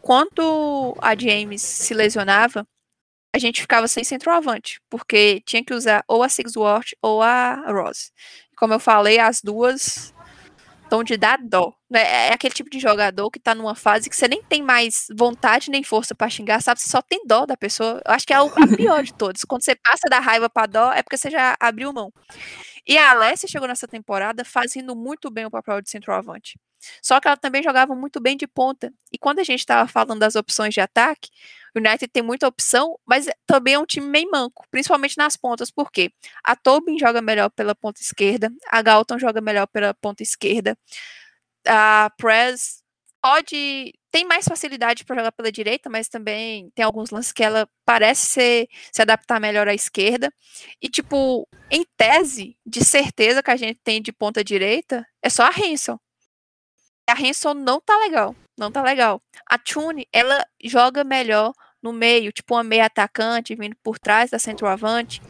Quando 0.00 0.96
a 0.98 1.14
James 1.14 1.60
se 1.60 1.92
lesionava, 1.92 2.66
a 3.36 3.38
gente 3.38 3.60
ficava 3.60 3.86
sem 3.86 4.02
centroavante, 4.02 4.80
porque 4.88 5.42
tinha 5.44 5.64
que 5.64 5.74
usar 5.74 6.02
ou 6.08 6.22
a 6.22 6.28
Sixworth 6.28 6.92
ou 7.02 7.22
a 7.22 7.64
Rose. 7.70 8.10
Como 8.56 8.72
eu 8.72 8.80
falei, 8.80 9.18
as 9.18 9.42
duas 9.42 10.14
estão 10.82 11.04
de 11.04 11.16
dar 11.16 11.38
dó. 11.42 11.74
Né? 11.90 12.28
É 12.28 12.32
aquele 12.32 12.54
tipo 12.54 12.70
de 12.70 12.80
jogador 12.80 13.30
que 13.30 13.38
tá 13.38 13.54
numa 13.54 13.74
fase 13.74 14.08
que 14.08 14.16
você 14.16 14.26
nem 14.26 14.42
tem 14.42 14.62
mais 14.62 15.06
vontade 15.16 15.70
nem 15.70 15.82
força 15.82 16.14
para 16.14 16.30
xingar, 16.30 16.62
sabe? 16.62 16.80
Você 16.80 16.88
só 16.88 17.02
tem 17.02 17.26
dó 17.26 17.44
da 17.44 17.56
pessoa. 17.56 18.00
Eu 18.04 18.12
acho 18.12 18.26
que 18.26 18.32
é 18.32 18.36
a 18.36 18.76
pior 18.76 19.02
de 19.02 19.12
todos. 19.12 19.44
Quando 19.44 19.62
você 19.62 19.74
passa 19.76 20.08
da 20.08 20.18
raiva 20.18 20.48
para 20.48 20.66
dó, 20.66 20.92
é 20.92 21.02
porque 21.02 21.18
você 21.18 21.30
já 21.30 21.56
abriu 21.60 21.92
mão. 21.92 22.12
E 22.86 22.96
a 22.96 23.10
Alessia 23.10 23.48
chegou 23.48 23.68
nessa 23.68 23.86
temporada 23.86 24.44
fazendo 24.44 24.96
muito 24.96 25.30
bem 25.30 25.44
o 25.44 25.50
papel 25.50 25.82
de 25.82 25.90
centroavante. 25.90 26.58
Só 27.02 27.20
que 27.20 27.26
ela 27.26 27.36
também 27.36 27.62
jogava 27.62 27.94
muito 27.94 28.20
bem 28.20 28.36
de 28.36 28.46
ponta. 28.46 28.92
E 29.12 29.18
quando 29.18 29.40
a 29.40 29.44
gente 29.44 29.60
estava 29.60 29.88
falando 29.88 30.20
das 30.20 30.36
opções 30.36 30.72
de 30.72 30.80
ataque, 30.80 31.30
o 31.78 31.80
United 31.80 32.08
tem 32.08 32.22
muita 32.22 32.48
opção, 32.48 32.98
mas 33.06 33.26
também 33.46 33.74
é 33.74 33.78
um 33.78 33.86
time 33.86 34.06
meio 34.06 34.30
manco, 34.30 34.66
principalmente 34.70 35.16
nas 35.18 35.36
pontas, 35.36 35.70
porque 35.70 36.10
a 36.44 36.56
Tobin 36.56 36.98
joga 36.98 37.20
melhor 37.20 37.50
pela 37.50 37.74
ponta 37.74 38.00
esquerda, 38.00 38.50
a 38.68 38.82
Galton 38.82 39.18
joga 39.18 39.40
melhor 39.40 39.66
pela 39.66 39.94
ponta 39.94 40.22
esquerda, 40.22 40.76
a 41.66 42.10
Press 42.16 42.82
pode 43.20 43.92
tem 44.16 44.24
mais 44.24 44.48
facilidade 44.48 45.04
para 45.04 45.16
jogar 45.16 45.32
pela 45.32 45.52
direita, 45.52 45.90
mas 45.90 46.08
também 46.08 46.70
tem 46.74 46.82
alguns 46.82 47.10
lances 47.10 47.32
que 47.32 47.44
ela 47.44 47.68
parece 47.84 48.24
ser, 48.30 48.68
se 48.90 49.02
adaptar 49.02 49.38
melhor 49.38 49.68
à 49.68 49.74
esquerda. 49.74 50.32
E, 50.80 50.88
tipo, 50.88 51.46
em 51.70 51.84
tese, 51.98 52.56
de 52.64 52.82
certeza 52.82 53.42
que 53.42 53.50
a 53.50 53.56
gente 53.56 53.78
tem 53.84 54.00
de 54.00 54.12
ponta 54.12 54.42
direita, 54.42 55.06
é 55.22 55.28
só 55.28 55.42
a 55.42 55.50
Hanson. 55.50 55.98
A 57.06 57.12
Hanson 57.12 57.52
não 57.52 57.78
tá 57.78 57.94
legal. 57.98 58.34
Não 58.58 58.72
tá 58.72 58.80
legal. 58.80 59.20
A 59.44 59.58
Tune, 59.58 60.08
ela 60.10 60.42
joga 60.64 61.04
melhor 61.04 61.52
no 61.82 61.92
meio, 61.92 62.32
tipo 62.32 62.54
uma 62.54 62.64
meia 62.64 62.86
atacante, 62.86 63.54
vindo 63.54 63.76
por 63.82 63.98
trás 63.98 64.30
da 64.30 64.38
centroavante. 64.38 65.20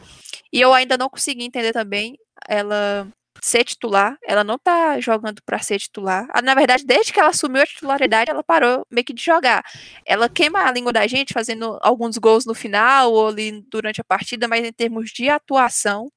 E 0.51 0.61
eu 0.61 0.73
ainda 0.73 0.97
não 0.97 1.09
consegui 1.09 1.43
entender 1.43 1.73
também 1.73 2.17
ela 2.47 3.07
ser 3.41 3.63
titular, 3.63 4.17
ela 4.27 4.43
não 4.43 4.57
tá 4.57 4.99
jogando 4.99 5.41
para 5.43 5.59
ser 5.59 5.79
titular. 5.79 6.27
Ah, 6.33 6.41
na 6.41 6.55
verdade, 6.55 6.85
desde 6.85 7.13
que 7.13 7.19
ela 7.19 7.29
assumiu 7.29 7.61
a 7.61 7.65
titularidade, 7.65 8.31
ela 8.31 8.43
parou 8.43 8.85
meio 8.89 9.05
que 9.05 9.13
de 9.13 9.23
jogar. 9.23 9.63
Ela 10.05 10.29
queima 10.29 10.61
a 10.63 10.71
língua 10.71 10.91
da 10.91 11.05
gente 11.07 11.33
fazendo 11.33 11.77
alguns 11.81 12.17
gols 12.17 12.45
no 12.45 12.53
final 12.53 13.11
ou 13.13 13.27
ali 13.27 13.61
durante 13.69 14.01
a 14.01 14.03
partida, 14.03 14.47
mas 14.47 14.65
em 14.65 14.73
termos 14.73 15.11
de 15.11 15.29
atuação, 15.29 16.11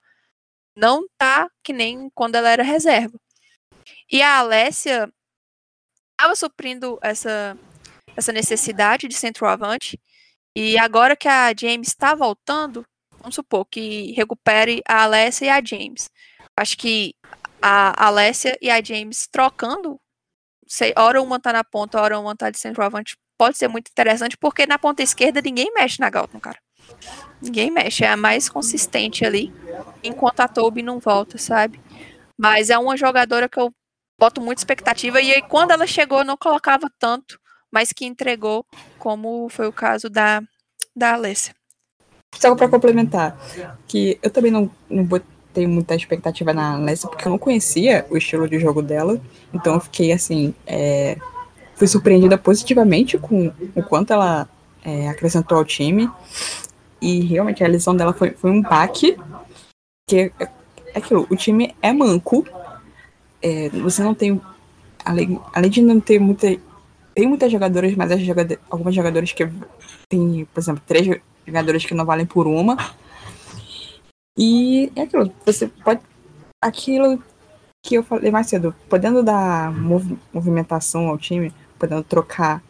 não 0.76 1.06
tá 1.18 1.48
que 1.62 1.72
nem 1.72 2.10
quando 2.14 2.36
ela 2.36 2.50
era 2.50 2.62
reserva. 2.62 3.18
E 4.10 4.22
a 4.22 4.38
Alessia 4.38 5.12
estava 6.12 6.34
suprindo 6.36 6.98
essa, 7.02 7.56
essa 8.16 8.32
necessidade 8.32 9.08
de 9.08 9.14
centroavante. 9.14 9.98
E 10.56 10.76
agora 10.78 11.16
que 11.16 11.28
a 11.28 11.52
James 11.56 11.88
está 11.88 12.14
voltando, 12.14 12.84
vamos 13.18 13.34
supor 13.34 13.64
que 13.66 14.12
recupere 14.12 14.82
a 14.88 15.04
Alessia 15.04 15.46
e 15.46 15.50
a 15.50 15.62
James. 15.64 16.10
Acho 16.56 16.76
que 16.76 17.14
a 17.62 18.06
Alessia 18.06 18.56
e 18.60 18.70
a 18.70 18.82
James 18.82 19.28
trocando, 19.30 19.98
sei, 20.66 20.92
hora 20.96 21.22
uma 21.22 21.38
tá 21.38 21.52
na 21.52 21.64
ponta, 21.64 22.00
hora 22.00 22.18
uma 22.18 22.34
tá 22.34 22.50
de 22.50 22.58
centroavante, 22.58 23.16
pode 23.38 23.56
ser 23.56 23.68
muito 23.68 23.88
interessante, 23.90 24.36
porque 24.36 24.66
na 24.66 24.78
ponta 24.78 25.02
esquerda 25.02 25.40
ninguém 25.40 25.72
mexe 25.72 26.00
na 26.00 26.10
Galton, 26.10 26.40
cara. 26.40 26.58
Ninguém 27.40 27.70
mexe, 27.70 28.04
é 28.04 28.08
a 28.08 28.16
mais 28.16 28.48
consistente 28.48 29.24
ali, 29.24 29.52
enquanto 30.02 30.40
a 30.40 30.48
Toby 30.48 30.82
não 30.82 30.98
volta, 30.98 31.38
sabe? 31.38 31.80
Mas 32.38 32.68
é 32.68 32.78
uma 32.78 32.96
jogadora 32.96 33.48
que 33.48 33.58
eu 33.58 33.72
boto 34.18 34.40
muita 34.40 34.60
expectativa, 34.60 35.22
e 35.22 35.32
aí 35.32 35.42
quando 35.42 35.70
ela 35.70 35.86
chegou 35.86 36.22
não 36.24 36.36
colocava 36.36 36.90
tanto, 36.98 37.39
mas 37.70 37.92
que 37.92 38.04
entregou, 38.04 38.64
como 38.98 39.48
foi 39.48 39.66
o 39.66 39.72
caso 39.72 40.08
da, 40.08 40.42
da 40.94 41.14
Alessia. 41.14 41.54
Só 42.34 42.54
para 42.54 42.68
complementar, 42.68 43.36
que 43.86 44.18
eu 44.22 44.30
também 44.30 44.50
não, 44.50 44.70
não 44.88 45.04
botei 45.04 45.66
muita 45.66 45.94
expectativa 45.94 46.52
na 46.52 46.74
Alessia, 46.74 47.08
porque 47.08 47.26
eu 47.26 47.30
não 47.30 47.38
conhecia 47.38 48.06
o 48.08 48.16
estilo 48.16 48.48
de 48.48 48.58
jogo 48.58 48.82
dela. 48.82 49.20
Então 49.52 49.74
eu 49.74 49.80
fiquei 49.80 50.12
assim. 50.12 50.54
É, 50.66 51.18
fui 51.74 51.86
surpreendida 51.86 52.36
positivamente 52.36 53.18
com 53.18 53.52
o 53.74 53.82
quanto 53.82 54.12
ela 54.12 54.48
é, 54.84 55.08
acrescentou 55.08 55.58
ao 55.58 55.64
time. 55.64 56.10
E 57.00 57.20
realmente 57.20 57.64
a 57.64 57.68
lesão 57.68 57.96
dela 57.96 58.12
foi, 58.12 58.30
foi 58.30 58.50
um 58.50 58.60
baque. 58.60 59.16
Que 60.08 60.32
é, 60.38 60.48
é 60.94 60.98
aquilo, 60.98 61.26
o 61.30 61.36
time 61.36 61.74
é 61.82 61.92
manco. 61.92 62.46
É, 63.42 63.68
você 63.70 64.02
não 64.02 64.14
tem. 64.14 64.40
Além, 65.04 65.40
além 65.52 65.70
de 65.70 65.82
não 65.82 65.98
ter 66.00 66.18
muita. 66.18 66.46
Tem 67.14 67.26
muitas 67.26 67.50
jogadoras, 67.50 67.94
mas 67.94 68.10
as 68.12 68.20
algumas 68.70 68.94
jogadoras 68.94 69.32
que 69.32 69.48
tem, 70.08 70.46
por 70.52 70.60
exemplo, 70.60 70.82
três 70.86 71.20
jogadores 71.46 71.84
que 71.84 71.94
não 71.94 72.04
valem 72.04 72.26
por 72.26 72.46
uma. 72.46 72.76
E 74.38 74.92
é 74.96 75.02
aquilo, 75.02 75.32
você 75.44 75.68
pode. 75.68 76.00
Aquilo 76.62 77.22
que 77.82 77.94
eu 77.94 78.02
falei 78.02 78.30
mais 78.30 78.46
cedo, 78.46 78.74
podendo 78.88 79.22
dar 79.22 79.72
mov, 79.72 80.18
movimentação 80.32 81.08
ao 81.08 81.18
time, 81.18 81.52
podendo 81.78 82.02
trocar 82.02 82.62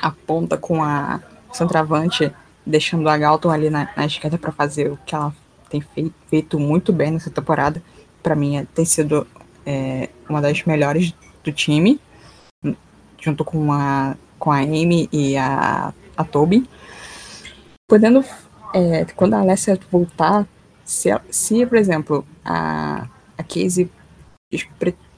a 0.00 0.10
ponta 0.10 0.56
com 0.56 0.82
a 0.82 1.20
centroavante, 1.52 2.32
deixando 2.64 3.08
a 3.08 3.18
Galton 3.18 3.50
ali 3.50 3.68
na, 3.68 3.88
na 3.96 4.06
esquerda 4.06 4.38
para 4.38 4.52
fazer 4.52 4.90
o 4.90 4.98
que 5.04 5.14
ela 5.14 5.34
tem 5.68 5.80
feito, 5.80 6.14
feito 6.28 6.58
muito 6.58 6.92
bem 6.92 7.10
nessa 7.10 7.30
temporada. 7.30 7.82
Para 8.22 8.36
mim, 8.36 8.56
é, 8.56 8.66
tem 8.74 8.84
sido 8.84 9.26
é, 9.66 10.08
uma 10.28 10.40
das 10.40 10.64
melhores 10.64 11.14
do 11.42 11.52
time, 11.52 12.00
junto 13.22 13.44
com 13.44 13.72
a, 13.72 14.16
com 14.38 14.50
a 14.50 14.58
Amy 14.58 15.08
e 15.12 15.36
a, 15.36 15.94
a 16.16 16.24
Toby. 16.24 16.68
Podendo, 17.88 18.24
é, 18.74 19.04
quando 19.16 19.34
a 19.34 19.40
Alessia 19.40 19.78
voltar, 19.90 20.46
se, 20.84 21.08
se 21.30 21.64
por 21.64 21.78
exemplo, 21.78 22.26
a, 22.44 23.08
a 23.38 23.42
Casey 23.44 23.88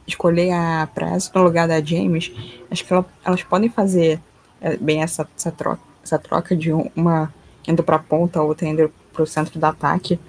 escolher 0.07 0.53
a 0.53 0.87
Press 0.95 1.33
no 1.35 1.43
lugar 1.43 1.67
da 1.67 1.81
James, 1.81 2.31
acho 2.71 2.85
que 2.85 2.93
ela, 2.93 3.07
elas 3.25 3.43
podem 3.43 3.71
fazer 3.71 4.21
é, 4.61 4.77
bem 4.77 5.03
essa, 5.03 5.27
essa, 5.37 5.51
troca, 5.51 5.83
essa 6.03 6.19
troca 6.19 6.55
de 6.55 6.71
uma 6.73 7.33
indo 7.67 7.83
para 7.83 7.97
a 7.97 8.01
ponta, 8.01 8.43
outra 8.43 8.69
indo 8.69 8.93
para 9.13 9.23
o 9.23 9.27
centro 9.27 9.59
do 9.59 9.65
ataque. 9.65 10.21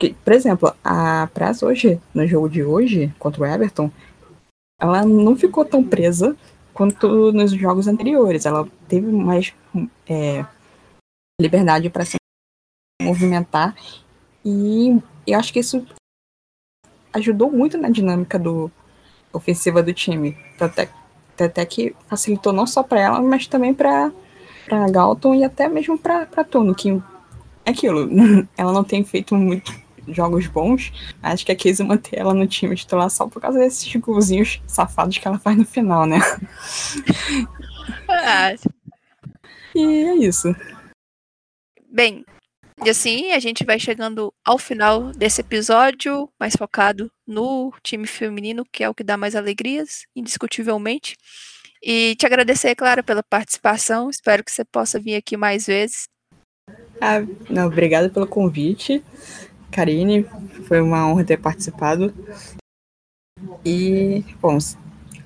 Que, 0.00 0.14
por 0.14 0.32
exemplo, 0.32 0.72
a 0.84 1.28
Press 1.34 1.62
hoje, 1.62 2.00
no 2.14 2.24
jogo 2.24 2.48
de 2.48 2.62
hoje, 2.62 3.12
contra 3.18 3.42
o 3.42 3.46
Everton, 3.46 3.90
ela 4.80 5.04
não 5.04 5.34
ficou 5.34 5.64
tão 5.64 5.82
presa 5.82 6.36
quanto 6.78 7.32
nos 7.32 7.50
jogos 7.50 7.88
anteriores. 7.88 8.46
Ela 8.46 8.68
teve 8.86 9.10
mais 9.10 9.52
é, 10.08 10.46
liberdade 11.40 11.90
para 11.90 12.04
se 12.04 12.14
movimentar 13.02 13.74
e 14.44 14.96
eu 15.26 15.36
acho 15.36 15.52
que 15.52 15.58
isso 15.58 15.84
ajudou 17.12 17.50
muito 17.50 17.76
na 17.76 17.90
dinâmica 17.90 18.38
do 18.38 18.70
ofensiva 19.32 19.82
do 19.82 19.92
time. 19.92 20.38
Até, 20.60 20.88
até 21.40 21.66
que 21.66 21.96
facilitou 22.06 22.52
não 22.52 22.64
só 22.64 22.84
para 22.84 23.00
ela, 23.00 23.20
mas 23.20 23.48
também 23.48 23.74
para 23.74 24.12
para 24.64 24.90
Galton 24.90 25.34
e 25.34 25.44
até 25.44 25.66
mesmo 25.66 25.98
para 25.98 26.44
Tuno, 26.44 26.74
que 26.74 26.90
é 27.64 27.70
aquilo, 27.70 28.06
ela 28.54 28.70
não 28.70 28.84
tem 28.84 29.02
feito 29.02 29.34
muito 29.34 29.72
jogos 30.12 30.46
bons, 30.46 30.92
acho 31.22 31.44
que 31.44 31.52
a 31.52 31.56
Casey 31.56 31.86
manter 31.86 32.18
ela 32.18 32.34
no 32.34 32.46
time 32.46 32.74
titular 32.74 33.10
só 33.10 33.26
por 33.26 33.40
causa 33.40 33.58
desses 33.58 33.94
golzinhos 33.96 34.60
safados 34.66 35.18
que 35.18 35.26
ela 35.26 35.38
faz 35.38 35.56
no 35.56 35.64
final, 35.64 36.06
né? 36.06 36.18
Ah. 38.08 38.54
E 39.74 39.80
é 39.80 40.14
isso. 40.16 40.54
Bem, 41.90 42.24
e 42.84 42.90
assim 42.90 43.32
a 43.32 43.38
gente 43.38 43.64
vai 43.64 43.78
chegando 43.78 44.32
ao 44.44 44.58
final 44.58 45.12
desse 45.12 45.40
episódio, 45.40 46.28
mais 46.38 46.54
focado 46.54 47.10
no 47.26 47.72
time 47.82 48.06
feminino, 48.06 48.64
que 48.72 48.84
é 48.84 48.88
o 48.88 48.94
que 48.94 49.02
dá 49.02 49.16
mais 49.16 49.34
alegrias, 49.34 50.06
indiscutivelmente. 50.14 51.16
E 51.82 52.14
te 52.16 52.26
agradecer, 52.26 52.74
Clara, 52.74 53.02
pela 53.02 53.22
participação. 53.22 54.10
Espero 54.10 54.44
que 54.44 54.50
você 54.50 54.64
possa 54.64 54.98
vir 54.98 55.16
aqui 55.16 55.36
mais 55.36 55.66
vezes. 55.66 56.08
Ah, 57.00 57.20
não, 57.48 57.66
obrigado 57.66 58.10
pelo 58.10 58.26
convite. 58.26 59.02
Karine, 59.70 60.26
foi 60.66 60.80
uma 60.80 61.06
honra 61.06 61.24
ter 61.24 61.36
participado. 61.36 62.12
E, 63.64 64.24
bom, 64.40 64.58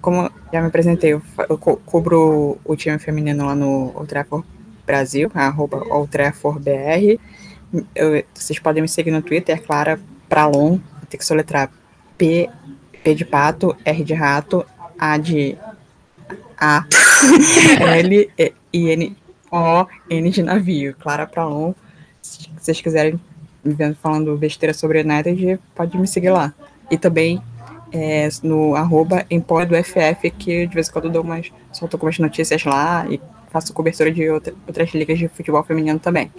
como 0.01 0.31
já 0.53 0.61
me 0.61 0.67
apresentei, 0.67 1.13
eu, 1.13 1.23
eu 1.49 1.57
co 1.57 1.77
cubro 1.79 2.59
o 2.65 2.77
time 2.77 2.99
feminino 2.99 3.47
lá 3.47 3.55
no 3.55 3.93
Old 3.97 4.13
Brasil, 4.85 5.31
arroba 5.35 5.79
Old. 5.89 6.11
Eu, 7.95 8.25
vocês 8.35 8.59
podem 8.59 8.83
me 8.83 8.89
seguir 8.89 9.11
no 9.11 9.23
Twitter, 9.23 9.63
Clara 9.63 9.99
Pralon, 10.29 10.79
tem 11.09 11.19
que 11.19 11.25
soletrar 11.25 11.71
P, 12.19 12.51
P 13.03 13.15
de 13.15 13.25
pato, 13.25 13.77
R 13.85 14.05
de 14.05 14.13
rato, 14.13 14.67
A 14.99 15.17
de 15.17 15.57
A, 16.59 16.85
L, 17.81 18.31
I, 18.73 18.89
N, 18.91 19.17
O, 19.51 19.87
N 20.11 20.31
de 20.31 20.43
navio, 20.43 20.95
Clara 20.99 21.27
Pralon. 21.27 21.75
Se 22.21 22.51
vocês 22.59 22.81
quiserem 22.81 23.19
me 23.65 23.75
vendo 23.75 23.97
falando 23.97 24.37
besteira 24.37 24.75
sobre 24.75 25.01
United, 25.01 25.59
pode 25.75 25.97
me 25.97 26.07
seguir 26.07 26.31
lá. 26.31 26.53
E 26.91 26.99
também 26.99 27.43
é, 27.93 28.29
no 28.43 28.75
arroba 28.75 29.25
do 29.69 29.85
FF, 29.85 30.31
que 30.31 30.67
de 30.67 30.75
vez 30.75 30.89
em 30.89 30.93
quando 30.93 31.07
eu 31.07 31.11
dou 31.11 31.23
umas, 31.23 31.53
solto 31.73 31.95
algumas 31.95 32.19
notícias 32.19 32.65
lá 32.65 33.07
e 33.09 33.21
faço 33.51 33.73
cobertura 33.75 34.11
de 34.11 34.29
outra, 34.31 34.55
outras 34.67 34.91
ligas 34.95 35.19
de 35.19 35.29
futebol 35.29 35.63
feminino 35.63 35.99
também. 35.99 36.33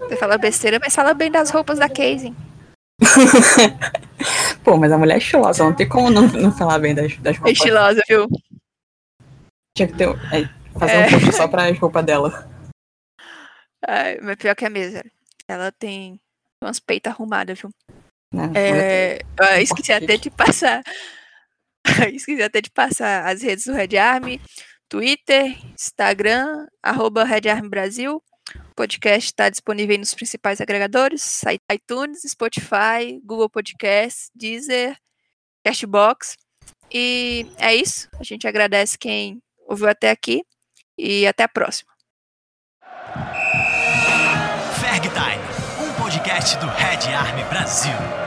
Você 0.00 0.16
fala 0.16 0.36
besteira, 0.36 0.78
mas 0.80 0.94
fala 0.94 1.14
bem 1.14 1.30
das 1.30 1.50
roupas 1.50 1.78
da 1.78 1.88
Casey. 1.88 2.34
Pô, 4.62 4.76
mas 4.76 4.92
a 4.92 4.98
mulher 4.98 5.14
é 5.14 5.18
estilosa, 5.18 5.64
não 5.64 5.74
tem 5.74 5.88
como 5.88 6.10
não, 6.10 6.26
não 6.28 6.52
falar 6.52 6.78
bem 6.78 6.94
das, 6.94 7.16
das 7.18 7.36
roupas. 7.36 7.52
Estilosa, 7.52 8.02
viu? 8.08 8.26
Tinha 9.76 9.88
que 9.88 9.94
ter, 9.94 10.08
é, 10.08 10.48
fazer 10.78 10.92
é. 10.92 11.06
um 11.06 11.10
post 11.10 11.32
só 11.32 11.48
pra 11.48 11.66
as 11.68 11.78
roupas 11.78 12.04
dela. 12.04 12.48
Ai, 13.86 14.18
mas 14.22 14.36
pior 14.36 14.54
que 14.54 14.64
a 14.64 14.70
mesa. 14.70 15.04
Ela 15.48 15.70
tem 15.72 16.20
umas 16.62 16.80
peitas 16.80 17.12
arrumadas, 17.12 17.58
viu? 17.60 17.70
Não, 18.32 18.52
é, 18.54 19.20
eu 19.38 19.62
esqueci 19.62 19.92
até 19.92 20.16
de 20.16 20.30
passar. 20.30 20.82
esqueci 22.12 22.42
até 22.42 22.60
de 22.60 22.70
passar 22.70 23.26
as 23.26 23.42
redes 23.42 23.64
do 23.64 23.72
Red 23.72 23.96
Army, 23.96 24.40
Twitter, 24.88 25.56
Instagram, 25.72 26.66
arroba 26.82 27.24
Red 27.24 27.48
Army 27.48 27.68
Brasil. 27.68 28.22
O 28.54 28.74
podcast 28.74 29.26
está 29.26 29.48
disponível 29.48 29.98
nos 29.98 30.14
principais 30.14 30.60
agregadores, 30.60 31.42
iTunes, 31.72 32.22
Spotify, 32.26 33.20
Google 33.24 33.50
Podcasts, 33.50 34.30
Deezer, 34.34 34.96
Cashbox. 35.64 36.36
E 36.92 37.46
é 37.58 37.74
isso. 37.74 38.08
A 38.18 38.22
gente 38.22 38.46
agradece 38.46 38.96
quem 38.96 39.42
ouviu 39.68 39.88
até 39.88 40.10
aqui 40.10 40.42
e 40.96 41.26
até 41.26 41.42
a 41.42 41.48
próxima. 41.48 41.90
Ferg 44.96 45.10
Time, 45.12 45.42
um 45.78 45.92
podcast 45.92 46.58
do 46.58 46.66
Red 46.66 47.14
Army 47.14 47.44
Brasil. 47.50 48.25